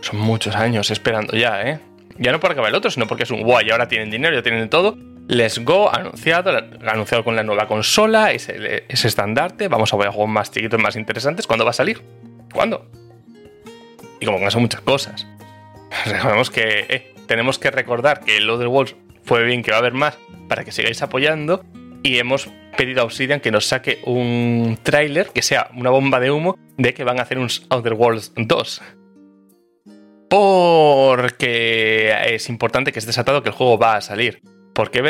Son 0.00 0.18
muchos 0.18 0.56
años 0.56 0.90
esperando 0.90 1.36
ya, 1.36 1.62
¿eh? 1.62 1.78
Ya 2.18 2.32
no 2.32 2.40
por 2.40 2.52
acabar 2.52 2.70
el 2.70 2.76
otro, 2.76 2.90
sino 2.90 3.06
porque 3.06 3.24
es 3.24 3.30
un 3.30 3.42
guay, 3.42 3.70
ahora 3.70 3.88
tienen 3.88 4.10
dinero, 4.10 4.34
ya 4.34 4.42
tienen 4.42 4.68
todo. 4.68 4.96
Let's 5.28 5.58
Go 5.58 5.92
anunciado, 5.92 6.56
anunciado 6.86 7.24
con 7.24 7.34
la 7.34 7.42
nueva 7.42 7.66
consola, 7.66 8.32
ese, 8.32 8.84
ese 8.88 9.08
estandarte. 9.08 9.68
Vamos 9.68 9.92
a 9.92 9.96
ver 9.96 10.08
juegos 10.08 10.30
más 10.30 10.50
chiquitos, 10.50 10.80
más 10.80 10.96
interesantes. 10.96 11.46
¿Cuándo 11.46 11.64
va 11.64 11.70
a 11.70 11.74
salir? 11.74 12.00
¿Cuándo? 12.52 12.88
Y 14.20 14.26
como 14.26 14.38
con 14.38 14.46
eso 14.46 14.60
muchas 14.60 14.80
cosas. 14.82 15.26
Recordemos 16.06 16.50
que 16.50 16.86
eh, 16.88 17.14
tenemos 17.26 17.58
que 17.58 17.70
recordar 17.70 18.20
que 18.20 18.36
el 18.36 18.48
Other 18.48 18.68
Worlds 18.68 18.96
fue 19.24 19.44
bien 19.44 19.62
que 19.62 19.72
va 19.72 19.78
a 19.78 19.80
haber 19.80 19.94
más 19.94 20.16
para 20.48 20.64
que 20.64 20.72
sigáis 20.72 21.02
apoyando 21.02 21.64
y 22.02 22.18
hemos 22.18 22.48
pedido 22.76 23.02
a 23.02 23.04
Obsidian 23.04 23.40
que 23.40 23.50
nos 23.50 23.66
saque 23.66 24.00
un 24.04 24.78
tráiler 24.82 25.30
que 25.30 25.42
sea 25.42 25.70
una 25.74 25.90
bomba 25.90 26.20
de 26.20 26.30
humo 26.30 26.56
de 26.76 26.94
que 26.94 27.04
van 27.04 27.18
a 27.18 27.22
hacer 27.22 27.38
un 27.38 27.48
Outer 27.70 27.94
Worlds 27.94 28.32
2. 28.36 28.82
Porque 30.28 32.14
es 32.26 32.48
importante 32.48 32.92
que 32.92 32.98
esté 32.98 33.10
desatado 33.10 33.42
que 33.42 33.50
el 33.50 33.54
juego 33.54 33.78
va 33.78 33.96
a 33.96 34.00
salir. 34.00 34.42
Porque 34.74 35.02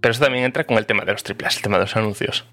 pero 0.00 0.12
eso 0.12 0.22
también 0.22 0.44
entra 0.44 0.64
con 0.64 0.78
el 0.78 0.86
tema 0.86 1.04
de 1.04 1.12
los 1.12 1.22
triples, 1.22 1.56
el 1.56 1.62
tema 1.62 1.76
de 1.76 1.84
los 1.84 1.96
anuncios. 1.96 2.46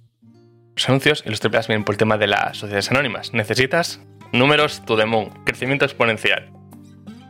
Los 0.76 0.90
anuncios 0.90 1.24
y 1.26 1.30
los 1.30 1.40
triples 1.40 1.68
vienen 1.68 1.86
por 1.86 1.94
el 1.94 1.98
tema 1.98 2.18
de 2.18 2.28
las 2.28 2.58
sociedades 2.58 2.92
anónimas. 2.92 3.34
Necesitas 3.34 4.02
números 4.34 4.84
to 4.86 4.98
the 4.98 5.06
crecimiento 5.46 5.86
exponencial. 5.86 6.52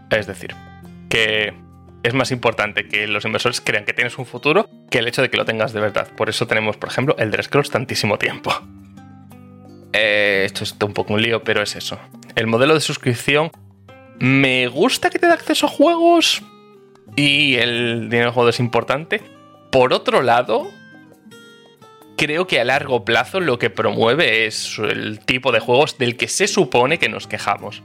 Es 0.10 0.26
decir, 0.26 0.56
que 1.10 1.54
es 2.04 2.14
más 2.14 2.32
importante 2.32 2.88
que 2.88 3.08
los 3.08 3.26
inversores 3.26 3.62
crean 3.62 3.86
que 3.86 3.94
tienes 3.94 4.18
un 4.18 4.26
futuro 4.26 4.70
que 4.90 5.00
el 5.00 5.08
hecho 5.08 5.22
de 5.22 5.30
que 5.30 5.38
lo 5.38 5.46
tengas 5.46 5.74
de 5.74 5.82
verdad. 5.82 6.08
Por 6.16 6.30
eso 6.30 6.48
tenemos, 6.48 6.78
por 6.78 6.90
ejemplo, 6.90 7.16
el 7.20 7.32
Scrolls 7.44 7.70
tantísimo 7.70 8.18
tiempo. 8.18 8.54
Eh, 9.94 10.44
esto 10.46 10.64
es 10.64 10.76
un 10.82 10.94
poco 10.94 11.14
un 11.14 11.22
lío, 11.22 11.44
pero 11.44 11.62
es 11.62 11.76
eso. 11.76 12.00
El 12.36 12.48
modelo 12.48 12.74
de 12.74 12.82
suscripción 12.82 13.52
me 14.20 14.68
gusta 14.68 15.10
que 15.10 15.20
te 15.20 15.28
dé 15.28 15.34
acceso 15.34 15.66
a 15.68 15.70
juegos 15.70 16.42
y 17.16 17.56
el 17.56 18.10
dinero 18.10 18.28
de 18.28 18.34
juego 18.34 18.50
es 18.50 18.60
importante. 18.60 19.22
Por 19.72 19.94
otro 19.94 20.22
lado, 20.22 20.68
creo 22.18 22.48
que 22.48 22.60
a 22.60 22.66
largo 22.66 23.06
plazo 23.06 23.40
lo 23.40 23.60
que 23.60 23.70
promueve 23.70 24.46
es 24.46 24.80
el 24.80 25.20
tipo 25.20 25.52
de 25.52 25.60
juegos 25.60 25.98
del 25.98 26.18
que 26.18 26.28
se 26.28 26.48
supone 26.48 27.00
que 27.00 27.10
nos 27.10 27.28
quejamos 27.28 27.84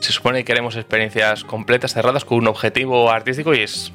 se 0.00 0.12
supone 0.12 0.38
que 0.38 0.44
queremos 0.44 0.76
experiencias 0.76 1.44
completas, 1.44 1.92
cerradas, 1.92 2.24
con 2.24 2.38
un 2.38 2.48
objetivo 2.48 3.10
artístico 3.10 3.54
y 3.54 3.60
es... 3.60 3.92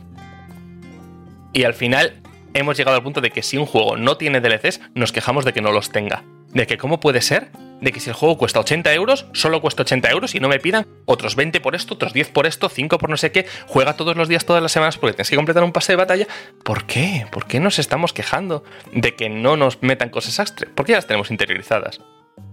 Y 1.53 1.63
al 1.63 1.73
final 1.73 2.21
hemos 2.53 2.77
llegado 2.77 2.97
al 2.97 3.03
punto 3.03 3.21
de 3.21 3.31
que 3.31 3.43
si 3.43 3.57
un 3.57 3.65
juego 3.65 3.95
no 3.95 4.17
tiene 4.17 4.41
DLCs, 4.41 4.81
nos 4.95 5.11
quejamos 5.11 5.45
de 5.45 5.53
que 5.53 5.61
no 5.61 5.71
los 5.71 5.91
tenga. 5.91 6.23
De 6.49 6.67
que 6.67 6.77
cómo 6.77 6.99
puede 6.99 7.21
ser 7.21 7.51
de 7.83 7.91
que 7.91 7.99
si 7.99 8.09
el 8.09 8.15
juego 8.15 8.37
cuesta 8.37 8.61
80 8.61 8.93
euros, 8.93 9.25
solo 9.33 9.61
cuesta 9.61 9.83
80 9.83 10.09
euros 10.09 10.35
y 10.35 10.39
no 10.39 10.47
me 10.47 10.59
pidan 10.59 10.87
otros 11.05 11.35
20 11.35 11.59
por 11.59 11.75
esto, 11.75 11.95
otros 11.95 12.13
10 12.13 12.29
por 12.29 12.47
esto, 12.47 12.69
5 12.69 12.97
por 12.97 13.09
no 13.09 13.17
sé 13.17 13.33
qué, 13.33 13.45
juega 13.67 13.97
todos 13.97 14.15
los 14.15 14.29
días, 14.29 14.45
todas 14.45 14.63
las 14.63 14.71
semanas 14.71 14.97
porque 14.97 15.15
tienes 15.15 15.29
que 15.29 15.35
completar 15.35 15.63
un 15.63 15.73
pase 15.73 15.91
de 15.91 15.97
batalla. 15.97 16.27
¿Por 16.63 16.85
qué? 16.85 17.27
¿Por 17.29 17.45
qué 17.45 17.59
nos 17.59 17.79
estamos 17.79 18.13
quejando 18.13 18.63
de 18.93 19.15
que 19.15 19.29
no 19.29 19.57
nos 19.57 19.83
metan 19.83 20.09
cosas 20.09 20.39
extra? 20.39 20.69
¿Por 20.73 20.85
qué 20.85 20.93
las 20.93 21.07
tenemos 21.07 21.29
interiorizadas? 21.29 21.99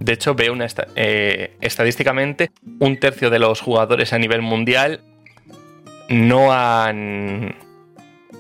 De 0.00 0.14
hecho, 0.14 0.34
veo 0.34 0.52
una 0.52 0.66
eh, 0.96 1.56
estadísticamente 1.60 2.50
un 2.80 2.98
tercio 2.98 3.30
de 3.30 3.38
los 3.38 3.60
jugadores 3.60 4.12
a 4.12 4.18
nivel 4.18 4.42
mundial 4.42 5.00
no 6.08 6.52
han, 6.52 7.54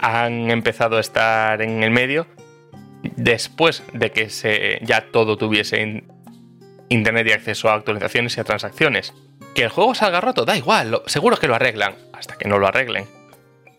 han 0.00 0.50
empezado 0.50 0.96
a 0.96 1.00
estar 1.00 1.62
en 1.62 1.84
el 1.84 1.92
medio 1.92 2.26
después 3.02 3.84
de 3.92 4.10
que 4.10 4.28
se, 4.28 4.80
ya 4.82 5.06
todo 5.12 5.38
tuviese 5.38 6.02
internet 6.90 7.26
y 7.28 7.32
acceso 7.32 7.70
a 7.70 7.74
actualizaciones 7.74 8.36
y 8.36 8.40
a 8.40 8.44
transacciones. 8.44 9.14
Que 9.54 9.62
el 9.62 9.70
juego 9.70 9.94
salga 9.94 10.20
roto, 10.20 10.44
da 10.44 10.56
igual, 10.56 11.00
seguro 11.06 11.38
que 11.38 11.48
lo 11.48 11.54
arreglan, 11.54 11.94
hasta 12.12 12.36
que 12.36 12.48
no 12.48 12.58
lo 12.58 12.66
arreglen. 12.66 13.06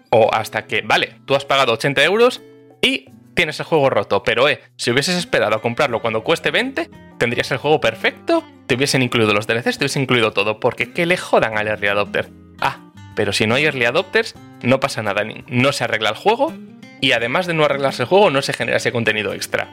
O 0.10 0.34
hasta 0.34 0.66
que, 0.66 0.82
vale, 0.82 1.18
tú 1.26 1.36
has 1.36 1.46
pagado 1.46 1.74
80 1.74 2.04
euros 2.04 2.42
y 2.82 3.06
tienes 3.36 3.60
el 3.60 3.66
juego 3.66 3.90
roto, 3.90 4.24
pero 4.24 4.50
eh, 4.50 4.62
si 4.76 4.92
hubieses 4.92 5.16
esperado 5.16 5.56
a 5.56 5.62
comprarlo 5.62 6.02
cuando 6.02 6.24
cueste 6.24 6.52
20, 6.52 6.90
tendrías 7.18 7.52
el 7.52 7.58
juego 7.60 7.80
perfecto, 7.80 8.44
te 8.68 8.76
hubiesen 8.76 9.02
incluido 9.02 9.34
los 9.34 9.48
DLCs, 9.48 9.78
te 9.78 9.84
hubiesen 9.86 10.04
incluido 10.04 10.32
todo, 10.32 10.60
porque 10.60 10.92
que 10.92 11.06
le 11.06 11.18
jodan 11.18 11.58
al 11.58 11.68
early 11.68 11.88
adopter. 11.88 12.30
Ah, 12.60 12.92
pero 13.16 13.34
si 13.34 13.48
no 13.48 13.56
hay 13.56 13.66
early 13.66 13.86
adopters, 13.86 14.36
no 14.62 14.80
pasa 14.80 15.02
nada, 15.04 15.24
no 15.48 15.72
se 15.72 15.84
arregla 15.84 16.10
el 16.10 16.16
juego 16.16 16.54
y 17.00 17.14
además 17.14 17.48
de 17.48 17.54
no 17.54 17.66
arreglarse 17.66 18.04
el 18.04 18.10
juego, 18.10 18.30
no 18.30 18.42
se 18.42 18.54
genera 18.54 18.78
ese 18.78 18.92
contenido 18.92 19.34
extra. 19.34 19.70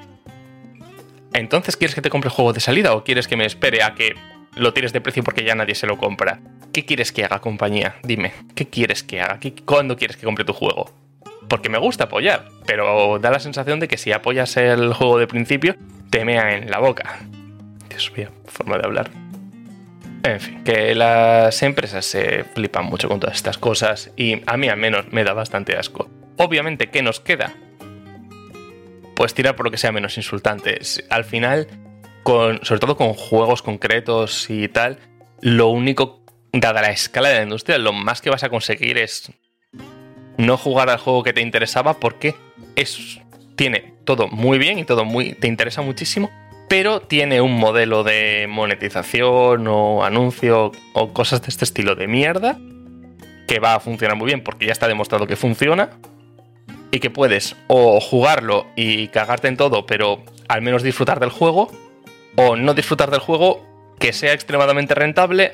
Entonces, 1.38 1.76
¿quieres 1.76 1.94
que 1.94 2.02
te 2.02 2.10
compre 2.10 2.28
el 2.28 2.34
juego 2.34 2.52
de 2.52 2.60
salida 2.60 2.94
o 2.94 3.04
quieres 3.04 3.28
que 3.28 3.36
me 3.36 3.46
espere 3.46 3.82
a 3.82 3.94
que 3.94 4.14
lo 4.54 4.72
tires 4.74 4.92
de 4.92 5.00
precio 5.00 5.22
porque 5.22 5.44
ya 5.44 5.54
nadie 5.54 5.74
se 5.74 5.86
lo 5.86 5.98
compra? 5.98 6.40
¿qué 6.72 6.84
quieres 6.84 7.10
que 7.10 7.24
haga 7.24 7.40
compañía? 7.40 7.96
Dime, 8.04 8.32
¿qué 8.54 8.68
quieres 8.68 9.02
que 9.02 9.20
haga? 9.20 9.40
¿Cuándo 9.64 9.96
quieres 9.96 10.16
que 10.16 10.24
compre 10.24 10.44
tu 10.44 10.52
juego? 10.52 10.92
Porque 11.48 11.68
me 11.68 11.78
gusta 11.78 12.04
apoyar, 12.04 12.48
pero 12.66 13.18
da 13.18 13.30
la 13.30 13.40
sensación 13.40 13.80
de 13.80 13.88
que 13.88 13.96
si 13.96 14.12
apoyas 14.12 14.56
el 14.56 14.92
juego 14.92 15.18
de 15.18 15.26
principio, 15.26 15.76
te 16.10 16.24
mea 16.24 16.54
en 16.54 16.70
la 16.70 16.78
boca. 16.78 17.20
Dios 17.88 18.12
mío, 18.16 18.30
forma 18.46 18.78
de 18.78 18.84
hablar. 18.84 19.10
En 20.22 20.40
fin, 20.40 20.62
que 20.62 20.94
las 20.94 21.62
empresas 21.62 22.04
se 22.04 22.44
flipan 22.44 22.84
mucho 22.84 23.08
con 23.08 23.18
todas 23.18 23.36
estas 23.36 23.58
cosas 23.58 24.12
y 24.16 24.42
a 24.46 24.56
mí 24.56 24.68
al 24.68 24.76
menos 24.76 25.12
me 25.12 25.24
da 25.24 25.32
bastante 25.32 25.76
asco. 25.76 26.08
Obviamente, 26.36 26.90
¿qué 26.90 27.02
nos 27.02 27.18
queda? 27.18 27.54
Pues 29.18 29.34
tirar 29.34 29.56
por 29.56 29.66
lo 29.66 29.72
que 29.72 29.78
sea 29.78 29.90
menos 29.90 30.16
insultante. 30.16 30.78
Al 31.10 31.24
final, 31.24 31.66
con, 32.22 32.64
sobre 32.64 32.78
todo 32.78 32.96
con 32.96 33.14
juegos 33.14 33.62
concretos 33.62 34.48
y 34.48 34.68
tal, 34.68 35.00
lo 35.40 35.66
único, 35.70 36.22
dada 36.52 36.82
la 36.82 36.92
escala 36.92 37.30
de 37.30 37.38
la 37.38 37.42
industria, 37.42 37.78
lo 37.78 37.92
más 37.92 38.20
que 38.20 38.30
vas 38.30 38.44
a 38.44 38.48
conseguir 38.48 38.96
es 38.96 39.32
no 40.36 40.56
jugar 40.56 40.88
al 40.88 40.98
juego 40.98 41.24
que 41.24 41.32
te 41.32 41.40
interesaba 41.40 41.94
porque 41.94 42.36
es, 42.76 43.18
tiene 43.56 43.92
todo 44.04 44.28
muy 44.28 44.56
bien 44.56 44.78
y 44.78 44.84
todo 44.84 45.04
muy, 45.04 45.32
te 45.32 45.48
interesa 45.48 45.82
muchísimo, 45.82 46.30
pero 46.68 47.00
tiene 47.00 47.40
un 47.40 47.58
modelo 47.58 48.04
de 48.04 48.46
monetización 48.48 49.66
o 49.66 50.04
anuncio 50.04 50.70
o 50.92 51.12
cosas 51.12 51.42
de 51.42 51.48
este 51.48 51.64
estilo 51.64 51.96
de 51.96 52.06
mierda 52.06 52.56
que 53.48 53.58
va 53.58 53.74
a 53.74 53.80
funcionar 53.80 54.16
muy 54.16 54.26
bien 54.26 54.44
porque 54.44 54.66
ya 54.66 54.72
está 54.72 54.86
demostrado 54.86 55.26
que 55.26 55.34
funciona 55.34 55.90
y 56.90 57.00
que 57.00 57.10
puedes 57.10 57.56
o 57.66 58.00
jugarlo 58.00 58.66
y 58.76 59.08
cagarte 59.08 59.48
en 59.48 59.56
todo, 59.56 59.86
pero 59.86 60.22
al 60.48 60.62
menos 60.62 60.82
disfrutar 60.82 61.20
del 61.20 61.30
juego, 61.30 61.70
o 62.36 62.56
no 62.56 62.74
disfrutar 62.74 63.10
del 63.10 63.20
juego, 63.20 63.66
que 63.98 64.12
sea 64.12 64.32
extremadamente 64.32 64.94
rentable 64.94 65.52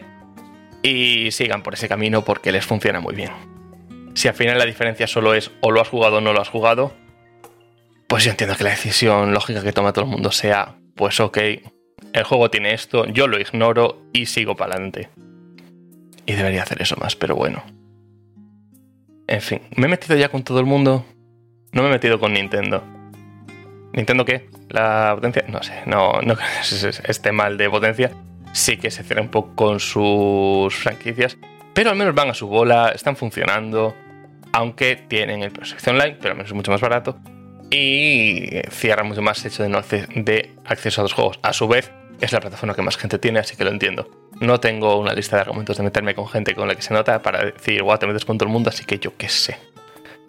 y 0.82 1.30
sigan 1.30 1.62
por 1.62 1.74
ese 1.74 1.88
camino 1.88 2.24
porque 2.24 2.52
les 2.52 2.64
funciona 2.64 3.00
muy 3.00 3.14
bien. 3.14 3.30
Si 4.14 4.28
al 4.28 4.34
final 4.34 4.58
la 4.58 4.66
diferencia 4.66 5.06
solo 5.06 5.34
es 5.34 5.50
o 5.60 5.70
lo 5.70 5.80
has 5.80 5.88
jugado 5.88 6.18
o 6.18 6.20
no 6.20 6.32
lo 6.32 6.40
has 6.40 6.48
jugado, 6.48 6.92
pues 8.06 8.24
yo 8.24 8.30
entiendo 8.30 8.54
que 8.56 8.64
la 8.64 8.70
decisión 8.70 9.32
lógica 9.32 9.62
que 9.62 9.72
toma 9.72 9.92
todo 9.92 10.04
el 10.04 10.10
mundo 10.10 10.30
sea 10.30 10.76
pues 10.94 11.20
ok, 11.20 11.38
el 12.12 12.24
juego 12.24 12.50
tiene 12.50 12.74
esto, 12.74 13.06
yo 13.06 13.26
lo 13.26 13.40
ignoro 13.40 14.02
y 14.12 14.26
sigo 14.26 14.54
para 14.54 14.74
adelante. 14.74 15.08
Y 16.26 16.32
debería 16.34 16.62
hacer 16.62 16.80
eso 16.80 16.96
más, 16.96 17.16
pero 17.16 17.34
bueno. 17.34 17.64
En 19.26 19.40
fin, 19.40 19.62
¿me 19.76 19.86
he 19.86 19.90
metido 19.90 20.16
ya 20.16 20.28
con 20.28 20.44
todo 20.44 20.60
el 20.60 20.66
mundo? 20.66 21.04
No 21.74 21.82
me 21.82 21.88
he 21.88 21.92
metido 21.92 22.20
con 22.20 22.32
Nintendo. 22.32 22.82
¿Nintendo 23.92 24.24
qué? 24.24 24.48
¿La 24.68 25.12
potencia? 25.14 25.44
No 25.48 25.62
sé, 25.62 25.82
no, 25.86 26.20
no 26.22 26.36
este 27.08 27.32
mal 27.32 27.58
de 27.58 27.68
potencia. 27.68 28.12
Sí 28.52 28.76
que 28.76 28.90
se 28.90 29.02
cierra 29.02 29.20
un 29.20 29.28
poco 29.28 29.54
con 29.56 29.80
sus 29.80 30.74
franquicias, 30.76 31.36
pero 31.74 31.90
al 31.90 31.96
menos 31.96 32.14
van 32.14 32.30
a 32.30 32.34
su 32.34 32.46
bola, 32.46 32.92
están 32.94 33.16
funcionando, 33.16 33.94
aunque 34.52 34.94
tienen 34.94 35.42
el 35.42 35.50
proyección 35.50 35.96
online, 35.96 36.16
pero 36.20 36.30
al 36.30 36.36
menos 36.36 36.50
es 36.50 36.54
mucho 36.54 36.70
más 36.70 36.80
barato 36.80 37.18
y 37.70 38.50
cierra 38.70 39.02
mucho 39.02 39.22
más 39.22 39.44
hecho 39.44 39.64
de, 39.64 39.68
no 39.68 39.82
de 39.82 40.54
acceso 40.64 41.00
a 41.00 41.04
los 41.04 41.12
juegos. 41.12 41.40
A 41.42 41.52
su 41.52 41.66
vez, 41.66 41.90
es 42.20 42.32
la 42.32 42.40
plataforma 42.40 42.76
que 42.76 42.82
más 42.82 42.96
gente 42.96 43.18
tiene, 43.18 43.40
así 43.40 43.56
que 43.56 43.64
lo 43.64 43.70
entiendo. 43.70 44.08
No 44.40 44.60
tengo 44.60 44.96
una 45.00 45.12
lista 45.12 45.36
de 45.36 45.42
argumentos 45.42 45.76
de 45.76 45.82
meterme 45.82 46.14
con 46.14 46.28
gente 46.28 46.54
con 46.54 46.68
la 46.68 46.76
que 46.76 46.82
se 46.82 46.94
nota 46.94 47.20
para 47.20 47.44
decir, 47.46 47.82
guau, 47.82 47.98
te 47.98 48.06
metes 48.06 48.24
con 48.24 48.38
todo 48.38 48.46
el 48.46 48.52
mundo, 48.52 48.70
así 48.70 48.84
que 48.84 49.00
yo 49.00 49.16
qué 49.16 49.28
sé. 49.28 49.73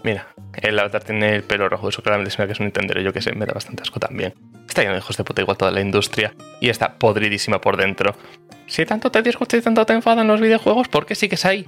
Mira, 0.06 0.28
el 0.62 0.80
avatar 0.80 1.04
tiene 1.04 1.36
el 1.36 1.44
pelo 1.44 1.68
rojo, 1.68 1.90
eso 1.90 2.02
claramente 2.02 2.32
se 2.32 2.42
me 2.42 2.48
que 2.48 2.54
es 2.54 2.60
un 2.60 2.68
Nintendo, 2.68 3.00
yo 3.02 3.12
qué 3.12 3.22
sé, 3.22 3.34
me 3.34 3.46
da 3.46 3.54
bastante 3.54 3.84
asco 3.84 4.00
también. 4.00 4.34
Está 4.68 4.82
lleno 4.82 4.94
de 4.94 5.00
hijos 5.00 5.18
de 5.18 5.24
puta 5.24 5.42
igual 5.42 5.58
toda 5.58 5.72
la 5.72 5.82
industria 5.82 6.34
y 6.62 6.70
está 6.70 6.94
podridísima 6.98 7.60
por 7.60 7.76
dentro. 7.76 8.16
Si 8.68 8.86
tanto 8.86 9.12
te 9.12 9.22
disgustas 9.22 9.60
y 9.60 9.64
tanto 9.64 9.86
te 9.86 9.94
enfadan 9.94 10.28
los 10.28 10.40
videojuegos, 10.40 10.88
¿por 10.88 11.06
qué 11.06 11.16
sigues 11.16 11.44
ahí? 11.46 11.66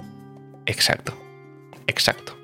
Exacto, 0.66 1.14
exacto 1.86 2.38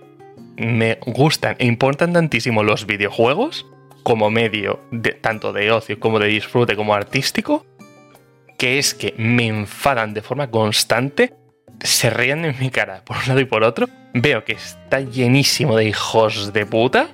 me 0.56 0.98
gustan 1.06 1.56
e 1.58 1.66
importan 1.66 2.12
tantísimo 2.12 2.62
los 2.62 2.86
videojuegos 2.86 3.66
como 4.02 4.30
medio 4.30 4.80
de, 4.90 5.12
tanto 5.12 5.52
de 5.52 5.72
ocio 5.72 5.98
como 5.98 6.18
de 6.18 6.28
disfrute 6.28 6.76
como 6.76 6.94
artístico, 6.94 7.64
que 8.58 8.78
es 8.78 8.94
que 8.94 9.14
me 9.16 9.46
enfadan 9.46 10.14
de 10.14 10.22
forma 10.22 10.50
constante, 10.50 11.34
se 11.84 12.08
ríen 12.08 12.44
en 12.46 12.56
mi 12.58 12.70
cara 12.70 13.04
por 13.04 13.18
un 13.18 13.28
lado 13.28 13.40
y 13.40 13.44
por 13.44 13.62
otro, 13.62 13.88
veo 14.14 14.44
que 14.44 14.54
está 14.54 15.00
llenísimo 15.00 15.76
de 15.76 15.84
hijos 15.84 16.52
de 16.52 16.66
puta 16.66 17.08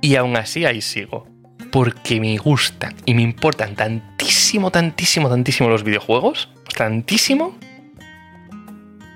y 0.00 0.16
aún 0.16 0.36
así 0.36 0.66
ahí 0.66 0.82
sigo. 0.82 1.26
Porque 1.70 2.20
me 2.20 2.36
gustan 2.36 2.94
y 3.06 3.14
me 3.14 3.22
importan 3.22 3.76
tantísimo, 3.76 4.70
tantísimo, 4.70 5.30
tantísimo 5.30 5.70
los 5.70 5.84
videojuegos, 5.84 6.50
tantísimo, 6.76 7.56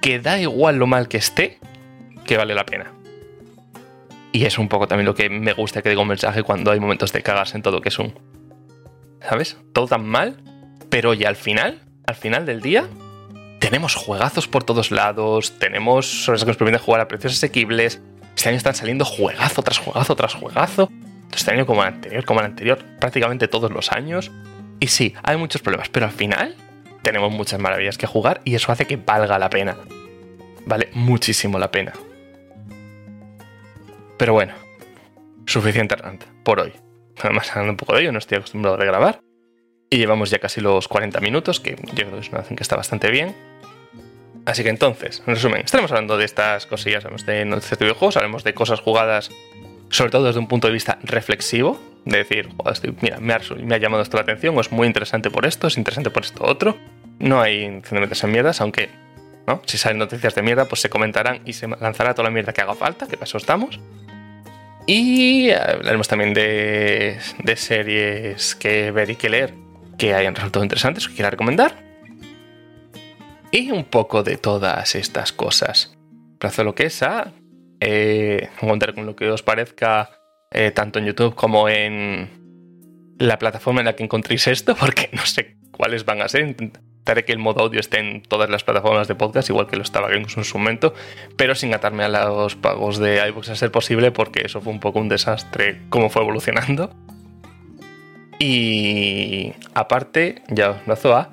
que 0.00 0.20
da 0.20 0.38
igual 0.38 0.76
lo 0.76 0.86
mal 0.86 1.08
que 1.08 1.18
esté, 1.18 1.58
que 2.24 2.36
vale 2.38 2.54
la 2.54 2.64
pena. 2.64 2.92
Y 4.32 4.44
es 4.44 4.58
un 4.58 4.68
poco 4.68 4.86
también 4.86 5.06
lo 5.06 5.14
que 5.14 5.28
me 5.28 5.52
gusta 5.52 5.82
que 5.82 5.88
diga 5.88 6.00
un 6.00 6.08
mensaje 6.08 6.42
cuando 6.44 6.70
hay 6.70 6.80
momentos 6.80 7.12
de 7.12 7.22
cagarse 7.22 7.56
en 7.56 7.62
todo 7.62 7.80
que 7.80 7.88
es 7.88 7.98
un. 7.98 8.14
¿Sabes? 9.20 9.58
Todo 9.72 9.88
tan 9.88 10.06
mal, 10.06 10.42
pero 10.88 11.12
ya 11.12 11.28
al 11.28 11.36
final, 11.36 11.82
al 12.06 12.14
final 12.14 12.46
del 12.46 12.60
día, 12.60 12.88
tenemos 13.66 13.96
juegazos 13.96 14.46
por 14.46 14.62
todos 14.62 14.92
lados, 14.92 15.58
tenemos 15.58 16.06
sobre 16.06 16.38
que 16.38 16.46
nos 16.46 16.56
permiten 16.56 16.80
jugar 16.80 17.00
a 17.00 17.08
precios 17.08 17.32
asequibles. 17.32 18.00
Este 18.36 18.48
año 18.48 18.58
están 18.58 18.76
saliendo 18.76 19.04
juegazo 19.04 19.60
tras 19.60 19.78
juegazo 19.78 20.14
tras 20.14 20.34
juegazo. 20.34 20.88
Este 21.34 21.50
año 21.50 21.66
como 21.66 21.82
el 21.82 21.88
anterior, 21.88 22.24
como 22.24 22.38
el 22.38 22.46
anterior, 22.46 22.78
prácticamente 23.00 23.48
todos 23.48 23.72
los 23.72 23.90
años. 23.90 24.30
Y 24.78 24.86
sí, 24.86 25.14
hay 25.24 25.36
muchos 25.36 25.62
problemas, 25.62 25.88
pero 25.88 26.06
al 26.06 26.12
final 26.12 26.54
tenemos 27.02 27.32
muchas 27.32 27.58
maravillas 27.58 27.98
que 27.98 28.06
jugar 28.06 28.40
y 28.44 28.54
eso 28.54 28.70
hace 28.70 28.86
que 28.86 28.98
valga 28.98 29.36
la 29.36 29.50
pena. 29.50 29.76
Vale 30.64 30.88
muchísimo 30.92 31.58
la 31.58 31.72
pena. 31.72 31.92
Pero 34.16 34.32
bueno, 34.32 34.54
suficiente 35.44 35.96
rant 35.96 36.22
por 36.44 36.60
hoy. 36.60 36.72
Además, 37.20 37.50
hablando 37.50 37.72
un 37.72 37.76
poco 37.78 37.94
de 37.94 38.02
ello, 38.02 38.12
no 38.12 38.20
estoy 38.20 38.38
acostumbrado 38.38 38.80
a 38.80 38.84
grabar. 38.84 39.25
Y 39.88 39.98
llevamos 39.98 40.30
ya 40.30 40.38
casi 40.38 40.60
los 40.60 40.88
40 40.88 41.20
minutos, 41.20 41.60
que 41.60 41.76
yo 41.76 41.94
creo 41.94 42.12
que 42.12 42.20
es 42.20 42.30
una 42.30 42.42
que 42.42 42.62
está 42.62 42.76
bastante 42.76 43.10
bien. 43.10 43.34
Así 44.44 44.62
que 44.62 44.68
entonces, 44.68 45.22
en 45.26 45.34
resumen, 45.34 45.62
estaremos 45.64 45.90
hablando 45.90 46.16
de 46.16 46.24
estas 46.24 46.66
cosillas, 46.66 47.04
hablamos 47.04 47.26
de 47.26 47.44
noticias 47.44 47.78
de 47.78 47.84
videojuegos, 47.84 48.16
hablamos 48.16 48.44
de 48.44 48.54
cosas 48.54 48.80
jugadas, 48.80 49.30
sobre 49.90 50.10
todo 50.10 50.24
desde 50.24 50.38
un 50.38 50.46
punto 50.46 50.68
de 50.68 50.72
vista 50.72 50.98
reflexivo, 51.02 51.80
de 52.04 52.18
decir, 52.18 52.48
mira, 53.00 53.18
me 53.18 53.34
ha, 53.34 53.78
llamado 53.78 54.02
esto 54.02 54.16
la 54.16 54.22
atención, 54.22 54.56
o 54.56 54.60
es 54.60 54.70
muy 54.70 54.86
interesante 54.86 55.30
por 55.30 55.46
esto, 55.46 55.66
es 55.66 55.76
interesante 55.76 56.10
por 56.10 56.22
esto 56.22 56.44
otro. 56.44 56.76
No 57.18 57.40
hay 57.40 57.64
incidentes 57.64 58.22
en 58.22 58.30
mierdas, 58.30 58.60
aunque 58.60 58.88
¿no? 59.48 59.62
si 59.66 59.78
salen 59.78 59.98
noticias 59.98 60.34
de 60.36 60.42
mierda, 60.42 60.66
pues 60.66 60.80
se 60.80 60.90
comentarán 60.90 61.40
y 61.44 61.52
se 61.52 61.66
lanzará 61.66 62.14
toda 62.14 62.28
la 62.28 62.30
mierda 62.30 62.52
que 62.52 62.60
haga 62.60 62.74
falta, 62.74 63.08
que 63.08 63.16
para 63.16 63.24
eso 63.24 63.38
estamos. 63.38 63.80
Y 64.86 65.50
hablaremos 65.50 66.06
también 66.06 66.32
de, 66.32 67.18
series 67.56 68.54
que 68.54 68.92
ver 68.92 69.10
y 69.10 69.16
que 69.16 69.28
leer 69.28 69.65
que 69.98 70.14
hayan 70.14 70.34
resultado 70.34 70.64
interesantes, 70.64 71.08
que 71.08 71.14
quiera 71.14 71.30
recomendar. 71.30 71.74
Y 73.50 73.70
un 73.70 73.84
poco 73.84 74.22
de 74.22 74.36
todas 74.36 74.94
estas 74.94 75.32
cosas. 75.32 75.96
Plazo 76.38 76.64
lo 76.64 76.74
que 76.74 76.86
es 76.86 77.02
a 77.02 77.32
eh, 77.80 78.48
contar 78.60 78.94
con 78.94 79.06
lo 79.06 79.16
que 79.16 79.30
os 79.30 79.42
parezca 79.42 80.10
eh, 80.50 80.70
tanto 80.70 80.98
en 80.98 81.06
YouTube 81.06 81.34
como 81.34 81.68
en 81.68 83.16
la 83.18 83.38
plataforma 83.38 83.80
en 83.80 83.86
la 83.86 83.96
que 83.96 84.04
encontréis 84.04 84.46
esto, 84.46 84.74
porque 84.74 85.08
no 85.12 85.24
sé 85.24 85.56
cuáles 85.70 86.04
van 86.04 86.22
a 86.22 86.28
ser 86.28 86.46
intentaré 86.46 87.24
que 87.24 87.32
el 87.32 87.38
modo 87.38 87.62
audio 87.62 87.80
esté 87.80 87.98
en 87.98 88.22
todas 88.22 88.50
las 88.50 88.64
plataformas 88.64 89.08
de 89.08 89.14
podcast, 89.14 89.48
igual 89.48 89.66
que 89.66 89.76
lo 89.76 89.82
estaba 89.82 90.12
en 90.12 90.28
su 90.28 90.58
momento, 90.58 90.94
pero 91.36 91.54
sin 91.54 91.72
atarme 91.72 92.04
a 92.04 92.08
los 92.08 92.56
pagos 92.56 92.98
de 92.98 93.26
iBooks 93.28 93.50
a 93.50 93.56
ser 93.56 93.70
posible, 93.70 94.10
porque 94.10 94.42
eso 94.44 94.60
fue 94.60 94.72
un 94.72 94.80
poco 94.80 94.98
un 94.98 95.08
desastre 95.08 95.82
cómo 95.88 96.10
fue 96.10 96.22
evolucionando. 96.22 96.90
Y 98.38 99.52
aparte, 99.74 100.42
ya 100.48 100.70
os 100.70 100.86
lazo 100.86 101.16
a, 101.16 101.30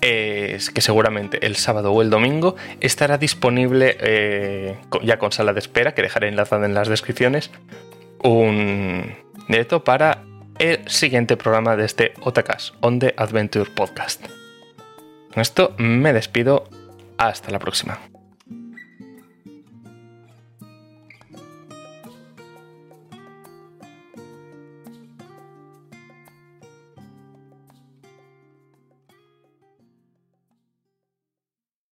es 0.00 0.70
que 0.70 0.80
seguramente 0.80 1.44
el 1.46 1.56
sábado 1.56 1.92
o 1.92 2.02
el 2.02 2.10
domingo 2.10 2.56
estará 2.80 3.18
disponible, 3.18 3.96
eh, 4.00 4.76
ya 5.02 5.18
con 5.18 5.32
sala 5.32 5.52
de 5.52 5.58
espera, 5.60 5.94
que 5.94 6.02
dejaré 6.02 6.28
enlazado 6.28 6.64
en 6.64 6.74
las 6.74 6.88
descripciones, 6.88 7.50
un 8.22 9.14
directo 9.48 9.84
para 9.84 10.24
el 10.58 10.88
siguiente 10.88 11.36
programa 11.36 11.76
de 11.76 11.84
este 11.84 12.14
OTACAS, 12.20 12.74
On 12.80 12.98
The 12.98 13.14
Adventure 13.16 13.70
Podcast. 13.70 14.26
Con 15.32 15.40
esto 15.40 15.74
me 15.78 16.12
despido. 16.12 16.68
Hasta 17.16 17.50
la 17.50 17.58
próxima. 17.58 17.98